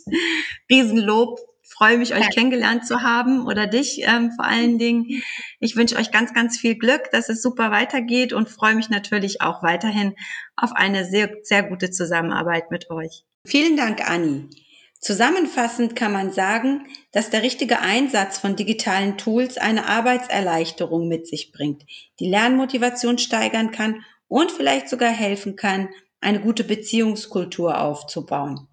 Riesenlob. 0.69 1.39
Freue 1.63 1.97
mich, 1.97 2.13
euch 2.13 2.29
kennengelernt 2.29 2.85
zu 2.85 3.01
haben 3.01 3.47
oder 3.47 3.65
dich 3.65 4.03
ähm, 4.03 4.31
vor 4.35 4.45
allen 4.45 4.77
Dingen. 4.77 5.23
Ich 5.59 5.75
wünsche 5.75 5.95
euch 5.95 6.11
ganz, 6.11 6.31
ganz 6.31 6.59
viel 6.59 6.75
Glück, 6.75 7.09
dass 7.11 7.29
es 7.29 7.41
super 7.41 7.71
weitergeht 7.71 8.31
und 8.31 8.47
freue 8.47 8.75
mich 8.75 8.89
natürlich 8.89 9.41
auch 9.41 9.63
weiterhin 9.63 10.13
auf 10.55 10.73
eine 10.73 11.03
sehr, 11.03 11.31
sehr 11.41 11.63
gute 11.63 11.89
Zusammenarbeit 11.89 12.69
mit 12.69 12.91
euch. 12.91 13.23
Vielen 13.47 13.75
Dank, 13.75 14.07
Anni. 14.07 14.49
Zusammenfassend 15.03 15.97
kann 15.97 16.13
man 16.13 16.31
sagen, 16.31 16.87
dass 17.11 17.29
der 17.29 17.43
richtige 17.43 17.79
Einsatz 17.79 18.37
von 18.37 18.55
digitalen 18.55 19.17
Tools 19.17 19.57
eine 19.57 19.85
Arbeitserleichterung 19.85 21.09
mit 21.09 21.27
sich 21.27 21.51
bringt, 21.51 21.83
die 22.21 22.29
Lernmotivation 22.29 23.17
steigern 23.17 23.71
kann 23.71 24.05
und 24.29 24.49
vielleicht 24.49 24.87
sogar 24.87 25.09
helfen 25.09 25.57
kann, 25.57 25.89
eine 26.21 26.39
gute 26.39 26.63
Beziehungskultur 26.63 27.81
aufzubauen. 27.81 28.69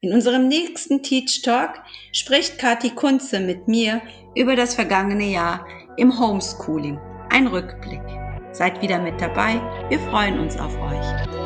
In 0.00 0.12
unserem 0.12 0.46
nächsten 0.46 1.02
Teach 1.02 1.42
Talk 1.42 1.82
spricht 2.12 2.58
Kati 2.58 2.90
Kunze 2.90 3.40
mit 3.40 3.66
mir 3.66 4.00
über 4.36 4.54
das 4.54 4.76
vergangene 4.76 5.32
Jahr 5.32 5.66
im 5.96 6.20
Homeschooling. 6.20 6.96
Ein 7.30 7.48
Rückblick. 7.48 8.02
Seid 8.52 8.82
wieder 8.82 9.00
mit 9.00 9.20
dabei. 9.20 9.60
Wir 9.88 9.98
freuen 9.98 10.38
uns 10.38 10.56
auf 10.56 10.78
euch. 10.78 11.45